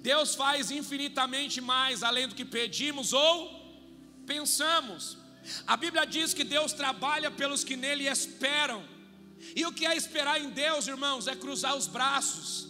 Deus 0.00 0.34
faz 0.34 0.70
infinitamente 0.70 1.60
mais 1.60 2.02
além 2.02 2.28
do 2.28 2.34
que 2.34 2.44
pedimos 2.44 3.12
ou 3.12 3.58
pensamos. 4.26 5.18
A 5.66 5.76
Bíblia 5.76 6.04
diz 6.04 6.34
que 6.34 6.44
Deus 6.44 6.72
trabalha 6.72 7.30
pelos 7.30 7.64
que 7.64 7.76
nele 7.76 8.06
esperam. 8.06 8.84
E 9.54 9.64
o 9.64 9.72
que 9.72 9.86
é 9.86 9.96
esperar 9.96 10.40
em 10.40 10.50
Deus, 10.50 10.86
irmãos? 10.86 11.26
É 11.26 11.34
cruzar 11.34 11.76
os 11.76 11.86
braços 11.86 12.68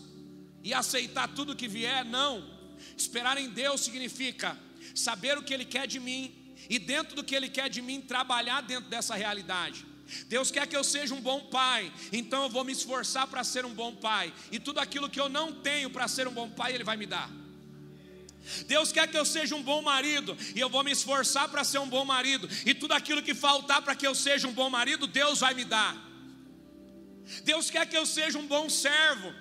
e 0.63 0.73
aceitar 0.73 1.29
tudo 1.29 1.57
que 1.57 1.69
vier? 1.69 2.05
Não. 2.05 2.45
Esperar 2.97 3.37
em 3.39 3.49
Deus 3.49 3.81
significa 3.81 4.57
saber 4.95 5.37
o 5.39 5.43
que 5.43 5.55
Ele 5.55 5.65
quer 5.65 5.87
de 5.87 5.99
mim 5.99 6.55
e, 6.69 6.79
dentro 6.79 7.17
do 7.17 7.25
que 7.25 7.35
Ele 7.35 7.49
quer 7.49 7.69
de 7.69 7.81
mim, 7.81 8.01
trabalhar 8.01 8.61
dentro 8.63 8.89
dessa 8.89 9.15
realidade. 9.15 9.88
Deus 10.27 10.51
quer 10.51 10.67
que 10.67 10.77
eu 10.77 10.85
seja 10.85 11.15
um 11.15 11.21
bom 11.21 11.41
pai, 11.41 11.93
então 12.13 12.45
eu 12.45 12.49
vou 12.49 12.65
me 12.65 12.73
esforçar 12.73 13.27
para 13.27 13.45
ser 13.45 13.65
um 13.65 13.75
bom 13.75 13.95
pai, 13.95 14.33
e 14.51 14.59
tudo 14.59 14.81
aquilo 14.81 15.09
que 15.09 15.21
eu 15.21 15.29
não 15.29 15.53
tenho 15.53 15.91
para 15.91 16.09
ser 16.09 16.27
um 16.27 16.33
bom 16.33 16.49
pai, 16.51 16.75
Ele 16.75 16.85
vai 16.85 16.97
me 16.97 17.07
dar. 17.07 17.31
Deus 18.67 18.91
quer 18.91 19.07
que 19.09 19.17
eu 19.17 19.25
seja 19.25 19.55
um 19.55 19.63
bom 19.63 19.83
marido, 19.83 20.37
e 20.55 20.61
eu 20.61 20.71
vou 20.71 20.83
me 20.83 20.93
esforçar 20.93 21.49
para 21.49 21.65
ser 21.65 21.79
um 21.79 21.89
bom 21.89 22.05
marido, 22.05 22.49
e 22.65 22.73
tudo 22.73 22.93
aquilo 22.93 23.23
que 23.23 23.35
faltar 23.35 23.83
para 23.83 23.95
que 23.95 24.07
eu 24.07 24.15
seja 24.15 24.49
um 24.49 24.53
bom 24.53 24.71
marido, 24.71 25.07
Deus 25.07 25.41
vai 25.41 25.55
me 25.55 25.65
dar. 25.65 25.97
Deus 27.45 27.71
quer 27.71 27.87
que 27.87 27.97
eu 27.97 28.07
seja 28.07 28.39
um 28.39 28.47
bom 28.47 28.71
servo, 28.71 29.33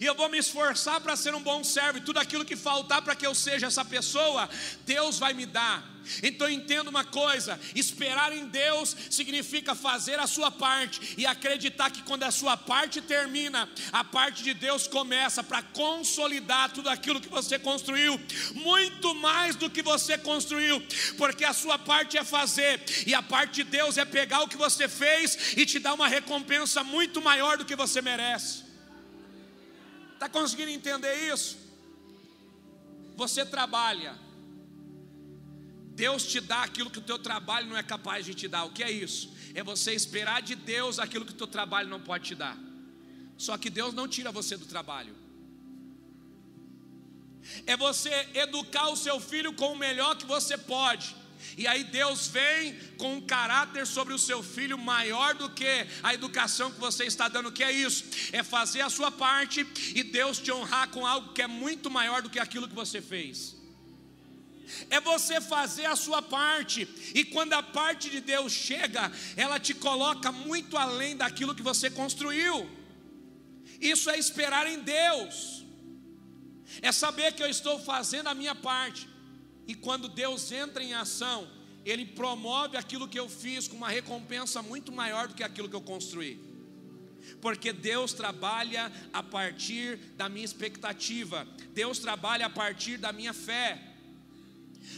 e 0.00 0.04
eu 0.04 0.14
vou 0.14 0.28
me 0.28 0.38
esforçar 0.38 1.00
para 1.00 1.16
ser 1.16 1.34
um 1.34 1.42
bom 1.42 1.62
servo, 1.62 1.98
e 1.98 2.02
tudo 2.02 2.18
aquilo 2.18 2.44
que 2.44 2.56
faltar 2.56 3.02
para 3.02 3.14
que 3.14 3.26
eu 3.26 3.34
seja 3.34 3.66
essa 3.66 3.84
pessoa, 3.84 4.48
Deus 4.84 5.18
vai 5.18 5.32
me 5.32 5.46
dar. 5.46 5.96
Então 6.22 6.48
entenda 6.48 6.88
uma 6.90 7.04
coisa: 7.04 7.58
esperar 7.74 8.32
em 8.32 8.46
Deus 8.46 8.96
significa 9.10 9.74
fazer 9.74 10.18
a 10.18 10.26
sua 10.26 10.50
parte 10.50 11.14
e 11.16 11.26
acreditar 11.26 11.90
que 11.90 12.02
quando 12.02 12.22
a 12.22 12.30
sua 12.30 12.56
parte 12.56 13.00
termina, 13.00 13.68
a 13.92 14.04
parte 14.04 14.42
de 14.42 14.54
Deus 14.54 14.86
começa 14.86 15.42
para 15.42 15.62
consolidar 15.62 16.72
tudo 16.72 16.88
aquilo 16.88 17.20
que 17.20 17.28
você 17.28 17.58
construiu, 17.58 18.20
muito 18.54 19.14
mais 19.14 19.56
do 19.56 19.68
que 19.68 19.82
você 19.82 20.16
construiu, 20.18 20.82
porque 21.16 21.44
a 21.44 21.52
sua 21.52 21.78
parte 21.78 22.16
é 22.16 22.24
fazer 22.24 22.82
e 23.06 23.14
a 23.14 23.22
parte 23.22 23.56
de 23.56 23.64
Deus 23.64 23.98
é 23.98 24.04
pegar 24.04 24.42
o 24.42 24.48
que 24.48 24.56
você 24.56 24.88
fez 24.88 25.56
e 25.56 25.66
te 25.66 25.78
dar 25.78 25.94
uma 25.94 26.08
recompensa 26.08 26.82
muito 26.84 27.20
maior 27.20 27.58
do 27.58 27.64
que 27.64 27.76
você 27.76 28.00
merece. 28.00 28.65
Está 30.16 30.28
conseguindo 30.28 30.70
entender 30.70 31.14
isso? 31.32 31.56
Você 33.16 33.46
trabalha 33.46 34.26
Deus 35.96 36.26
te 36.26 36.40
dá 36.40 36.62
aquilo 36.62 36.90
que 36.90 36.98
o 36.98 37.08
teu 37.10 37.18
trabalho 37.18 37.68
não 37.68 37.76
é 37.76 37.82
capaz 37.82 38.26
de 38.26 38.34
te 38.34 38.46
dar. 38.46 38.64
O 38.64 38.70
que 38.70 38.82
é 38.82 38.90
isso? 38.90 39.32
É 39.54 39.62
você 39.62 39.94
esperar 39.94 40.42
de 40.42 40.54
Deus 40.54 40.98
aquilo 40.98 41.24
que 41.24 41.32
o 41.32 41.40
teu 41.42 41.46
trabalho 41.46 41.88
não 41.88 41.98
pode 41.98 42.24
te 42.24 42.34
dar. 42.34 42.56
Só 43.38 43.56
que 43.56 43.70
Deus 43.70 43.94
não 43.94 44.06
tira 44.06 44.30
você 44.30 44.58
do 44.58 44.66
trabalho. 44.66 45.14
É 47.66 47.74
você 47.78 48.10
educar 48.34 48.90
o 48.90 48.96
seu 48.96 49.18
filho 49.18 49.54
com 49.54 49.72
o 49.72 49.78
melhor 49.78 50.18
que 50.18 50.26
você 50.26 50.58
pode. 50.58 51.16
E 51.56 51.66
aí 51.66 51.84
Deus 51.84 52.28
vem 52.28 52.74
com 52.98 53.14
um 53.16 53.20
caráter 53.20 53.86
sobre 53.86 54.14
o 54.14 54.18
seu 54.18 54.42
filho 54.42 54.78
maior 54.78 55.34
do 55.34 55.50
que 55.50 55.86
a 56.02 56.14
educação 56.14 56.70
que 56.70 56.80
você 56.80 57.04
está 57.04 57.28
dando. 57.28 57.52
Que 57.52 57.64
é 57.64 57.72
isso? 57.72 58.04
É 58.32 58.42
fazer 58.42 58.80
a 58.80 58.90
sua 58.90 59.10
parte 59.10 59.66
e 59.94 60.02
Deus 60.02 60.38
te 60.38 60.52
honrar 60.52 60.88
com 60.88 61.06
algo 61.06 61.32
que 61.32 61.42
é 61.42 61.46
muito 61.46 61.90
maior 61.90 62.22
do 62.22 62.30
que 62.30 62.38
aquilo 62.38 62.68
que 62.68 62.74
você 62.74 63.00
fez 63.00 63.56
é 64.90 65.00
você 65.00 65.40
fazer 65.40 65.86
a 65.86 65.96
sua 65.96 66.20
parte, 66.20 66.88
e 67.14 67.24
quando 67.24 67.52
a 67.52 67.62
parte 67.62 68.10
de 68.10 68.20
Deus 68.20 68.52
chega, 68.52 69.10
ela 69.36 69.58
te 69.58 69.74
coloca 69.74 70.32
muito 70.32 70.76
além 70.76 71.16
daquilo 71.16 71.54
que 71.54 71.62
você 71.62 71.88
construiu. 71.88 72.68
Isso 73.80 74.10
é 74.10 74.18
esperar 74.18 74.66
em 74.66 74.80
Deus, 74.80 75.64
é 76.82 76.90
saber 76.90 77.32
que 77.32 77.42
eu 77.42 77.48
estou 77.48 77.78
fazendo 77.78 78.28
a 78.28 78.34
minha 78.34 78.54
parte, 78.54 79.08
e 79.66 79.74
quando 79.74 80.08
Deus 80.08 80.50
entra 80.52 80.82
em 80.82 80.94
ação, 80.94 81.48
Ele 81.84 82.04
promove 82.04 82.76
aquilo 82.76 83.08
que 83.08 83.18
eu 83.18 83.28
fiz 83.28 83.68
com 83.68 83.76
uma 83.76 83.88
recompensa 83.88 84.62
muito 84.62 84.92
maior 84.92 85.28
do 85.28 85.34
que 85.34 85.42
aquilo 85.42 85.68
que 85.68 85.76
eu 85.76 85.80
construí 85.80 86.46
porque 87.40 87.72
Deus 87.72 88.12
trabalha 88.12 88.92
a 89.12 89.22
partir 89.22 89.96
da 90.16 90.28
minha 90.28 90.44
expectativa, 90.44 91.46
Deus 91.74 91.98
trabalha 91.98 92.46
a 92.46 92.50
partir 92.50 92.96
da 92.98 93.12
minha 93.12 93.32
fé. 93.32 93.80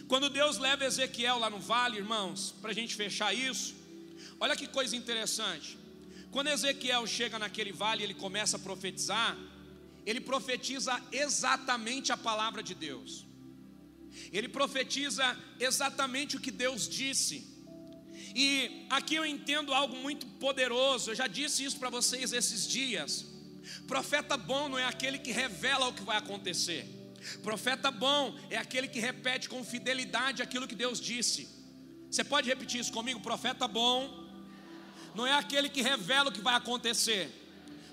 Quando 0.07 0.29
Deus 0.29 0.59
leva 0.59 0.85
Ezequiel 0.85 1.39
lá 1.39 1.51
no 1.51 1.59
vale, 1.59 1.99
irmãos, 1.99 2.55
para 2.61 2.71
a 2.71 2.75
gente 2.75 2.95
fechar 2.95 3.35
isso, 3.35 3.75
olha 4.39 4.57
que 4.57 4.67
coisa 4.67 4.95
interessante. 4.97 5.79
Quando 6.31 6.49
Ezequiel 6.49 7.07
chega 7.07 7.39
naquele 7.39 7.73
vale, 7.73 8.03
ele 8.03 8.15
começa 8.15 8.57
a 8.57 8.61
profetizar, 8.61 9.37
ele 10.05 10.21
profetiza 10.21 11.01
exatamente 11.11 12.13
a 12.13 12.17
palavra 12.17 12.63
de 12.63 12.75
Deus. 12.75 13.25
Ele 14.33 14.49
profetiza 14.49 15.37
exatamente 15.59 16.37
o 16.37 16.41
que 16.41 16.51
Deus 16.51 16.89
disse. 16.89 17.47
E 18.35 18.87
aqui 18.91 19.15
eu 19.15 19.25
entendo 19.25 19.73
algo 19.73 19.97
muito 19.97 20.27
poderoso. 20.27 21.11
Eu 21.11 21.15
já 21.15 21.27
disse 21.27 21.65
isso 21.65 21.79
para 21.79 21.91
vocês 21.91 22.33
esses 22.33 22.67
dias. 22.67 23.27
Profeta 23.87 24.37
bom 24.37 24.69
não 24.69 24.79
é 24.79 24.85
aquele 24.85 25.19
que 25.19 25.33
revela 25.33 25.89
o 25.89 25.93
que 25.93 26.03
vai 26.03 26.17
acontecer. 26.17 26.87
Profeta 27.43 27.91
bom 27.91 28.39
é 28.51 28.57
aquele 28.57 28.89
que 28.89 29.01
repete 29.01 29.49
com 29.49 29.65
fidelidade 29.65 30.43
aquilo 30.43 30.69
que 30.69 30.75
Deus 30.75 31.01
disse. 31.01 31.49
Você 32.11 32.25
pode 32.25 32.49
repetir 32.49 32.81
isso 32.81 32.93
comigo? 32.93 33.21
Profeta 33.21 33.67
bom 33.67 34.27
não 35.15 35.27
é 35.27 35.35
aquele 35.35 35.69
que 35.69 35.83
revela 35.83 36.29
o 36.31 36.33
que 36.33 36.41
vai 36.41 36.55
acontecer. 36.55 37.31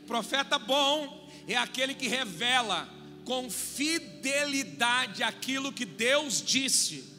Profeta 0.06 0.60
bom 0.60 1.30
é 1.48 1.56
aquele 1.56 1.94
que 1.96 2.08
revela 2.08 2.88
com 3.26 3.50
fidelidade 3.50 5.24
aquilo 5.24 5.74
que 5.74 5.86
Deus 5.86 6.42
disse. 6.42 7.14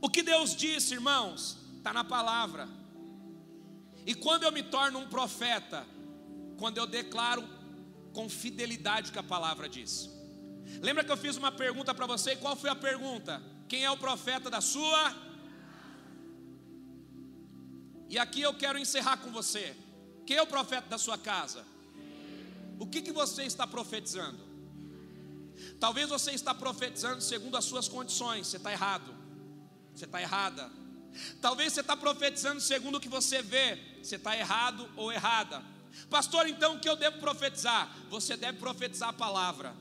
O 0.00 0.10
que 0.10 0.22
Deus 0.22 0.54
disse, 0.54 0.94
irmãos, 0.94 1.56
está 1.78 1.92
na 1.92 2.04
palavra. 2.04 2.68
E 4.04 4.14
quando 4.14 4.42
eu 4.42 4.52
me 4.52 4.62
torno 4.62 4.98
um 4.98 5.08
profeta, 5.08 5.86
quando 6.58 6.78
eu 6.78 6.86
declaro 6.86 7.48
com 8.12 8.28
fidelidade 8.28 9.10
o 9.10 9.12
que 9.12 9.18
a 9.18 9.22
palavra 9.22 9.68
diz. 9.68 10.10
Lembra 10.80 11.04
que 11.04 11.12
eu 11.12 11.16
fiz 11.16 11.36
uma 11.36 11.52
pergunta 11.52 11.94
para 11.94 12.06
você? 12.06 12.32
E 12.32 12.36
qual 12.36 12.56
foi 12.56 12.70
a 12.70 12.74
pergunta? 12.74 13.42
Quem 13.68 13.84
é 13.84 13.90
o 13.90 13.96
profeta 13.96 14.50
da 14.50 14.60
sua? 14.60 15.14
E 18.08 18.18
aqui 18.18 18.40
eu 18.40 18.54
quero 18.54 18.78
encerrar 18.78 19.18
com 19.18 19.30
você. 19.30 19.76
Quem 20.26 20.36
é 20.36 20.42
o 20.42 20.46
profeta 20.46 20.88
da 20.88 20.98
sua 20.98 21.18
casa? 21.18 21.64
O 22.78 22.86
que, 22.86 23.00
que 23.02 23.12
você 23.12 23.44
está 23.44 23.66
profetizando? 23.66 24.38
Talvez 25.80 26.08
você 26.08 26.32
está 26.32 26.54
profetizando 26.54 27.20
segundo 27.20 27.56
as 27.56 27.64
suas 27.64 27.88
condições. 27.88 28.46
Você 28.46 28.56
está 28.56 28.72
errado. 28.72 29.14
Você 29.94 30.04
está 30.04 30.20
errada. 30.20 30.70
Talvez 31.40 31.72
você 31.72 31.80
está 31.80 31.96
profetizando 31.96 32.60
segundo 32.60 32.96
o 32.96 33.00
que 33.00 33.08
você 33.08 33.42
vê. 33.42 33.78
Você 34.02 34.16
está 34.16 34.36
errado 34.36 34.88
ou 34.96 35.12
errada. 35.12 35.62
Pastor, 36.10 36.46
então 36.46 36.76
o 36.76 36.80
que 36.80 36.88
eu 36.88 36.96
devo 36.96 37.18
profetizar? 37.18 37.94
Você 38.10 38.36
deve 38.36 38.58
profetizar 38.58 39.08
a 39.10 39.14
palavra. 39.14 39.74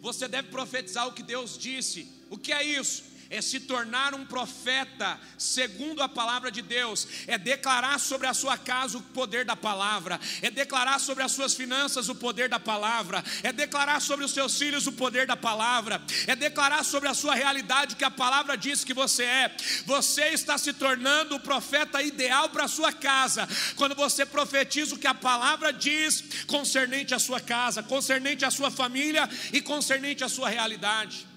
Você 0.00 0.26
deve 0.26 0.48
profetizar 0.48 1.06
o 1.06 1.12
que 1.12 1.22
Deus 1.22 1.58
disse. 1.58 2.10
O 2.30 2.38
que 2.38 2.52
é 2.52 2.62
isso? 2.62 3.04
É 3.30 3.40
se 3.40 3.60
tornar 3.60 4.12
um 4.12 4.26
profeta 4.26 5.18
segundo 5.38 6.02
a 6.02 6.08
palavra 6.08 6.50
de 6.50 6.60
Deus, 6.60 7.06
é 7.28 7.38
declarar 7.38 8.00
sobre 8.00 8.26
a 8.26 8.34
sua 8.34 8.58
casa 8.58 8.98
o 8.98 9.02
poder 9.02 9.44
da 9.44 9.54
palavra, 9.54 10.20
é 10.42 10.50
declarar 10.50 10.98
sobre 10.98 11.22
as 11.22 11.30
suas 11.30 11.54
finanças 11.54 12.08
o 12.08 12.14
poder 12.14 12.48
da 12.48 12.58
palavra, 12.58 13.22
é 13.44 13.52
declarar 13.52 14.00
sobre 14.00 14.24
os 14.24 14.32
seus 14.32 14.58
filhos 14.58 14.88
o 14.88 14.92
poder 14.92 15.28
da 15.28 15.36
palavra, 15.36 16.02
é 16.26 16.34
declarar 16.34 16.84
sobre 16.84 17.08
a 17.08 17.14
sua 17.14 17.36
realidade 17.36 17.94
que 17.94 18.04
a 18.04 18.10
palavra 18.10 18.56
diz 18.56 18.82
que 18.82 18.92
você 18.92 19.22
é. 19.22 19.56
Você 19.86 20.30
está 20.30 20.58
se 20.58 20.72
tornando 20.72 21.36
o 21.36 21.40
profeta 21.40 22.02
ideal 22.02 22.48
para 22.48 22.64
a 22.64 22.68
sua 22.68 22.92
casa, 22.92 23.48
quando 23.76 23.94
você 23.94 24.26
profetiza 24.26 24.96
o 24.96 24.98
que 24.98 25.06
a 25.06 25.14
palavra 25.14 25.72
diz 25.72 26.24
concernente 26.48 27.14
à 27.14 27.18
sua 27.20 27.40
casa, 27.40 27.80
concernente 27.80 28.44
à 28.44 28.50
sua 28.50 28.72
família 28.72 29.30
e 29.52 29.62
concernente 29.62 30.24
à 30.24 30.28
sua 30.28 30.48
realidade. 30.48 31.29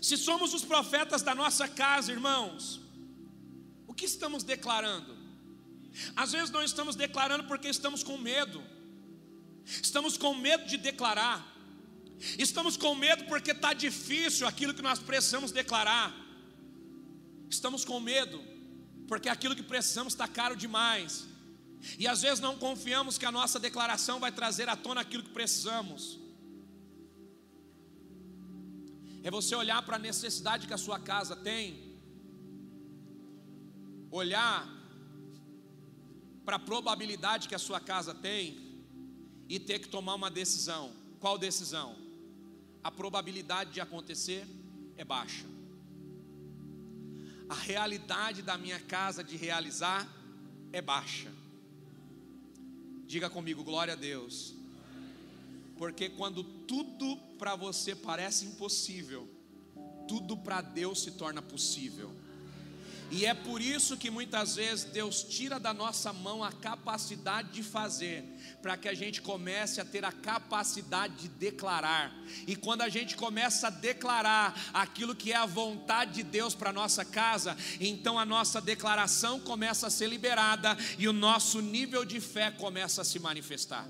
Se 0.00 0.16
somos 0.16 0.54
os 0.54 0.64
profetas 0.64 1.22
da 1.22 1.34
nossa 1.34 1.66
casa, 1.66 2.12
irmãos, 2.12 2.80
o 3.86 3.94
que 3.94 4.04
estamos 4.04 4.42
declarando? 4.42 5.16
Às 6.14 6.32
vezes 6.32 6.50
não 6.50 6.62
estamos 6.62 6.94
declarando 6.94 7.44
porque 7.44 7.68
estamos 7.68 8.02
com 8.02 8.16
medo, 8.16 8.62
estamos 9.64 10.16
com 10.16 10.34
medo 10.34 10.66
de 10.66 10.76
declarar, 10.76 11.44
estamos 12.38 12.76
com 12.76 12.94
medo 12.94 13.24
porque 13.24 13.50
está 13.50 13.72
difícil 13.72 14.46
aquilo 14.46 14.74
que 14.74 14.82
nós 14.82 14.98
precisamos 14.98 15.50
declarar, 15.50 16.14
estamos 17.50 17.84
com 17.84 17.98
medo 17.98 18.42
porque 19.08 19.28
aquilo 19.28 19.56
que 19.56 19.62
precisamos 19.62 20.12
está 20.12 20.28
caro 20.28 20.54
demais, 20.54 21.26
e 21.98 22.06
às 22.06 22.22
vezes 22.22 22.40
não 22.40 22.56
confiamos 22.56 23.18
que 23.18 23.26
a 23.26 23.32
nossa 23.32 23.58
declaração 23.58 24.20
vai 24.20 24.30
trazer 24.30 24.68
à 24.68 24.76
tona 24.76 25.00
aquilo 25.00 25.22
que 25.22 25.30
precisamos. 25.30 26.18
É 29.28 29.30
você 29.30 29.54
olhar 29.54 29.82
para 29.82 29.96
a 29.96 29.98
necessidade 29.98 30.66
que 30.66 30.72
a 30.72 30.78
sua 30.78 30.98
casa 30.98 31.36
tem, 31.36 31.66
olhar 34.10 34.66
para 36.46 36.56
a 36.56 36.58
probabilidade 36.58 37.46
que 37.46 37.54
a 37.54 37.58
sua 37.58 37.78
casa 37.78 38.14
tem 38.14 38.56
e 39.46 39.60
ter 39.60 39.80
que 39.80 39.88
tomar 39.90 40.14
uma 40.14 40.30
decisão. 40.30 40.94
Qual 41.20 41.36
decisão? 41.36 41.94
A 42.82 42.90
probabilidade 42.90 43.70
de 43.70 43.82
acontecer 43.82 44.48
é 44.96 45.04
baixa. 45.04 45.44
A 47.50 47.54
realidade 47.54 48.40
da 48.40 48.56
minha 48.56 48.80
casa 48.80 49.22
de 49.22 49.36
realizar 49.36 50.08
é 50.72 50.80
baixa. 50.80 51.30
Diga 53.06 53.28
comigo, 53.28 53.62
glória 53.62 53.92
a 53.92 53.96
Deus. 53.96 54.54
Porque 55.76 56.08
quando 56.08 56.42
tudo 56.42 57.27
para 57.38 57.54
você 57.54 57.94
parece 57.94 58.44
impossível, 58.44 59.28
tudo 60.08 60.36
para 60.36 60.60
Deus 60.60 61.02
se 61.02 61.12
torna 61.12 61.40
possível. 61.40 62.12
E 63.10 63.24
é 63.24 63.32
por 63.32 63.62
isso 63.62 63.96
que 63.96 64.10
muitas 64.10 64.56
vezes 64.56 64.84
Deus 64.84 65.22
tira 65.22 65.58
da 65.58 65.72
nossa 65.72 66.12
mão 66.12 66.44
a 66.44 66.52
capacidade 66.52 67.52
de 67.52 67.62
fazer, 67.62 68.22
para 68.60 68.76
que 68.76 68.86
a 68.86 68.92
gente 68.92 69.22
comece 69.22 69.80
a 69.80 69.84
ter 69.84 70.04
a 70.04 70.12
capacidade 70.12 71.14
de 71.14 71.28
declarar. 71.28 72.14
E 72.46 72.54
quando 72.54 72.82
a 72.82 72.88
gente 72.90 73.16
começa 73.16 73.68
a 73.68 73.70
declarar 73.70 74.54
aquilo 74.74 75.14
que 75.14 75.32
é 75.32 75.36
a 75.36 75.46
vontade 75.46 76.16
de 76.16 76.22
Deus 76.22 76.54
para 76.54 76.70
nossa 76.70 77.02
casa, 77.02 77.56
então 77.80 78.18
a 78.18 78.26
nossa 78.26 78.60
declaração 78.60 79.40
começa 79.40 79.86
a 79.86 79.90
ser 79.90 80.08
liberada 80.08 80.76
e 80.98 81.08
o 81.08 81.12
nosso 81.12 81.62
nível 81.62 82.04
de 82.04 82.20
fé 82.20 82.50
começa 82.50 83.00
a 83.00 83.04
se 83.04 83.18
manifestar. 83.18 83.88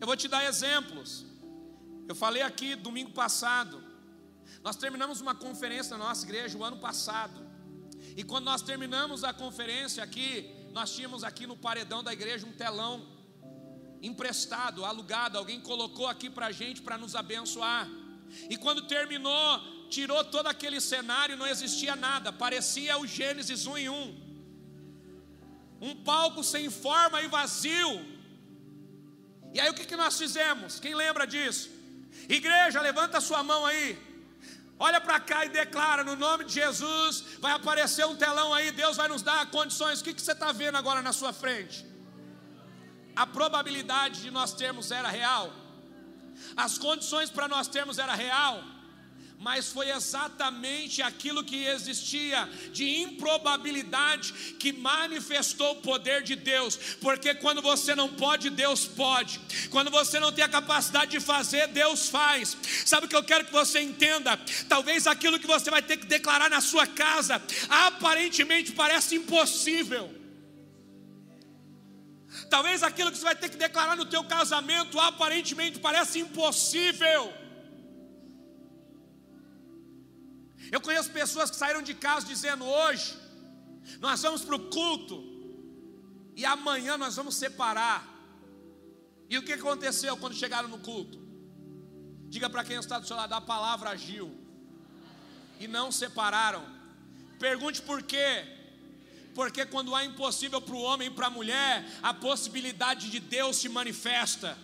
Eu 0.00 0.06
vou 0.06 0.16
te 0.16 0.28
dar 0.28 0.44
exemplos. 0.44 1.24
Eu 2.08 2.14
falei 2.14 2.42
aqui 2.42 2.74
domingo 2.74 3.12
passado. 3.12 3.82
Nós 4.62 4.76
terminamos 4.76 5.20
uma 5.20 5.34
conferência 5.34 5.96
na 5.96 6.04
nossa 6.04 6.24
igreja 6.24 6.56
o 6.58 6.64
ano 6.64 6.78
passado. 6.78 7.40
E 8.16 8.22
quando 8.22 8.44
nós 8.44 8.62
terminamos 8.62 9.24
a 9.24 9.32
conferência 9.32 10.02
aqui, 10.02 10.50
nós 10.72 10.94
tínhamos 10.94 11.24
aqui 11.24 11.46
no 11.46 11.56
paredão 11.56 12.02
da 12.02 12.12
igreja 12.12 12.46
um 12.46 12.52
telão 12.52 13.06
emprestado, 14.02 14.84
alugado. 14.84 15.38
Alguém 15.38 15.60
colocou 15.60 16.06
aqui 16.06 16.28
para 16.28 16.46
a 16.46 16.52
gente 16.52 16.82
para 16.82 16.98
nos 16.98 17.14
abençoar. 17.14 17.88
E 18.50 18.56
quando 18.56 18.86
terminou, 18.86 19.60
tirou 19.88 20.22
todo 20.24 20.46
aquele 20.46 20.80
cenário, 20.80 21.36
não 21.36 21.46
existia 21.46 21.96
nada. 21.96 22.32
Parecia 22.32 22.98
o 22.98 23.06
Gênesis 23.06 23.66
1 23.66 23.78
em 23.78 23.88
1. 23.88 24.24
Um 25.80 25.96
palco 26.02 26.42
sem 26.42 26.70
forma 26.70 27.22
e 27.22 27.28
vazio 27.28 28.13
e 29.54 29.60
aí 29.60 29.70
o 29.70 29.74
que, 29.74 29.84
que 29.84 29.96
nós 29.96 30.18
fizemos? 30.18 30.80
Quem 30.80 30.94
lembra 30.94 31.26
disso? 31.26 31.70
Igreja, 32.28 32.80
levanta 32.80 33.20
sua 33.20 33.42
mão 33.42 33.64
aí. 33.64 33.96
Olha 34.78 35.00
para 35.00 35.20
cá 35.20 35.44
e 35.44 35.48
declara 35.48 36.02
no 36.02 36.16
nome 36.16 36.44
de 36.44 36.54
Jesus. 36.54 37.24
Vai 37.38 37.52
aparecer 37.52 38.04
um 38.06 38.16
telão 38.16 38.52
aí, 38.52 38.72
Deus 38.72 38.96
vai 38.96 39.08
nos 39.08 39.22
dar 39.22 39.46
condições. 39.50 40.00
O 40.00 40.04
que, 40.04 40.12
que 40.12 40.20
você 40.20 40.32
está 40.32 40.50
vendo 40.50 40.76
agora 40.76 41.00
na 41.00 41.12
sua 41.12 41.32
frente? 41.32 41.86
A 43.14 43.26
probabilidade 43.26 44.22
de 44.22 44.30
nós 44.30 44.52
termos 44.52 44.90
era 44.90 45.08
real. 45.08 45.52
As 46.56 46.76
condições 46.76 47.30
para 47.30 47.46
nós 47.46 47.68
termos 47.68 47.98
era 47.98 48.14
real 48.14 48.73
mas 49.44 49.68
foi 49.68 49.90
exatamente 49.90 51.02
aquilo 51.02 51.44
que 51.44 51.66
existia 51.66 52.48
de 52.72 53.02
improbabilidade 53.02 54.32
que 54.58 54.72
manifestou 54.72 55.72
o 55.72 55.82
poder 55.82 56.22
de 56.22 56.34
Deus, 56.34 56.78
porque 56.98 57.34
quando 57.34 57.60
você 57.60 57.94
não 57.94 58.08
pode, 58.08 58.48
Deus 58.48 58.86
pode, 58.86 59.38
quando 59.70 59.90
você 59.90 60.18
não 60.18 60.32
tem 60.32 60.42
a 60.42 60.48
capacidade 60.48 61.10
de 61.10 61.20
fazer, 61.20 61.68
Deus 61.68 62.08
faz. 62.08 62.56
Sabe 62.86 63.04
o 63.04 63.08
que 63.08 63.14
eu 63.14 63.22
quero 63.22 63.44
que 63.44 63.52
você 63.52 63.80
entenda? 63.80 64.34
Talvez 64.66 65.06
aquilo 65.06 65.38
que 65.38 65.46
você 65.46 65.70
vai 65.70 65.82
ter 65.82 65.98
que 65.98 66.06
declarar 66.06 66.48
na 66.48 66.62
sua 66.62 66.86
casa 66.86 67.40
aparentemente 67.68 68.72
parece 68.72 69.16
impossível. 69.16 70.10
Talvez 72.48 72.82
aquilo 72.82 73.12
que 73.12 73.18
você 73.18 73.24
vai 73.24 73.36
ter 73.36 73.50
que 73.50 73.58
declarar 73.58 73.94
no 73.94 74.06
teu 74.06 74.24
casamento 74.24 74.98
aparentemente 74.98 75.78
parece 75.78 76.18
impossível. 76.18 77.43
Eu 80.70 80.80
conheço 80.80 81.10
pessoas 81.10 81.50
que 81.50 81.56
saíram 81.56 81.82
de 81.82 81.94
casa 81.94 82.26
dizendo: 82.26 82.64
hoje 82.64 83.14
nós 84.00 84.22
vamos 84.22 84.44
para 84.44 84.56
o 84.56 84.70
culto 84.70 85.22
e 86.34 86.44
amanhã 86.44 86.96
nós 86.96 87.16
vamos 87.16 87.34
separar. 87.36 88.06
E 89.28 89.38
o 89.38 89.42
que 89.42 89.52
aconteceu 89.52 90.16
quando 90.16 90.34
chegaram 90.34 90.68
no 90.68 90.78
culto? 90.78 91.18
Diga 92.28 92.50
para 92.50 92.64
quem 92.64 92.76
está 92.76 92.98
do 92.98 93.06
seu 93.06 93.16
lado: 93.16 93.34
a 93.34 93.40
palavra 93.40 93.90
agiu 93.90 94.36
e 95.60 95.68
não 95.68 95.92
separaram. 95.92 96.64
Pergunte 97.38 97.80
por 97.82 98.02
quê. 98.02 98.44
Porque 99.34 99.66
quando 99.66 99.94
há 99.94 100.04
impossível 100.04 100.60
para 100.60 100.74
o 100.74 100.80
homem 100.80 101.08
e 101.08 101.10
para 101.10 101.26
a 101.26 101.30
mulher, 101.30 101.84
a 102.02 102.14
possibilidade 102.14 103.10
de 103.10 103.18
Deus 103.18 103.56
se 103.56 103.68
manifesta. 103.68 104.56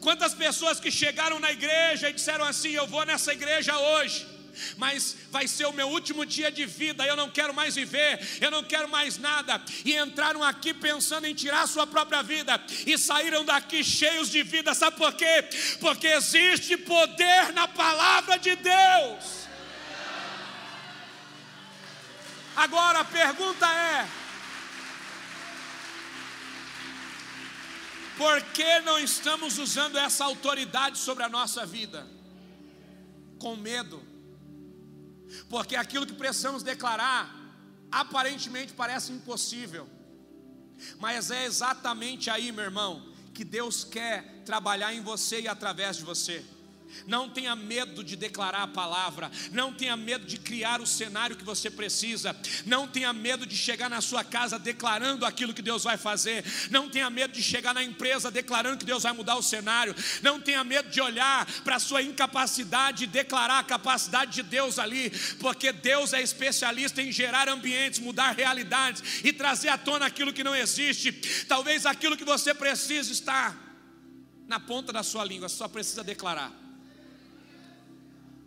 Quantas 0.00 0.34
pessoas 0.34 0.80
que 0.80 0.90
chegaram 0.90 1.38
na 1.38 1.52
igreja 1.52 2.10
e 2.10 2.12
disseram 2.12 2.44
assim: 2.44 2.70
Eu 2.70 2.86
vou 2.86 3.04
nessa 3.06 3.32
igreja 3.32 3.76
hoje, 3.78 4.26
mas 4.76 5.16
vai 5.30 5.46
ser 5.46 5.66
o 5.66 5.72
meu 5.72 5.88
último 5.88 6.24
dia 6.24 6.50
de 6.50 6.66
vida, 6.66 7.04
eu 7.06 7.16
não 7.16 7.30
quero 7.30 7.54
mais 7.54 7.74
viver, 7.74 8.20
eu 8.40 8.50
não 8.50 8.62
quero 8.62 8.88
mais 8.88 9.18
nada, 9.18 9.62
e 9.84 9.94
entraram 9.96 10.42
aqui 10.42 10.72
pensando 10.74 11.26
em 11.26 11.34
tirar 11.34 11.62
a 11.62 11.66
sua 11.66 11.86
própria 11.86 12.22
vida, 12.22 12.60
e 12.86 12.96
saíram 12.98 13.44
daqui 13.44 13.82
cheios 13.82 14.30
de 14.30 14.42
vida, 14.42 14.74
sabe 14.74 14.96
por 14.96 15.12
quê? 15.14 15.48
Porque 15.80 16.06
existe 16.06 16.76
poder 16.76 17.52
na 17.52 17.68
palavra 17.68 18.38
de 18.38 18.54
Deus. 18.56 19.44
Agora 22.56 23.00
a 23.00 23.04
pergunta 23.04 23.66
é: 23.66 24.08
por 28.16 28.40
que 28.52 28.80
não 28.80 28.98
estamos 28.98 29.58
usando 29.58 29.98
essa 29.98 30.24
autoridade 30.24 30.98
sobre 30.98 31.24
a 31.24 31.28
nossa 31.28 31.66
vida? 31.66 32.06
Com 33.38 33.56
medo 33.56 34.13
porque 35.48 35.76
aquilo 35.76 36.06
que 36.06 36.12
precisamos 36.12 36.62
declarar 36.62 37.34
aparentemente 37.90 38.72
parece 38.72 39.12
impossível, 39.12 39.88
mas 40.98 41.30
é 41.30 41.44
exatamente 41.44 42.28
aí, 42.30 42.50
meu 42.50 42.64
irmão, 42.64 43.12
que 43.32 43.44
Deus 43.44 43.84
quer 43.84 44.42
trabalhar 44.44 44.92
em 44.94 45.00
você 45.00 45.42
e 45.42 45.48
através 45.48 45.96
de 45.96 46.04
você. 46.04 46.44
Não 47.06 47.28
tenha 47.28 47.54
medo 47.54 48.02
de 48.02 48.16
declarar 48.16 48.62
a 48.62 48.68
palavra, 48.68 49.30
não 49.52 49.72
tenha 49.72 49.96
medo 49.96 50.26
de 50.26 50.38
criar 50.38 50.80
o 50.80 50.86
cenário 50.86 51.36
que 51.36 51.44
você 51.44 51.70
precisa, 51.70 52.36
não 52.64 52.86
tenha 52.86 53.12
medo 53.12 53.46
de 53.46 53.56
chegar 53.56 53.90
na 53.90 54.00
sua 54.00 54.24
casa 54.24 54.58
declarando 54.58 55.26
aquilo 55.26 55.54
que 55.54 55.62
Deus 55.62 55.84
vai 55.84 55.96
fazer, 55.96 56.44
não 56.70 56.88
tenha 56.88 57.10
medo 57.10 57.32
de 57.32 57.42
chegar 57.42 57.74
na 57.74 57.82
empresa 57.82 58.30
declarando 58.30 58.78
que 58.78 58.84
Deus 58.84 59.02
vai 59.02 59.12
mudar 59.12 59.36
o 59.36 59.42
cenário, 59.42 59.94
não 60.22 60.40
tenha 60.40 60.64
medo 60.64 60.88
de 60.88 61.00
olhar 61.00 61.46
para 61.62 61.76
a 61.76 61.80
sua 61.80 62.02
incapacidade 62.02 63.04
e 63.04 63.06
declarar 63.06 63.58
a 63.58 63.64
capacidade 63.64 64.32
de 64.32 64.42
Deus 64.42 64.78
ali, 64.78 65.10
porque 65.40 65.72
Deus 65.72 66.12
é 66.12 66.22
especialista 66.22 67.02
em 67.02 67.12
gerar 67.12 67.48
ambientes, 67.48 68.00
mudar 68.00 68.32
realidades 68.32 69.22
e 69.24 69.32
trazer 69.32 69.68
à 69.68 69.78
tona 69.78 70.06
aquilo 70.06 70.32
que 70.32 70.44
não 70.44 70.54
existe. 70.54 71.12
Talvez 71.46 71.86
aquilo 71.86 72.16
que 72.16 72.24
você 72.24 72.54
precisa 72.54 73.12
está 73.12 73.56
na 74.46 74.60
ponta 74.60 74.92
da 74.92 75.02
sua 75.02 75.24
língua, 75.24 75.48
só 75.48 75.68
precisa 75.68 76.04
declarar. 76.04 76.63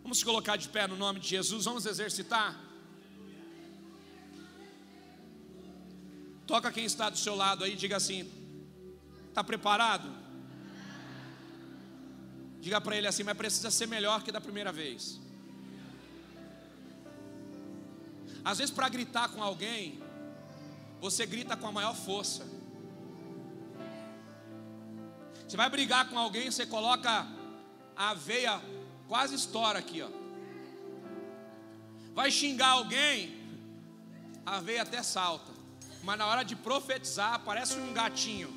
Vamos 0.08 0.24
colocar 0.24 0.56
de 0.56 0.70
pé 0.70 0.86
no 0.86 0.96
nome 0.96 1.20
de 1.20 1.28
Jesus, 1.28 1.66
vamos 1.66 1.84
exercitar. 1.84 2.58
Toca 6.46 6.72
quem 6.72 6.86
está 6.86 7.10
do 7.10 7.18
seu 7.18 7.34
lado 7.34 7.62
aí, 7.62 7.76
diga 7.76 7.98
assim: 7.98 8.26
está 9.28 9.44
preparado? 9.44 10.10
Diga 12.58 12.80
para 12.80 12.96
ele 12.96 13.06
assim, 13.06 13.22
mas 13.22 13.36
precisa 13.36 13.70
ser 13.70 13.86
melhor 13.86 14.22
que 14.22 14.32
da 14.32 14.40
primeira 14.40 14.72
vez. 14.72 15.20
Às 18.42 18.56
vezes, 18.56 18.74
para 18.74 18.88
gritar 18.88 19.28
com 19.28 19.42
alguém, 19.42 20.02
você 21.02 21.26
grita 21.26 21.54
com 21.54 21.66
a 21.66 21.72
maior 21.72 21.94
força. 21.94 22.48
Você 25.46 25.58
vai 25.58 25.68
brigar 25.68 26.08
com 26.08 26.18
alguém, 26.18 26.50
você 26.50 26.64
coloca 26.64 27.26
a 27.94 28.14
veia 28.14 28.58
Quase 29.08 29.34
estoura 29.34 29.78
aqui, 29.78 30.02
ó. 30.02 30.08
Vai 32.14 32.30
xingar 32.30 32.68
alguém, 32.68 33.36
a 34.44 34.60
veia 34.60 34.82
até 34.82 35.02
salta. 35.02 35.52
Mas 36.02 36.18
na 36.18 36.26
hora 36.26 36.44
de 36.44 36.54
profetizar, 36.54 37.40
parece 37.40 37.76
um 37.76 37.92
gatinho. 37.92 38.54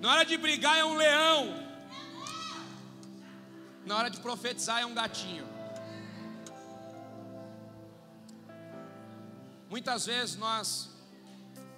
Na 0.00 0.10
hora 0.10 0.24
de 0.24 0.36
brigar 0.36 0.76
é 0.78 0.84
um 0.84 0.96
leão. 0.96 1.64
Na 3.86 3.96
hora 3.96 4.10
de 4.10 4.20
profetizar 4.20 4.80
é 4.80 4.86
um 4.86 4.94
gatinho. 4.94 5.46
Muitas 9.70 10.06
vezes 10.06 10.36
nós 10.36 10.90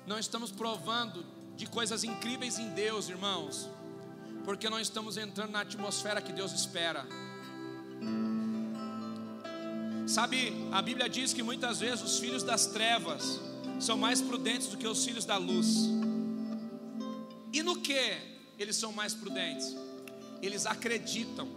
não 0.07 0.19
estamos 0.19 0.51
provando 0.51 1.25
de 1.57 1.67
coisas 1.67 2.05
incríveis 2.05 2.59
em 2.59 2.71
Deus, 2.71 3.09
irmãos, 3.09 3.69
porque 4.47 4.71
não 4.71 4.79
estamos 4.79 5.17
entrando 5.17 5.51
na 5.51 5.63
atmosfera 5.63 6.23
que 6.23 6.33
Deus 6.33 6.53
espera. 6.53 7.05
Sabe, 10.07 10.53
a 10.71 10.81
Bíblia 10.81 11.09
diz 11.09 11.33
que 11.33 11.43
muitas 11.43 11.81
vezes 11.81 12.01
os 12.01 12.21
filhos 12.21 12.45
das 12.45 12.67
trevas 12.67 13.41
são 13.81 13.99
mais 13.99 14.23
prudentes 14.23 14.69
do 14.69 14.77
que 14.79 14.87
os 14.87 15.05
filhos 15.05 15.25
da 15.25 15.37
luz. 15.37 15.89
E 17.53 17.61
no 17.61 17.81
que 17.81 18.17
eles 18.57 18.77
são 18.77 18.93
mais 18.93 19.15
prudentes? 19.15 19.77
Eles 20.41 20.65
acreditam 20.65 21.49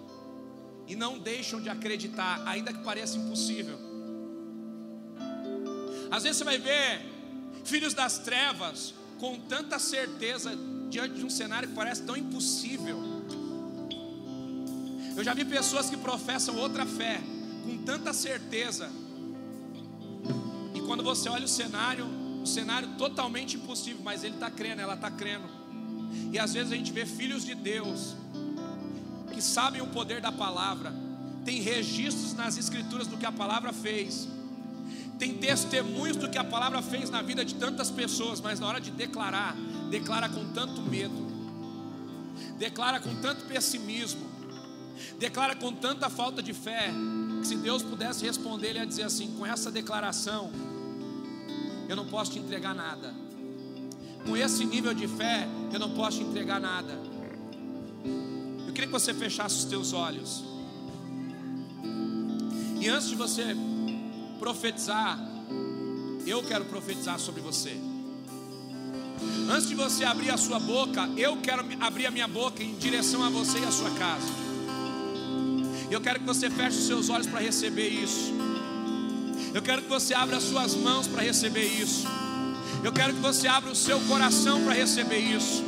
e 0.87 0.95
não 0.95 1.19
deixam 1.19 1.61
de 1.61 1.69
acreditar, 1.69 2.41
ainda 2.47 2.73
que 2.73 2.83
pareça 2.83 3.19
impossível. 3.19 3.77
Às 6.09 6.23
vezes 6.23 6.39
você 6.39 6.43
vai 6.43 6.57
ver 6.57 7.05
filhos 7.63 7.93
das 7.93 8.17
trevas 8.17 8.95
com 9.19 9.39
tanta 9.41 9.77
certeza 9.77 10.57
diante 10.89 11.15
de 11.15 11.25
um 11.25 11.29
cenário 11.29 11.69
que 11.69 11.75
parece 11.75 12.01
tão 12.03 12.17
impossível. 12.17 12.97
Eu 15.15 15.23
já 15.23 15.33
vi 15.33 15.45
pessoas 15.45 15.89
que 15.89 15.97
professam 15.97 16.55
outra 16.55 16.85
fé 16.85 17.21
com 17.65 17.77
tanta 17.83 18.13
certeza, 18.13 18.89
e 20.73 20.81
quando 20.81 21.03
você 21.03 21.29
olha 21.29 21.45
o 21.45 21.47
cenário, 21.47 22.05
o 22.41 22.47
cenário 22.47 22.89
totalmente 22.97 23.57
impossível, 23.57 24.01
mas 24.03 24.23
ele 24.23 24.35
está 24.35 24.49
crendo, 24.49 24.81
ela 24.81 24.95
está 24.95 25.11
crendo. 25.11 25.47
E 26.31 26.39
às 26.39 26.53
vezes 26.53 26.71
a 26.71 26.75
gente 26.75 26.91
vê 26.91 27.05
filhos 27.05 27.45
de 27.45 27.53
Deus 27.53 28.15
que 29.33 29.41
sabem 29.41 29.81
o 29.81 29.87
poder 29.87 30.21
da 30.21 30.31
palavra, 30.31 30.93
tem 31.45 31.61
registros 31.61 32.33
nas 32.33 32.57
escrituras 32.57 33.07
do 33.07 33.17
que 33.17 33.25
a 33.25 33.31
palavra 33.31 33.71
fez, 33.71 34.27
tem 35.19 35.33
testemunhos 35.35 36.15
do 36.15 36.29
que 36.29 36.37
a 36.37 36.43
palavra 36.45 36.81
fez 36.81 37.09
na 37.09 37.21
vida 37.21 37.43
de 37.43 37.55
tantas 37.55 37.91
pessoas, 37.91 38.39
mas 38.39 38.57
na 38.57 38.67
hora 38.67 38.79
de 38.79 38.89
declarar, 38.89 39.53
declara 39.89 40.29
com 40.29 40.45
tanto 40.53 40.81
medo, 40.81 41.27
declara 42.57 43.01
com 43.01 43.13
tanto 43.15 43.43
pessimismo, 43.43 44.25
declara 45.19 45.57
com 45.57 45.73
tanta 45.73 46.09
falta 46.09 46.41
de 46.41 46.53
fé, 46.53 46.89
que 47.41 47.47
se 47.47 47.57
Deus 47.57 47.83
pudesse 47.83 48.25
responder, 48.25 48.69
Ele 48.69 48.79
ia 48.79 48.87
dizer 48.87 49.03
assim: 49.03 49.35
com 49.37 49.45
essa 49.45 49.69
declaração, 49.69 50.51
eu 51.89 51.97
não 51.97 52.05
posso 52.05 52.31
te 52.31 52.39
entregar 52.39 52.73
nada, 52.73 53.13
com 54.25 54.37
esse 54.37 54.63
nível 54.63 54.93
de 54.93 55.07
fé, 55.07 55.49
eu 55.73 55.79
não 55.79 55.91
posso 55.91 56.19
te 56.19 56.23
entregar 56.23 56.61
nada. 56.61 56.97
Eu 58.65 58.73
queria 58.73 58.87
que 58.87 58.93
você 58.93 59.13
fechasse 59.13 59.57
os 59.57 59.65
teus 59.65 59.91
olhos, 59.91 60.45
e 62.79 62.87
antes 62.87 63.09
de 63.09 63.15
você 63.15 63.53
profetizar, 64.39 65.19
eu 66.25 66.41
quero 66.43 66.65
profetizar 66.65 67.19
sobre 67.19 67.41
você. 67.41 67.75
Antes 69.51 69.67
de 69.67 69.75
você 69.75 70.05
abrir 70.05 70.31
a 70.31 70.37
sua 70.37 70.59
boca, 70.59 71.09
eu 71.17 71.37
quero 71.37 71.65
abrir 71.79 72.05
a 72.05 72.11
minha 72.11 72.27
boca 72.27 72.63
em 72.63 72.75
direção 72.75 73.23
a 73.23 73.29
você 73.29 73.59
e 73.59 73.65
a 73.65 73.71
sua 73.71 73.91
casa. 73.91 74.27
Eu 75.91 75.99
quero 75.99 76.19
que 76.19 76.25
você 76.25 76.49
feche 76.49 76.77
os 76.77 76.87
seus 76.87 77.09
olhos 77.09 77.27
para 77.27 77.39
receber 77.39 77.89
isso. 77.89 78.33
Eu 79.53 79.61
quero 79.61 79.81
que 79.81 79.89
você 79.89 80.13
abra 80.13 80.37
as 80.37 80.43
suas 80.43 80.75
mãos 80.75 81.07
para 81.07 81.23
receber 81.23 81.65
isso. 81.65 82.07
Eu 82.83 82.93
quero 82.93 83.13
que 83.13 83.19
você 83.19 83.47
abra 83.47 83.71
o 83.71 83.75
seu 83.75 83.99
coração 84.01 84.63
para 84.63 84.73
receber 84.73 85.19
isso. 85.19 85.63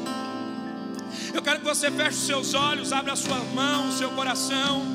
Eu 1.34 1.42
quero 1.42 1.60
que 1.60 1.66
você 1.66 1.90
feche 1.90 2.18
os 2.18 2.26
seus 2.26 2.54
olhos, 2.54 2.94
abra 2.94 3.14
a 3.14 3.16
sua 3.16 3.40
mão, 3.56 3.90
o 3.90 3.92
seu 3.92 4.12
coração. 4.12 4.86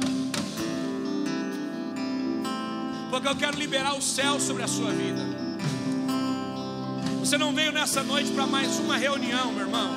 Porque 3.27 3.43
eu 3.43 3.49
quero 3.49 3.59
liberar 3.59 3.97
o 3.97 4.01
céu 4.01 4.39
sobre 4.39 4.63
a 4.63 4.69
sua 4.69 4.93
vida. 4.93 5.21
Você 7.19 7.37
não 7.37 7.53
veio 7.53 7.73
nessa 7.73 8.01
noite 8.01 8.31
para 8.31 8.47
mais 8.47 8.79
uma 8.79 8.97
reunião, 8.97 9.51
meu 9.51 9.63
irmão. 9.63 9.97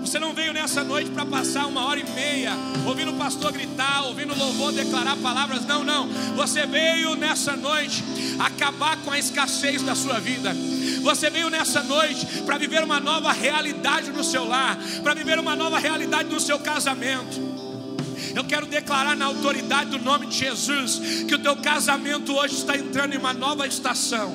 Você 0.00 0.20
não 0.20 0.32
veio 0.32 0.52
nessa 0.52 0.84
noite 0.84 1.10
para 1.10 1.26
passar 1.26 1.66
uma 1.66 1.84
hora 1.84 1.98
e 1.98 2.08
meia 2.10 2.52
ouvindo 2.86 3.10
o 3.10 3.16
pastor 3.16 3.50
gritar, 3.50 4.04
ouvindo 4.04 4.32
o 4.32 4.38
louvor 4.38 4.72
declarar 4.72 5.16
palavras. 5.16 5.64
Não, 5.64 5.82
não. 5.82 6.08
Você 6.36 6.64
veio 6.64 7.16
nessa 7.16 7.56
noite 7.56 8.04
acabar 8.38 8.98
com 8.98 9.10
a 9.10 9.18
escassez 9.18 9.82
da 9.82 9.96
sua 9.96 10.20
vida. 10.20 10.54
Você 11.02 11.28
veio 11.30 11.50
nessa 11.50 11.82
noite 11.82 12.24
para 12.46 12.56
viver 12.56 12.84
uma 12.84 13.00
nova 13.00 13.32
realidade 13.32 14.12
no 14.12 14.22
seu 14.22 14.46
lar, 14.46 14.78
para 15.02 15.12
viver 15.12 15.40
uma 15.40 15.56
nova 15.56 15.80
realidade 15.80 16.28
no 16.28 16.38
seu 16.38 16.60
casamento. 16.60 17.47
Eu 18.38 18.44
quero 18.44 18.66
declarar 18.66 19.16
na 19.16 19.24
autoridade 19.24 19.90
do 19.90 19.98
nome 19.98 20.28
de 20.28 20.38
Jesus 20.38 21.24
que 21.26 21.34
o 21.34 21.40
teu 21.40 21.56
casamento 21.56 22.32
hoje 22.36 22.54
está 22.54 22.76
entrando 22.76 23.12
em 23.12 23.18
uma 23.18 23.32
nova 23.34 23.66
estação. 23.66 24.32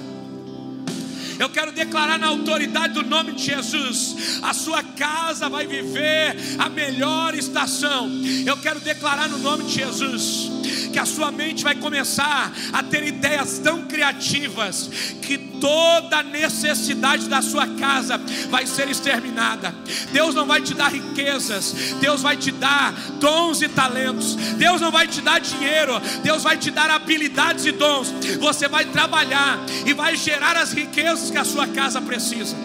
Eu 1.39 1.49
quero 1.49 1.71
declarar 1.71 2.19
na 2.19 2.27
autoridade 2.27 2.95
do 2.95 3.03
nome 3.03 3.31
de 3.31 3.45
Jesus: 3.45 4.41
a 4.43 4.53
sua 4.53 4.83
casa 4.83 5.47
vai 5.47 5.65
viver 5.65 6.35
a 6.59 6.67
melhor 6.67 7.33
estação. 7.33 8.11
Eu 8.45 8.57
quero 8.57 8.81
declarar 8.81 9.29
no 9.29 9.37
nome 9.37 9.63
de 9.63 9.75
Jesus 9.75 10.51
que 10.93 10.99
a 10.99 11.05
sua 11.05 11.31
mente 11.31 11.63
vai 11.63 11.73
começar 11.73 12.53
a 12.71 12.83
ter 12.83 13.03
ideias 13.03 13.57
tão 13.57 13.85
criativas 13.85 14.89
que 15.21 15.37
toda 15.37 16.21
necessidade 16.21 17.27
da 17.27 17.41
sua 17.41 17.65
casa 17.67 18.21
vai 18.49 18.67
ser 18.67 18.87
exterminada. 18.89 19.73
Deus 20.11 20.35
não 20.35 20.45
vai 20.45 20.61
te 20.61 20.75
dar 20.75 20.89
riquezas, 20.89 21.95
Deus 21.99 22.21
vai 22.21 22.37
te 22.37 22.51
dar 22.51 22.93
dons 23.19 23.61
e 23.63 23.67
talentos. 23.67 24.35
Deus 24.35 24.79
não 24.79 24.91
vai 24.91 25.07
te 25.07 25.19
dar 25.19 25.39
dinheiro, 25.39 25.99
Deus 26.21 26.43
vai 26.43 26.57
te 26.57 26.69
dar 26.69 26.91
habilidades 26.91 27.65
e 27.65 27.71
dons. 27.71 28.13
Você 28.39 28.67
vai 28.67 28.85
trabalhar 28.85 29.59
e 29.85 29.93
vai 29.93 30.15
gerar 30.15 30.55
as 30.55 30.73
riquezas 30.73 31.31
que 31.31 31.37
a 31.37 31.43
sua 31.43 31.67
casa 31.67 31.99
precisa. 31.99 32.55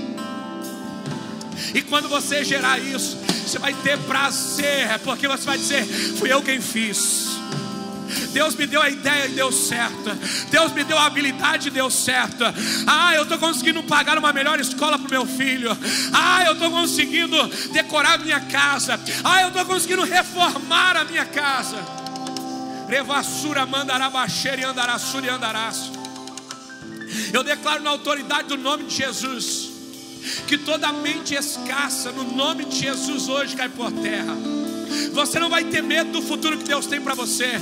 E 1.74 1.80
quando 1.82 2.08
você 2.08 2.44
gerar 2.44 2.78
isso, 2.78 3.16
você 3.46 3.58
vai 3.58 3.72
ter 3.72 3.98
prazer, 4.00 4.98
porque 5.02 5.26
você 5.26 5.44
vai 5.44 5.56
dizer: 5.56 5.84
Fui 6.18 6.30
eu 6.30 6.42
quem 6.42 6.60
fiz. 6.60 7.38
Deus 8.32 8.54
me 8.54 8.66
deu 8.66 8.80
a 8.80 8.88
ideia 8.88 9.26
e 9.26 9.32
deu 9.32 9.50
certo. 9.50 10.10
Deus 10.50 10.72
me 10.72 10.84
deu 10.84 10.98
a 10.98 11.06
habilidade 11.06 11.68
e 11.68 11.70
deu 11.70 11.90
certo. 11.90 12.44
Ah, 12.86 13.14
eu 13.14 13.22
estou 13.22 13.38
conseguindo 13.38 13.82
pagar 13.82 14.18
uma 14.18 14.32
melhor 14.32 14.60
escola 14.60 14.98
para 14.98 15.08
o 15.08 15.10
meu 15.10 15.26
filho. 15.26 15.76
Ah, 16.12 16.44
eu 16.46 16.52
estou 16.52 16.70
conseguindo 16.70 17.36
decorar 17.72 18.14
a 18.14 18.18
minha 18.18 18.40
casa. 18.40 19.00
Ah, 19.24 19.42
eu 19.42 19.48
estou 19.48 19.64
conseguindo 19.64 20.04
reformar 20.04 20.96
a 20.96 21.04
minha 21.04 21.24
casa. 21.24 21.78
Revassura 22.88 23.66
mandará 23.66 24.08
baixeira 24.08 24.62
e 24.62 24.64
andará 24.64 24.96
e 25.22 25.28
andarás. 25.28 25.90
Eu 27.32 27.42
declaro 27.42 27.82
na 27.82 27.90
autoridade 27.90 28.48
do 28.48 28.56
nome 28.56 28.84
de 28.84 28.94
Jesus 28.94 29.78
que 30.46 30.58
toda 30.58 30.92
mente 30.92 31.34
escassa 31.34 32.10
no 32.10 32.24
nome 32.24 32.64
de 32.64 32.78
Jesus 32.80 33.28
hoje 33.28 33.56
cai 33.56 33.68
por 33.68 33.90
terra. 33.92 34.36
Você 35.12 35.38
não 35.38 35.48
vai 35.48 35.64
ter 35.64 35.82
medo 35.82 36.12
do 36.12 36.22
futuro 36.22 36.58
que 36.58 36.64
Deus 36.64 36.86
tem 36.86 37.00
para 37.00 37.14
você. 37.14 37.60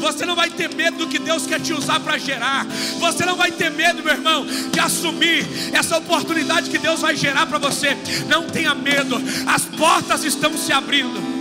Você 0.00 0.24
não 0.24 0.34
vai 0.34 0.50
ter 0.50 0.74
medo 0.74 0.98
do 0.98 1.06
que 1.08 1.18
Deus 1.18 1.46
quer 1.46 1.60
te 1.60 1.72
usar 1.72 2.00
para 2.00 2.18
gerar. 2.18 2.66
Você 2.98 3.24
não 3.24 3.36
vai 3.36 3.50
ter 3.50 3.70
medo, 3.70 4.02
meu 4.02 4.12
irmão, 4.12 4.46
de 4.46 4.80
assumir 4.80 5.46
essa 5.72 5.96
oportunidade 5.98 6.70
que 6.70 6.78
Deus 6.78 7.00
vai 7.00 7.16
gerar 7.16 7.46
para 7.46 7.58
você. 7.58 7.96
Não 8.28 8.44
tenha 8.48 8.74
medo, 8.74 9.16
as 9.46 9.62
portas 9.64 10.24
estão 10.24 10.56
se 10.56 10.72
abrindo. 10.72 11.36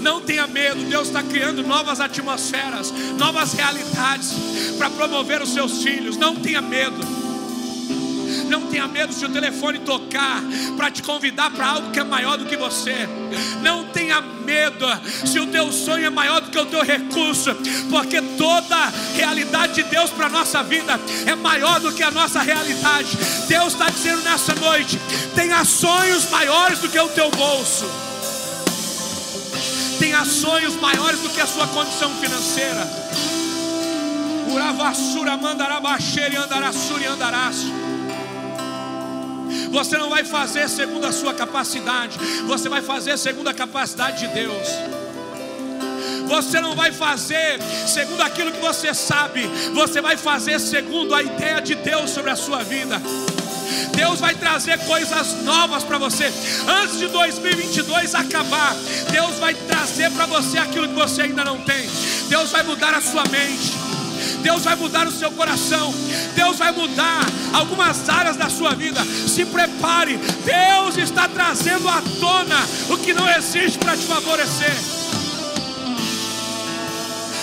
Não 0.00 0.20
tenha 0.20 0.46
medo, 0.46 0.84
Deus 0.84 1.08
está 1.08 1.22
criando 1.22 1.62
novas 1.62 2.00
atmosferas, 2.00 2.92
novas 3.18 3.54
realidades 3.54 4.32
para 4.76 4.90
promover 4.90 5.40
os 5.40 5.52
seus 5.52 5.82
filhos. 5.82 6.16
Não 6.16 6.36
tenha 6.36 6.60
medo. 6.60 7.23
Não 8.48 8.66
tenha 8.68 8.86
medo 8.86 9.12
se 9.12 9.24
o 9.24 9.28
telefone 9.28 9.80
tocar 9.80 10.42
para 10.76 10.90
te 10.90 11.02
convidar 11.02 11.50
para 11.50 11.66
algo 11.66 11.90
que 11.90 12.00
é 12.00 12.04
maior 12.04 12.36
do 12.36 12.46
que 12.46 12.56
você. 12.56 13.08
Não 13.62 13.86
tenha 13.86 14.20
medo 14.20 14.86
se 15.24 15.38
o 15.38 15.46
teu 15.46 15.72
sonho 15.72 16.06
é 16.06 16.10
maior 16.10 16.40
do 16.40 16.50
que 16.50 16.58
o 16.58 16.66
teu 16.66 16.82
recurso, 16.82 17.54
porque 17.90 18.20
toda 18.36 18.92
realidade 19.14 19.74
de 19.74 19.82
Deus 19.84 20.10
para 20.10 20.26
a 20.26 20.30
nossa 20.30 20.62
vida 20.62 20.98
é 21.26 21.34
maior 21.34 21.80
do 21.80 21.92
que 21.92 22.02
a 22.02 22.10
nossa 22.10 22.40
realidade. 22.40 23.16
Deus 23.48 23.72
está 23.72 23.88
dizendo 23.90 24.22
nessa 24.22 24.54
noite: 24.54 24.98
tenha 25.34 25.64
sonhos 25.64 26.28
maiores 26.30 26.78
do 26.78 26.88
que 26.88 26.98
o 26.98 27.08
teu 27.08 27.30
bolso. 27.30 27.84
Tenha 29.98 30.24
sonhos 30.24 30.74
maiores 30.76 31.20
do 31.20 31.30
que 31.30 31.40
a 31.40 31.46
sua 31.46 31.66
condição 31.68 32.10
financeira. 32.16 32.86
Uravassura 34.52 35.36
mandará 35.36 35.80
baixeira 35.80 36.34
e 36.34 36.36
andará 36.36 36.72
sur 36.72 37.00
e 37.00 37.06
andarás. 37.06 37.64
Você 39.70 39.96
não 39.96 40.10
vai 40.10 40.24
fazer 40.24 40.68
segundo 40.68 41.06
a 41.06 41.12
sua 41.12 41.34
capacidade, 41.34 42.18
você 42.46 42.68
vai 42.68 42.82
fazer 42.82 43.18
segundo 43.18 43.48
a 43.48 43.54
capacidade 43.54 44.26
de 44.26 44.34
Deus. 44.34 44.68
Você 46.26 46.60
não 46.60 46.74
vai 46.74 46.90
fazer 46.90 47.60
segundo 47.86 48.20
aquilo 48.22 48.50
que 48.50 48.60
você 48.60 48.94
sabe, 48.94 49.42
você 49.74 50.00
vai 50.00 50.16
fazer 50.16 50.58
segundo 50.58 51.14
a 51.14 51.22
ideia 51.22 51.60
de 51.60 51.74
Deus 51.74 52.10
sobre 52.10 52.30
a 52.30 52.36
sua 52.36 52.62
vida. 52.62 53.00
Deus 53.94 54.20
vai 54.20 54.34
trazer 54.34 54.78
coisas 54.80 55.42
novas 55.42 55.84
para 55.84 55.98
você. 55.98 56.32
Antes 56.66 56.98
de 56.98 57.06
2022 57.08 58.14
acabar, 58.14 58.74
Deus 59.10 59.38
vai 59.38 59.54
trazer 59.54 60.10
para 60.12 60.26
você 60.26 60.58
aquilo 60.58 60.88
que 60.88 60.94
você 60.94 61.22
ainda 61.22 61.44
não 61.44 61.58
tem. 61.60 61.88
Deus 62.28 62.50
vai 62.50 62.62
mudar 62.62 62.94
a 62.94 63.00
sua 63.00 63.24
mente. 63.24 63.93
Deus 64.42 64.64
vai 64.64 64.76
mudar 64.76 65.06
o 65.06 65.12
seu 65.12 65.30
coração, 65.32 65.94
Deus 66.34 66.58
vai 66.58 66.72
mudar 66.72 67.24
algumas 67.52 68.08
áreas 68.08 68.36
da 68.36 68.48
sua 68.48 68.74
vida. 68.74 69.00
Se 69.04 69.44
prepare, 69.44 70.18
Deus 70.44 70.96
está 70.96 71.28
trazendo 71.28 71.88
à 71.88 72.02
tona 72.20 72.56
o 72.90 72.98
que 72.98 73.14
não 73.14 73.28
existe 73.28 73.78
para 73.78 73.96
te 73.96 74.04
favorecer. 74.04 74.74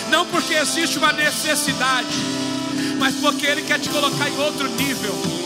Não 0.10 0.26
porque 0.26 0.54
existe 0.54 0.98
uma 0.98 1.14
necessidade, 1.14 2.20
mas 3.00 3.16
porque 3.16 3.46
Ele 3.46 3.62
quer 3.62 3.80
te 3.80 3.90
colocar 3.90 4.30
em 4.30 4.38
outro 4.38 4.70
nível. 4.70 5.41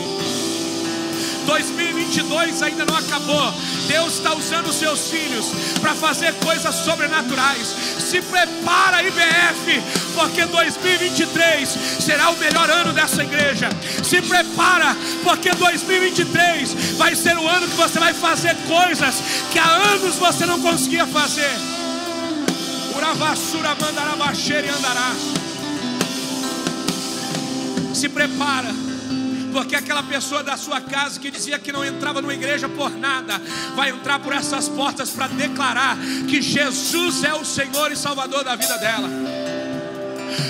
2022 1.46 2.62
ainda 2.62 2.84
não 2.84 2.96
acabou. 2.96 3.54
Deus 3.86 4.14
está 4.14 4.34
usando 4.34 4.66
os 4.66 4.76
seus 4.76 5.08
filhos 5.08 5.46
para 5.80 5.94
fazer 5.94 6.34
coisas 6.34 6.74
sobrenaturais. 6.74 7.74
Se 7.98 8.20
prepara, 8.20 9.02
IBF, 9.02 9.82
porque 10.14 10.44
2023 10.44 11.68
será 12.00 12.30
o 12.30 12.36
melhor 12.36 12.68
ano 12.68 12.92
dessa 12.92 13.22
igreja. 13.22 13.68
Se 14.02 14.20
prepara, 14.20 14.96
porque 15.22 15.50
2023 15.52 16.96
vai 16.98 17.14
ser 17.14 17.36
o 17.38 17.48
ano 17.48 17.68
que 17.68 17.76
você 17.76 17.98
vai 17.98 18.12
fazer 18.12 18.54
coisas 18.66 19.22
que 19.52 19.58
há 19.58 19.68
anos 19.68 20.16
você 20.16 20.44
não 20.44 20.60
conseguia 20.60 21.06
fazer. 21.06 21.56
Uravassura 22.96 23.76
mandará 23.80 24.16
baixeira 24.16 24.66
e 24.66 24.70
andará. 24.70 25.14
Se 27.94 28.08
prepara 28.08 28.85
porque 29.52 29.74
aquela 29.76 30.02
pessoa 30.02 30.42
da 30.42 30.56
sua 30.56 30.80
casa 30.80 31.18
que 31.20 31.30
dizia 31.30 31.58
que 31.58 31.72
não 31.72 31.84
entrava 31.84 32.20
numa 32.20 32.34
igreja 32.34 32.68
por 32.68 32.90
nada, 32.90 33.40
vai 33.74 33.90
entrar 33.90 34.18
por 34.18 34.32
essas 34.32 34.68
portas 34.68 35.10
para 35.10 35.28
declarar 35.28 35.96
que 36.28 36.40
Jesus 36.42 37.24
é 37.24 37.34
o 37.34 37.44
Senhor 37.44 37.92
e 37.92 37.96
Salvador 37.96 38.44
da 38.44 38.56
vida 38.56 38.76
dela. 38.78 39.35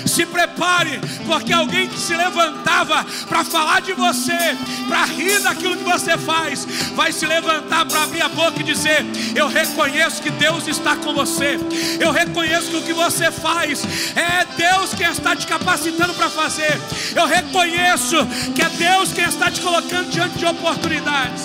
Se 0.05 0.25
prepare, 0.25 0.99
porque 1.25 1.53
alguém 1.53 1.87
que 1.87 1.99
se 1.99 2.15
levantava 2.15 3.05
para 3.27 3.43
falar 3.43 3.81
de 3.81 3.93
você, 3.93 4.37
para 4.87 5.05
rir 5.05 5.39
daquilo 5.41 5.77
que 5.77 5.83
você 5.83 6.17
faz, 6.17 6.65
vai 6.95 7.11
se 7.11 7.25
levantar 7.25 7.85
para 7.85 8.03
abrir 8.03 8.21
a 8.21 8.29
boca 8.29 8.59
e 8.59 8.63
dizer: 8.63 9.05
Eu 9.35 9.47
reconheço 9.47 10.21
que 10.21 10.29
Deus 10.31 10.67
está 10.67 10.95
com 10.95 11.13
você, 11.13 11.59
eu 11.99 12.11
reconheço 12.11 12.71
que 12.71 12.77
o 12.77 12.83
que 12.83 12.93
você 12.93 13.31
faz 13.31 13.83
é 14.15 14.45
Deus 14.55 14.93
quem 14.93 15.09
está 15.09 15.35
te 15.35 15.45
capacitando 15.45 16.13
para 16.13 16.29
fazer, 16.29 16.79
eu 17.15 17.25
reconheço 17.25 18.15
que 18.55 18.61
é 18.61 18.69
Deus 18.69 19.11
quem 19.13 19.25
está 19.25 19.51
te 19.51 19.61
colocando 19.61 20.09
diante 20.09 20.37
de 20.37 20.45
oportunidades. 20.45 21.43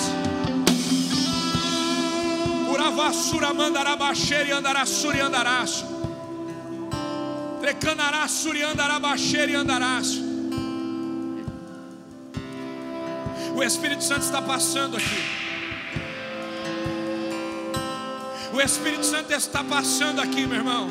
Uravassura 2.73 3.53
mandará 3.53 3.95
baixeira 3.97 4.45
e 4.45 4.53
andará 4.53 4.87
sur 4.87 5.15
e 5.15 5.21
andarás. 5.21 5.92
Trecanará, 7.63 8.27
suriandará, 8.27 8.99
baixeira 8.99 9.53
e 9.53 9.55
andarás. 9.55 10.21
O 13.55 13.63
Espírito 13.63 14.03
Santo 14.03 14.23
está 14.23 14.43
passando 14.43 14.97
aqui. 14.97 15.23
O 18.53 18.61
Espírito 18.61 19.07
Santo 19.07 19.33
está 19.33 19.63
passando 19.63 20.21
aqui, 20.21 20.45
meu 20.45 20.59
irmão. 20.59 20.91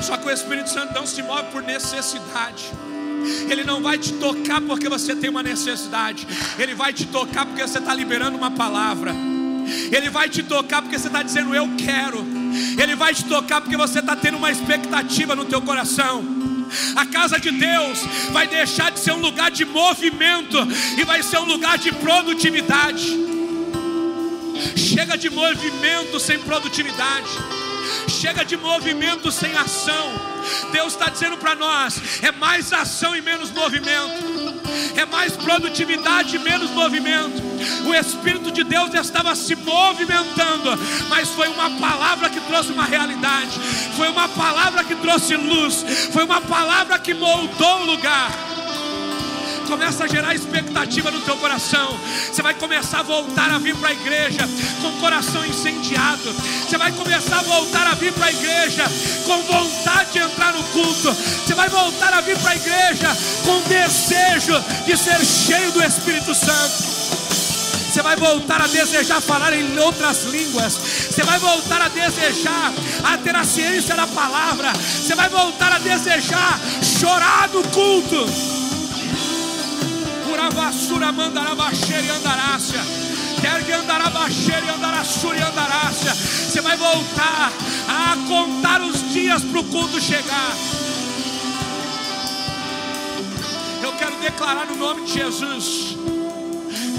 Só 0.00 0.16
que 0.16 0.26
o 0.26 0.30
Espírito 0.30 0.70
Santo 0.70 0.94
não 0.94 1.06
se 1.06 1.22
move 1.22 1.52
por 1.52 1.62
necessidade. 1.62 2.70
Ele 3.50 3.64
não 3.64 3.82
vai 3.82 3.98
te 3.98 4.14
tocar 4.14 4.62
porque 4.62 4.88
você 4.88 5.14
tem 5.14 5.28
uma 5.28 5.42
necessidade. 5.42 6.26
Ele 6.58 6.74
vai 6.74 6.94
te 6.94 7.04
tocar 7.04 7.44
porque 7.44 7.60
você 7.60 7.80
está 7.80 7.92
liberando 7.92 8.38
uma 8.38 8.50
palavra. 8.50 9.12
Ele 9.92 10.08
vai 10.08 10.30
te 10.30 10.42
tocar 10.42 10.80
porque 10.80 10.98
você 10.98 11.08
está 11.08 11.22
dizendo 11.22 11.54
eu 11.54 11.68
quero. 11.76 12.37
Ele 12.80 12.94
vai 12.94 13.14
te 13.14 13.24
tocar 13.24 13.60
porque 13.60 13.76
você 13.76 14.00
está 14.00 14.16
tendo 14.16 14.36
uma 14.36 14.50
expectativa 14.50 15.34
no 15.34 15.44
teu 15.44 15.60
coração. 15.62 16.24
A 16.96 17.06
casa 17.06 17.38
de 17.38 17.50
Deus 17.50 18.00
vai 18.30 18.46
deixar 18.46 18.90
de 18.90 19.00
ser 19.00 19.12
um 19.12 19.20
lugar 19.20 19.50
de 19.50 19.64
movimento 19.64 20.58
e 20.98 21.04
vai 21.04 21.22
ser 21.22 21.38
um 21.38 21.44
lugar 21.44 21.78
de 21.78 21.92
produtividade. 21.92 23.16
Chega 24.76 25.16
de 25.16 25.30
movimento 25.30 26.18
sem 26.20 26.38
produtividade. 26.38 27.28
Chega 28.08 28.44
de 28.44 28.56
movimento 28.56 29.30
sem 29.30 29.54
ação. 29.56 30.12
Deus 30.72 30.92
está 30.92 31.08
dizendo 31.08 31.36
para 31.36 31.54
nós: 31.54 32.22
é 32.22 32.32
mais 32.32 32.72
ação 32.72 33.14
e 33.14 33.20
menos 33.20 33.50
movimento 33.50 34.58
é 34.96 35.04
mais 35.06 35.36
produtividade 35.36 36.36
e 36.36 36.38
menos 36.38 36.70
movimento. 36.70 37.42
O 37.86 37.94
Espírito 37.94 38.50
de 38.50 38.64
Deus 38.64 38.92
estava 38.94 39.34
se 39.34 39.54
movimentando, 39.54 40.70
mas 41.08 41.28
foi 41.30 41.48
uma 41.48 41.70
palavra 41.70 42.28
que 42.30 42.40
trouxe 42.40 42.72
uma 42.72 42.84
realidade, 42.84 43.58
foi 43.96 44.08
uma 44.08 44.28
palavra 44.28 44.84
que 44.84 44.94
trouxe 44.96 45.36
luz, 45.36 45.84
foi 46.12 46.24
uma 46.24 46.40
palavra 46.40 46.98
que 46.98 47.14
moldou 47.14 47.82
o 47.82 47.86
lugar. 47.86 48.47
Começa 49.68 50.04
a 50.04 50.08
gerar 50.08 50.34
expectativa 50.34 51.10
no 51.10 51.20
teu 51.20 51.36
coração. 51.36 52.00
Você 52.32 52.40
vai 52.40 52.54
começar 52.54 53.00
a 53.00 53.02
voltar 53.02 53.50
a 53.50 53.58
vir 53.58 53.76
para 53.76 53.90
a 53.90 53.92
igreja 53.92 54.48
com 54.80 54.88
o 54.88 54.92
coração 54.98 55.44
incendiado. 55.44 56.32
Você 56.32 56.78
vai 56.78 56.90
começar 56.90 57.40
a 57.40 57.42
voltar 57.42 57.86
a 57.86 57.94
vir 57.94 58.10
para 58.14 58.28
a 58.28 58.32
igreja 58.32 58.84
com 59.26 59.42
vontade 59.42 60.12
de 60.12 60.20
entrar 60.20 60.54
no 60.54 60.64
culto. 60.64 61.12
Você 61.12 61.52
vai 61.52 61.68
voltar 61.68 62.14
a 62.14 62.22
vir 62.22 62.38
para 62.38 62.52
a 62.52 62.56
igreja 62.56 63.14
com 63.44 63.60
desejo 63.68 64.58
de 64.86 64.96
ser 64.96 65.22
cheio 65.22 65.70
do 65.72 65.84
Espírito 65.84 66.34
Santo. 66.34 66.98
Você 67.92 68.00
vai 68.00 68.16
voltar 68.16 68.62
a 68.62 68.66
desejar 68.68 69.20
falar 69.20 69.52
em 69.52 69.78
outras 69.78 70.24
línguas. 70.24 70.72
Você 70.72 71.22
vai 71.24 71.38
voltar 71.38 71.82
a 71.82 71.88
desejar 71.88 72.72
a 73.04 73.18
ter 73.18 73.36
a 73.36 73.44
ciência 73.44 73.94
da 73.94 74.06
palavra. 74.06 74.72
Você 74.72 75.14
vai 75.14 75.28
voltar 75.28 75.72
a 75.72 75.78
desejar 75.78 76.58
chorar 76.82 77.50
no 77.50 77.62
culto. 77.64 78.57
Uravassura 80.38 81.10
e 82.00 82.10
andarácia. 82.10 82.78
Quer 83.40 83.64
que 83.64 83.72
e 84.64 84.68
andarassura 84.68 85.36
e 85.36 85.42
andarácia. 85.42 86.14
Você 86.14 86.60
vai 86.60 86.76
voltar 86.76 87.52
a 87.88 88.16
contar 88.28 88.80
os 88.80 89.12
dias 89.12 89.42
para 89.42 89.58
o 89.58 89.64
culto 89.64 90.00
chegar. 90.00 90.54
Eu 93.82 93.92
quero 93.94 94.14
declarar 94.20 94.66
no 94.66 94.76
nome 94.76 95.06
de 95.06 95.14
Jesus 95.14 95.96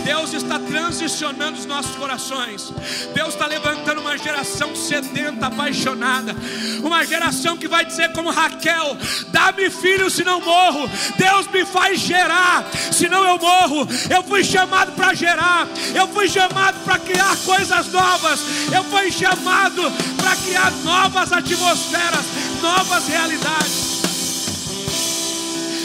Deus 0.10 0.34
está 0.34 0.57
transicionando 0.57 1.60
os 1.60 1.68
nossos 1.68 1.95
corações. 1.95 2.74
Deus 3.14 3.30
está 3.30 3.45
levantando 3.45 4.01
uma 4.01 4.18
geração 4.18 4.76
sedenta, 4.76 5.45
apaixonada. 5.45 6.36
Uma 6.84 7.05
geração 7.05 7.55
que 7.55 7.68
vai 7.68 7.86
dizer, 7.86 8.12
como 8.14 8.32
Raquel: 8.32 8.97
Dá-me 9.28 9.70
filho, 9.70 10.10
senão 10.10 10.41
morro. 10.41 10.89
Deus 11.16 11.45
me 11.49 11.64
faz 11.64 11.99
gerar, 11.99 12.66
senão 12.91 13.24
eu 13.24 13.38
morro. 13.38 13.88
Eu 14.10 14.24
fui 14.24 14.43
chamado 14.43 14.93
para 14.93 15.14
gerar. 15.14 15.68
Eu 15.93 16.07
fui 16.07 16.28
chamado 16.28 16.84
para 16.84 16.97
criar 16.97 17.38
coisas 17.45 17.91
novas. 17.91 18.39
Eu 18.74 18.84
fui 18.86 19.12
chamado 19.12 19.84
para 20.18 20.36
criar 20.38 20.72
novas 20.84 21.32
atmosferas, 21.32 22.26
novas 22.64 23.07
realidades. 23.07 23.99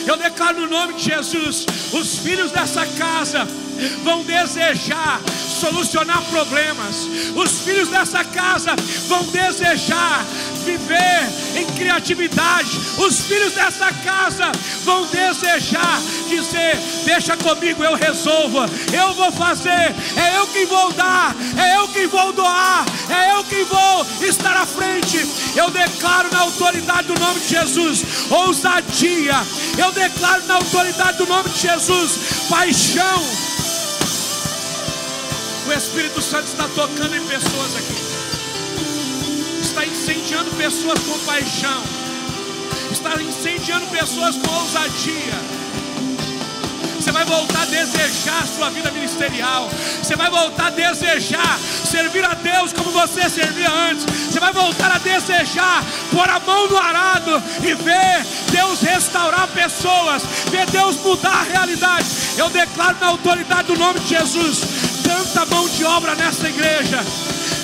Eu 0.07 0.17
declaro 0.17 0.63
no 0.63 0.67
nome 0.67 0.95
de 0.95 1.05
Jesus: 1.05 1.67
os 1.93 2.21
filhos 2.21 2.51
dessa 2.53 2.87
casa 2.87 3.47
vão 4.03 4.23
desejar 4.25 5.21
solucionar 5.61 6.23
problemas. 6.25 7.09
Os 7.35 7.61
filhos 7.61 7.89
dessa 7.89 8.25
casa 8.25 8.75
vão 9.09 9.25
desejar 9.25 10.25
viver 10.65 11.29
em 11.57 11.67
criatividade. 11.75 12.81
Os 12.99 13.21
filhos 13.21 13.53
dessa 13.53 13.93
casa 13.93 14.51
vão 14.85 15.07
desejar 15.07 16.01
dizer: 16.29 16.77
Deixa 17.05 17.37
comigo, 17.37 17.83
eu 17.85 17.95
resolvo, 17.95 18.59
eu 18.93 19.15
vou 19.15 19.31
fazer, 19.33 19.71
é 20.17 20.39
eu 20.39 20.47
quem 20.49 20.67
vou 20.67 20.93
dar, 20.93 21.35
é 21.59 21.77
eu 21.77 21.89
quem 21.89 22.07
vou 22.07 22.33
doar, 22.33 22.85
é 23.09 23.35
eu 23.35 23.45
quem 23.45 23.65
vou 23.65 24.07
estar 24.23 24.57
à 24.57 24.67
frente. 24.67 25.25
Eu 25.55 25.71
declaro 25.71 26.31
na 26.33 26.41
autoridade 26.41 27.09
do 27.09 27.21
nome 27.21 27.41
de 27.41 27.49
Jesus 27.49 28.05
ousadia, 28.31 29.35
eu 29.79 29.93
declaro 29.93 30.45
na 30.47 30.55
autoridade 30.55 31.19
do 31.19 31.27
nome 31.27 31.49
de 31.51 31.61
Jesus 31.61 32.49
paixão. 32.49 33.25
O 35.67 35.73
Espírito 35.73 36.21
Santo 36.21 36.47
está 36.47 36.69
tocando 36.69 37.17
em 37.17 37.27
pessoas 37.27 37.77
aqui, 37.77 37.97
está 39.63 39.87
incendiando 39.87 40.51
pessoas 40.53 40.99
com 41.01 41.19
paixão, 41.21 41.83
está 42.93 43.21
incendiando 43.23 43.87
pessoas 43.87 44.37
com 44.37 44.55
ousadia. 44.55 45.65
Você 47.01 47.11
vai 47.13 47.25
voltar 47.25 47.63
a 47.63 47.67
desejar 47.67 48.43
a 48.43 48.47
sua 48.47 48.71
vida 48.71 48.91
ministerial. 48.91 49.71
Você 50.03 50.17
vai 50.17 50.31
voltar 50.31 50.67
a 50.67 50.71
desejar 50.71 51.59
servir 51.59 52.25
a 52.25 52.35
Deus 52.35 52.73
como 52.73 52.91
você 52.91 53.29
servia 53.29 53.71
antes. 53.71 54.05
Você 54.05 54.41
vai 54.41 54.53
voltar 54.53 54.91
a 54.91 54.99
desejar 54.99 55.85
pôr 56.11 56.29
a 56.29 56.41
mão 56.41 56.69
no 56.69 56.77
arado 56.77 57.43
e 57.63 57.75
ver 57.75 58.27
Deus 58.51 58.81
restaurar 58.81 59.49
pessoas, 59.49 60.23
ver 60.51 60.67
Deus 60.67 60.97
mudar 60.97 61.41
a 61.41 61.43
realidade. 61.43 62.07
Eu 62.37 62.51
declaro 62.51 62.97
na 63.01 63.09
autoridade 63.09 63.69
do 63.69 63.79
nome 63.79 64.01
de 64.01 64.09
Jesus 64.09 64.74
mão 65.47 65.69
de 65.69 65.85
obra 65.85 66.15
nessa 66.15 66.49
igreja 66.49 67.05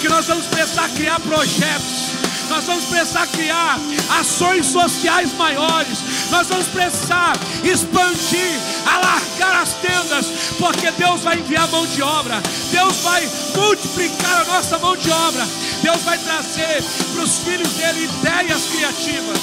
que 0.00 0.08
nós 0.08 0.26
vamos 0.26 0.46
precisar 0.46 0.88
criar 0.90 1.20
projetos, 1.20 2.10
nós 2.48 2.64
vamos 2.64 2.84
precisar 2.86 3.26
criar 3.28 3.78
ações 4.18 4.66
sociais 4.66 5.32
maiores, 5.34 5.98
nós 6.30 6.48
vamos 6.48 6.66
precisar 6.68 7.34
expandir, 7.62 8.58
alargar 8.86 9.62
as 9.62 9.74
tendas, 9.74 10.26
porque 10.58 10.90
Deus 10.92 11.20
vai 11.20 11.38
enviar 11.38 11.68
mão 11.68 11.86
de 11.86 12.02
obra, 12.02 12.42
Deus 12.72 12.96
vai 13.02 13.28
multiplicar 13.54 14.40
a 14.40 14.44
nossa 14.44 14.78
mão 14.78 14.96
de 14.96 15.10
obra, 15.10 15.46
Deus 15.82 16.00
vai 16.02 16.18
trazer 16.18 16.82
para 17.12 17.22
os 17.22 17.38
filhos 17.38 17.68
dele 17.74 18.04
ideias 18.04 18.62
criativas. 18.64 19.38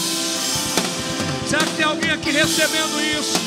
Será 1.48 1.64
que 1.64 1.76
tem 1.78 1.86
alguém 1.86 2.12
aqui 2.12 2.32
recebendo 2.32 3.00
isso? 3.20 3.40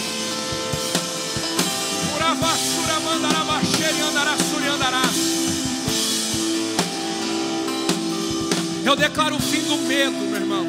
Uravassura 2.17 3.01
mandarabaxeira 3.01 3.60
Eu 8.91 8.97
declaro 8.97 9.37
o 9.37 9.41
fim 9.41 9.63
do 9.63 9.77
medo, 9.77 10.17
meu 10.17 10.35
irmão. 10.37 10.67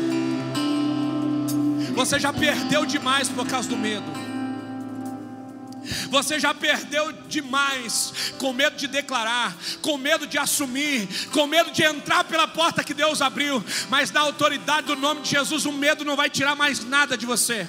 Você 1.96 2.20
já 2.20 2.32
perdeu 2.32 2.86
demais 2.86 3.28
por 3.30 3.48
causa 3.48 3.68
do 3.68 3.76
medo. 3.76 4.06
Você 6.12 6.40
já 6.40 6.54
perdeu 6.54 7.12
demais 7.28 8.34
com 8.38 8.54
medo 8.54 8.76
de 8.76 8.86
declarar, 8.86 9.56
com 9.82 9.98
medo 9.98 10.28
de 10.28 10.38
assumir, 10.38 11.08
com 11.32 11.48
medo 11.48 11.72
de 11.72 11.84
entrar 11.84 12.24
pela 12.26 12.48
porta 12.48 12.84
que 12.84 12.94
Deus 12.94 13.22
abriu. 13.22 13.64
Mas 13.90 14.12
na 14.12 14.20
autoridade 14.20 14.88
do 14.88 14.96
nome 14.96 15.22
de 15.22 15.30
Jesus, 15.32 15.66
o 15.66 15.72
medo 15.72 16.06
não 16.06 16.16
vai 16.16 16.30
tirar 16.30 16.56
mais 16.56 16.86
nada 16.86 17.18
de 17.18 17.26
você. 17.26 17.66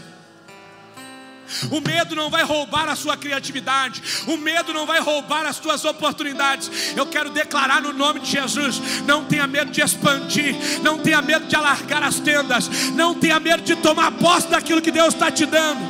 O 1.71 1.81
medo 1.81 2.15
não 2.15 2.31
vai 2.31 2.43
roubar 2.43 2.89
a 2.89 2.97
sua 2.97 3.17
criatividade. 3.17 4.03
O 4.27 4.37
medo 4.37 4.73
não 4.73 4.87
vai 4.87 5.01
roubar 5.01 5.47
as 5.47 5.57
suas 5.57 5.85
oportunidades. 5.85 6.71
Eu 6.97 7.07
quero 7.07 7.31
declarar 7.31 7.83
no 7.83 7.93
nome 7.93 8.21
de 8.21 8.31
Jesus: 8.31 8.81
não 9.07 9.25
tenha 9.25 9.47
medo 9.47 9.71
de 9.71 9.81
expandir, 9.81 10.57
não 10.83 10.99
tenha 10.99 11.21
medo 11.21 11.47
de 11.47 11.57
alargar 11.57 12.03
as 12.03 12.19
tendas, 12.21 12.69
não 12.93 13.15
tenha 13.15 13.39
medo 13.39 13.63
de 13.63 13.77
tomar 13.77 14.13
posse 14.13 14.49
daquilo 14.49 14.83
que 14.83 14.91
Deus 14.91 15.15
está 15.15 15.31
te 15.31 15.47
dando. 15.47 15.81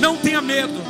Não 0.00 0.16
tenha 0.16 0.40
medo. 0.40 0.86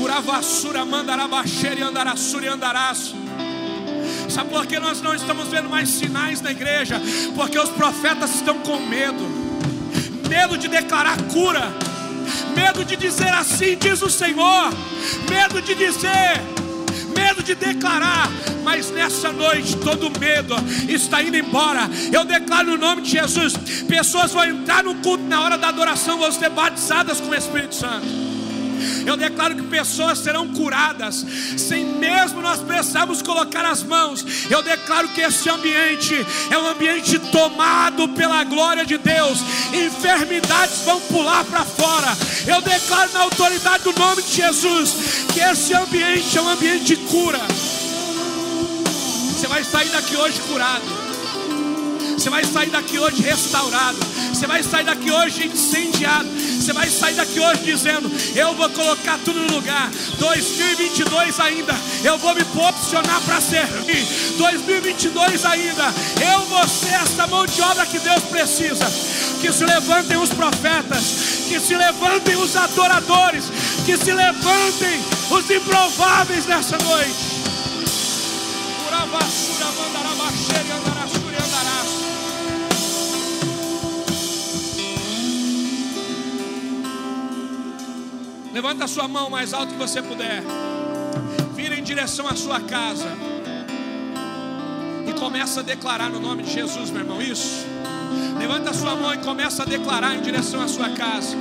Uravassura 0.00 0.84
mandarabaxeira 0.84 1.80
e 1.80 1.82
andarassura 1.82 2.46
e 2.46 2.48
andaraço. 2.48 3.16
Sabe 4.28 4.50
por 4.50 4.66
que 4.66 4.78
nós 4.78 5.00
não 5.00 5.14
estamos 5.14 5.48
vendo 5.48 5.68
mais 5.68 5.88
sinais 5.88 6.40
na 6.40 6.50
igreja? 6.50 7.00
Porque 7.34 7.58
os 7.58 7.70
profetas 7.70 8.34
estão 8.34 8.58
com 8.60 8.78
medo 8.78 9.47
medo 10.28 10.58
de 10.58 10.68
declarar 10.68 11.16
cura, 11.32 11.72
medo 12.54 12.84
de 12.84 12.96
dizer 12.96 13.32
assim, 13.32 13.76
diz 13.76 14.02
o 14.02 14.10
Senhor, 14.10 14.70
medo 15.28 15.60
de 15.62 15.74
dizer, 15.74 16.40
medo 17.16 17.42
de 17.42 17.54
declarar, 17.54 18.30
mas 18.62 18.90
nessa 18.90 19.32
noite 19.32 19.76
todo 19.76 20.10
medo 20.20 20.54
está 20.88 21.22
indo 21.22 21.36
embora. 21.36 21.88
Eu 22.12 22.24
declaro 22.24 22.72
no 22.72 22.76
nome 22.76 23.02
de 23.02 23.10
Jesus: 23.10 23.54
pessoas 23.88 24.32
vão 24.32 24.44
entrar 24.44 24.84
no 24.84 24.94
culto 24.96 25.24
na 25.24 25.40
hora 25.40 25.56
da 25.56 25.68
adoração, 25.68 26.18
vão 26.18 26.30
ser 26.30 26.50
batizadas 26.50 27.20
com 27.20 27.30
o 27.30 27.34
Espírito 27.34 27.74
Santo. 27.74 28.27
Eu 29.06 29.16
declaro 29.16 29.56
que 29.56 29.62
pessoas 29.62 30.18
serão 30.18 30.48
curadas, 30.48 31.24
sem 31.56 31.84
mesmo 31.84 32.40
nós 32.40 32.60
precisarmos 32.60 33.22
colocar 33.22 33.64
as 33.64 33.82
mãos. 33.82 34.24
Eu 34.50 34.62
declaro 34.62 35.08
que 35.08 35.20
esse 35.20 35.48
ambiente 35.48 36.14
é 36.50 36.58
um 36.58 36.66
ambiente 36.66 37.18
tomado 37.30 38.08
pela 38.08 38.44
glória 38.44 38.84
de 38.84 38.98
Deus. 38.98 39.40
Enfermidades 39.72 40.82
vão 40.82 41.00
pular 41.02 41.44
para 41.44 41.64
fora. 41.64 42.16
Eu 42.46 42.60
declaro 42.62 43.12
na 43.12 43.20
autoridade 43.20 43.84
do 43.84 43.92
nome 43.98 44.22
de 44.22 44.34
Jesus 44.34 45.26
que 45.32 45.40
esse 45.40 45.74
ambiente 45.74 46.36
é 46.36 46.42
um 46.42 46.48
ambiente 46.48 46.84
de 46.84 46.96
cura. 46.96 47.40
Você 49.38 49.46
vai 49.46 49.62
sair 49.62 49.88
daqui 49.90 50.16
hoje 50.16 50.40
curado. 50.48 50.97
Você 52.18 52.30
vai 52.30 52.44
sair 52.44 52.70
daqui 52.70 52.98
hoje 52.98 53.22
restaurado. 53.22 53.96
Você 54.34 54.44
vai 54.44 54.60
sair 54.60 54.84
daqui 54.84 55.08
hoje 55.08 55.46
incendiado. 55.46 56.28
Você 56.28 56.72
vai 56.72 56.90
sair 56.90 57.14
daqui 57.14 57.38
hoje 57.38 57.62
dizendo: 57.62 58.10
Eu 58.34 58.54
vou 58.56 58.68
colocar 58.70 59.20
tudo 59.24 59.38
no 59.38 59.54
lugar. 59.54 59.88
2022 60.18 61.38
ainda, 61.38 61.72
eu 62.02 62.18
vou 62.18 62.34
me 62.34 62.44
posicionar 62.46 63.20
para 63.20 63.40
servir. 63.40 64.04
2022 64.36 65.44
ainda, 65.44 65.94
eu 66.32 66.40
vou 66.46 66.66
ser 66.66 66.94
essa 66.94 67.24
mão 67.28 67.46
de 67.46 67.62
obra 67.62 67.86
que 67.86 68.00
Deus 68.00 68.24
precisa. 68.24 68.84
Que 69.40 69.52
se 69.52 69.64
levantem 69.64 70.16
os 70.16 70.30
profetas, 70.30 71.46
que 71.48 71.60
se 71.60 71.76
levantem 71.76 72.34
os 72.34 72.56
adoradores, 72.56 73.44
que 73.86 73.96
se 73.96 74.12
levantem 74.12 75.00
os 75.30 75.48
improváveis 75.48 76.46
nessa 76.46 76.76
noite. 76.78 77.38
Uravassura 78.88 79.66
mandarabaxeira 79.66 80.74
andarassura 80.74 80.78
andarás. 80.78 80.97
Levanta 88.58 88.86
a 88.86 88.88
sua 88.88 89.06
mão 89.06 89.30
mais 89.30 89.54
alto 89.54 89.72
que 89.72 89.78
você 89.78 90.02
puder. 90.02 90.42
Vira 91.54 91.76
em 91.76 91.82
direção 91.84 92.26
à 92.26 92.34
sua 92.34 92.58
casa. 92.58 93.06
E 95.06 95.12
começa 95.12 95.60
a 95.60 95.62
declarar 95.62 96.10
no 96.10 96.18
nome 96.18 96.42
de 96.42 96.54
Jesus, 96.54 96.90
meu 96.90 97.02
irmão. 97.02 97.22
Isso. 97.22 97.64
Levanta 98.36 98.70
a 98.70 98.74
sua 98.74 98.96
mão 98.96 99.14
e 99.14 99.18
começa 99.18 99.62
a 99.62 99.64
declarar 99.64 100.16
em 100.16 100.22
direção 100.22 100.60
à 100.60 100.66
sua 100.66 100.90
casa. 100.90 101.36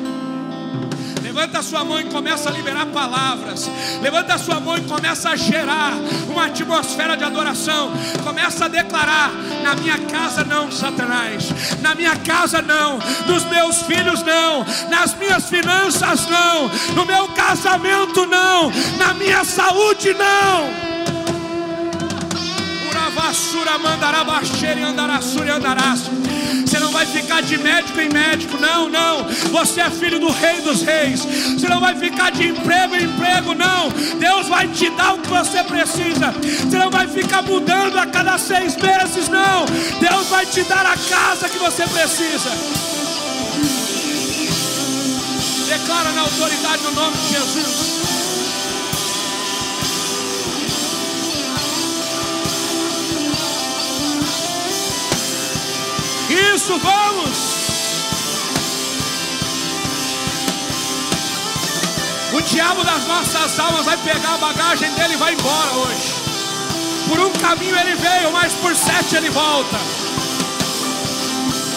Levanta 1.37 1.59
a 1.59 1.61
sua 1.61 1.83
mão 1.83 2.01
e 2.01 2.05
começa 2.05 2.49
a 2.49 2.51
liberar 2.51 2.87
palavras. 2.87 3.69
Levanta 4.01 4.33
a 4.33 4.37
sua 4.39 4.59
mão 4.59 4.75
e 4.75 4.81
começa 4.81 5.29
a 5.29 5.35
gerar 5.35 5.93
uma 6.27 6.47
atmosfera 6.47 7.15
de 7.15 7.23
adoração. 7.23 7.91
Começa 8.23 8.65
a 8.65 8.67
declarar: 8.67 9.29
na 9.61 9.75
minha 9.75 9.99
casa 9.99 10.43
não, 10.43 10.71
Satanás. 10.71 11.43
Na 11.79 11.93
minha 11.93 12.15
casa 12.15 12.59
não. 12.63 12.97
Nos 13.27 13.43
meus 13.45 13.83
filhos 13.83 14.23
não. 14.23 14.65
Nas 14.89 15.13
minhas 15.13 15.47
finanças 15.47 16.27
não. 16.27 16.69
No 16.95 17.05
meu 17.05 17.27
casamento 17.27 18.25
não. 18.25 18.71
Na 18.97 19.13
minha 19.13 19.43
saúde 19.43 20.15
não. 20.15 20.71
Uravassura 22.89 23.77
mandará 23.77 24.23
baixeira 24.23 24.79
e 24.79 24.83
andará 24.83 25.19
e 25.21 25.49
andarás. 25.51 26.26
Você 26.65 26.79
não 26.79 26.91
vai 26.91 27.05
ficar 27.05 27.41
de 27.41 27.57
médico 27.57 27.99
em 27.99 28.09
médico, 28.09 28.57
não, 28.57 28.89
não. 28.89 29.25
Você 29.51 29.81
é 29.81 29.89
filho 29.89 30.19
do 30.19 30.31
Rei 30.31 30.61
dos 30.61 30.81
Reis. 30.81 31.21
Você 31.21 31.67
não 31.67 31.79
vai 31.79 31.95
ficar 31.95 32.31
de 32.31 32.47
emprego 32.47 32.95
em 32.95 33.03
emprego, 33.03 33.53
não. 33.53 33.89
Deus 34.19 34.47
vai 34.47 34.67
te 34.67 34.89
dar 34.91 35.13
o 35.13 35.19
que 35.19 35.29
você 35.29 35.63
precisa. 35.63 36.31
Você 36.31 36.77
não 36.77 36.89
vai 36.89 37.07
ficar 37.07 37.41
mudando 37.41 37.97
a 37.97 38.05
cada 38.05 38.37
seis 38.37 38.75
meses, 38.75 39.29
não. 39.29 39.65
Deus 39.99 40.27
vai 40.27 40.45
te 40.45 40.63
dar 40.63 40.85
a 40.85 40.97
casa 40.97 41.49
que 41.49 41.57
você 41.57 41.83
precisa. 41.87 42.51
Declara 45.67 46.11
na 46.11 46.21
autoridade 46.21 46.83
no 46.83 46.91
nome 46.91 47.17
de 47.17 47.33
Jesus. 47.33 47.96
Isso, 56.37 56.77
vamos! 56.77 57.57
O 62.33 62.41
diabo 62.41 62.83
das 62.83 63.07
nossas 63.07 63.59
almas 63.59 63.85
vai 63.85 63.97
pegar 63.97 64.35
a 64.35 64.37
bagagem 64.37 64.91
dele 64.91 65.13
e 65.13 65.17
vai 65.17 65.33
embora 65.33 65.71
hoje. 65.73 66.13
Por 67.07 67.19
um 67.19 67.31
caminho 67.31 67.75
ele 67.79 67.95
veio, 67.95 68.31
mas 68.31 68.53
por 68.53 68.75
sete 68.75 69.15
ele 69.15 69.29
volta. 69.29 69.77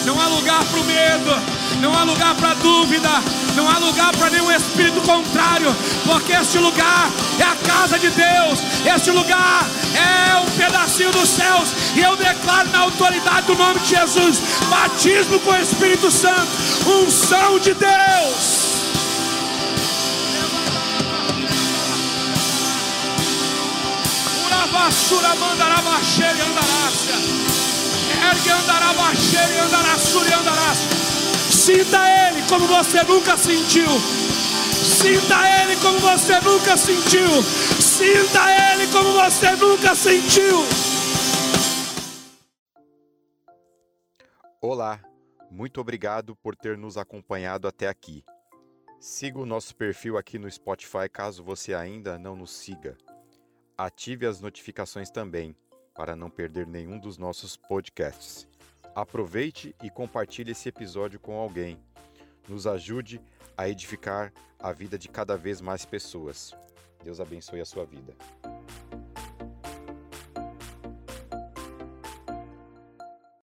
Não 0.05 0.19
há 0.19 0.27
lugar 0.27 0.63
para 0.65 0.79
o 0.79 0.83
medo, 0.83 1.41
não 1.79 1.97
há 1.97 2.03
lugar 2.03 2.35
para 2.35 2.53
dúvida, 2.55 3.09
não 3.55 3.69
há 3.69 3.77
lugar 3.77 4.15
para 4.15 4.29
nenhum 4.29 4.51
espírito 4.51 5.01
contrário, 5.01 5.75
porque 6.05 6.33
este 6.33 6.57
lugar 6.57 7.09
é 7.39 7.43
a 7.43 7.55
casa 7.55 7.99
de 7.99 8.09
Deus, 8.09 8.59
este 8.95 9.11
lugar 9.11 9.65
é 9.95 10.37
um 10.37 10.45
pedacinho 10.51 11.11
dos 11.11 11.29
céus, 11.29 11.69
e 11.95 11.99
eu 11.99 12.15
declaro 12.15 12.69
na 12.69 12.79
autoridade 12.79 13.47
do 13.47 13.55
nome 13.55 13.79
de 13.79 13.89
Jesus: 13.89 14.41
batismo 14.69 15.39
com 15.39 15.51
o 15.51 15.57
Espírito 15.57 16.09
Santo, 16.09 16.49
unção 16.85 17.59
de 17.59 17.73
Deus. 17.73 18.71
Uravassura 24.45 25.35
mandará 25.35 25.81
baixeira 25.81 26.37
e 26.37 26.41
andarácia. 26.41 27.15
Ergue 28.29 28.49
andará 28.49 28.93
baixeira 28.93 29.53
e 29.53 29.59
andarassura 29.59 30.29
e 30.29 30.33
andarácia. 30.33 31.00
Sinta 31.61 31.99
Ele 32.09 32.41
como 32.49 32.65
você 32.65 33.03
nunca 33.03 33.37
sentiu. 33.37 33.85
Sinta 34.73 35.35
Ele 35.61 35.79
como 35.79 35.99
você 35.99 36.39
nunca 36.39 36.75
sentiu. 36.75 37.29
Sinta 37.79 38.73
Ele 38.73 38.91
como 38.91 39.11
você 39.13 39.51
nunca 39.57 39.93
sentiu. 39.93 40.57
Olá, 44.59 44.99
muito 45.51 45.79
obrigado 45.79 46.35
por 46.35 46.55
ter 46.55 46.79
nos 46.79 46.97
acompanhado 46.97 47.67
até 47.67 47.87
aqui. 47.87 48.23
Siga 48.99 49.37
o 49.37 49.45
nosso 49.45 49.75
perfil 49.75 50.17
aqui 50.17 50.39
no 50.39 50.49
Spotify 50.49 51.07
caso 51.13 51.43
você 51.43 51.75
ainda 51.75 52.17
não 52.17 52.35
nos 52.35 52.53
siga. 52.53 52.97
Ative 53.77 54.25
as 54.25 54.41
notificações 54.41 55.11
também 55.11 55.55
para 55.93 56.15
não 56.15 56.31
perder 56.31 56.65
nenhum 56.65 56.97
dos 56.97 57.19
nossos 57.19 57.55
podcasts. 57.55 58.50
Aproveite 58.93 59.75
e 59.81 59.89
compartilhe 59.89 60.51
esse 60.51 60.67
episódio 60.67 61.19
com 61.19 61.39
alguém. 61.39 61.79
Nos 62.47 62.67
ajude 62.67 63.21
a 63.57 63.69
edificar 63.69 64.33
a 64.59 64.71
vida 64.71 64.97
de 64.97 65.07
cada 65.07 65.37
vez 65.37 65.61
mais 65.61 65.85
pessoas. 65.85 66.55
Deus 67.03 67.19
abençoe 67.19 67.61
a 67.61 67.65
sua 67.65 67.85
vida. 67.85 68.13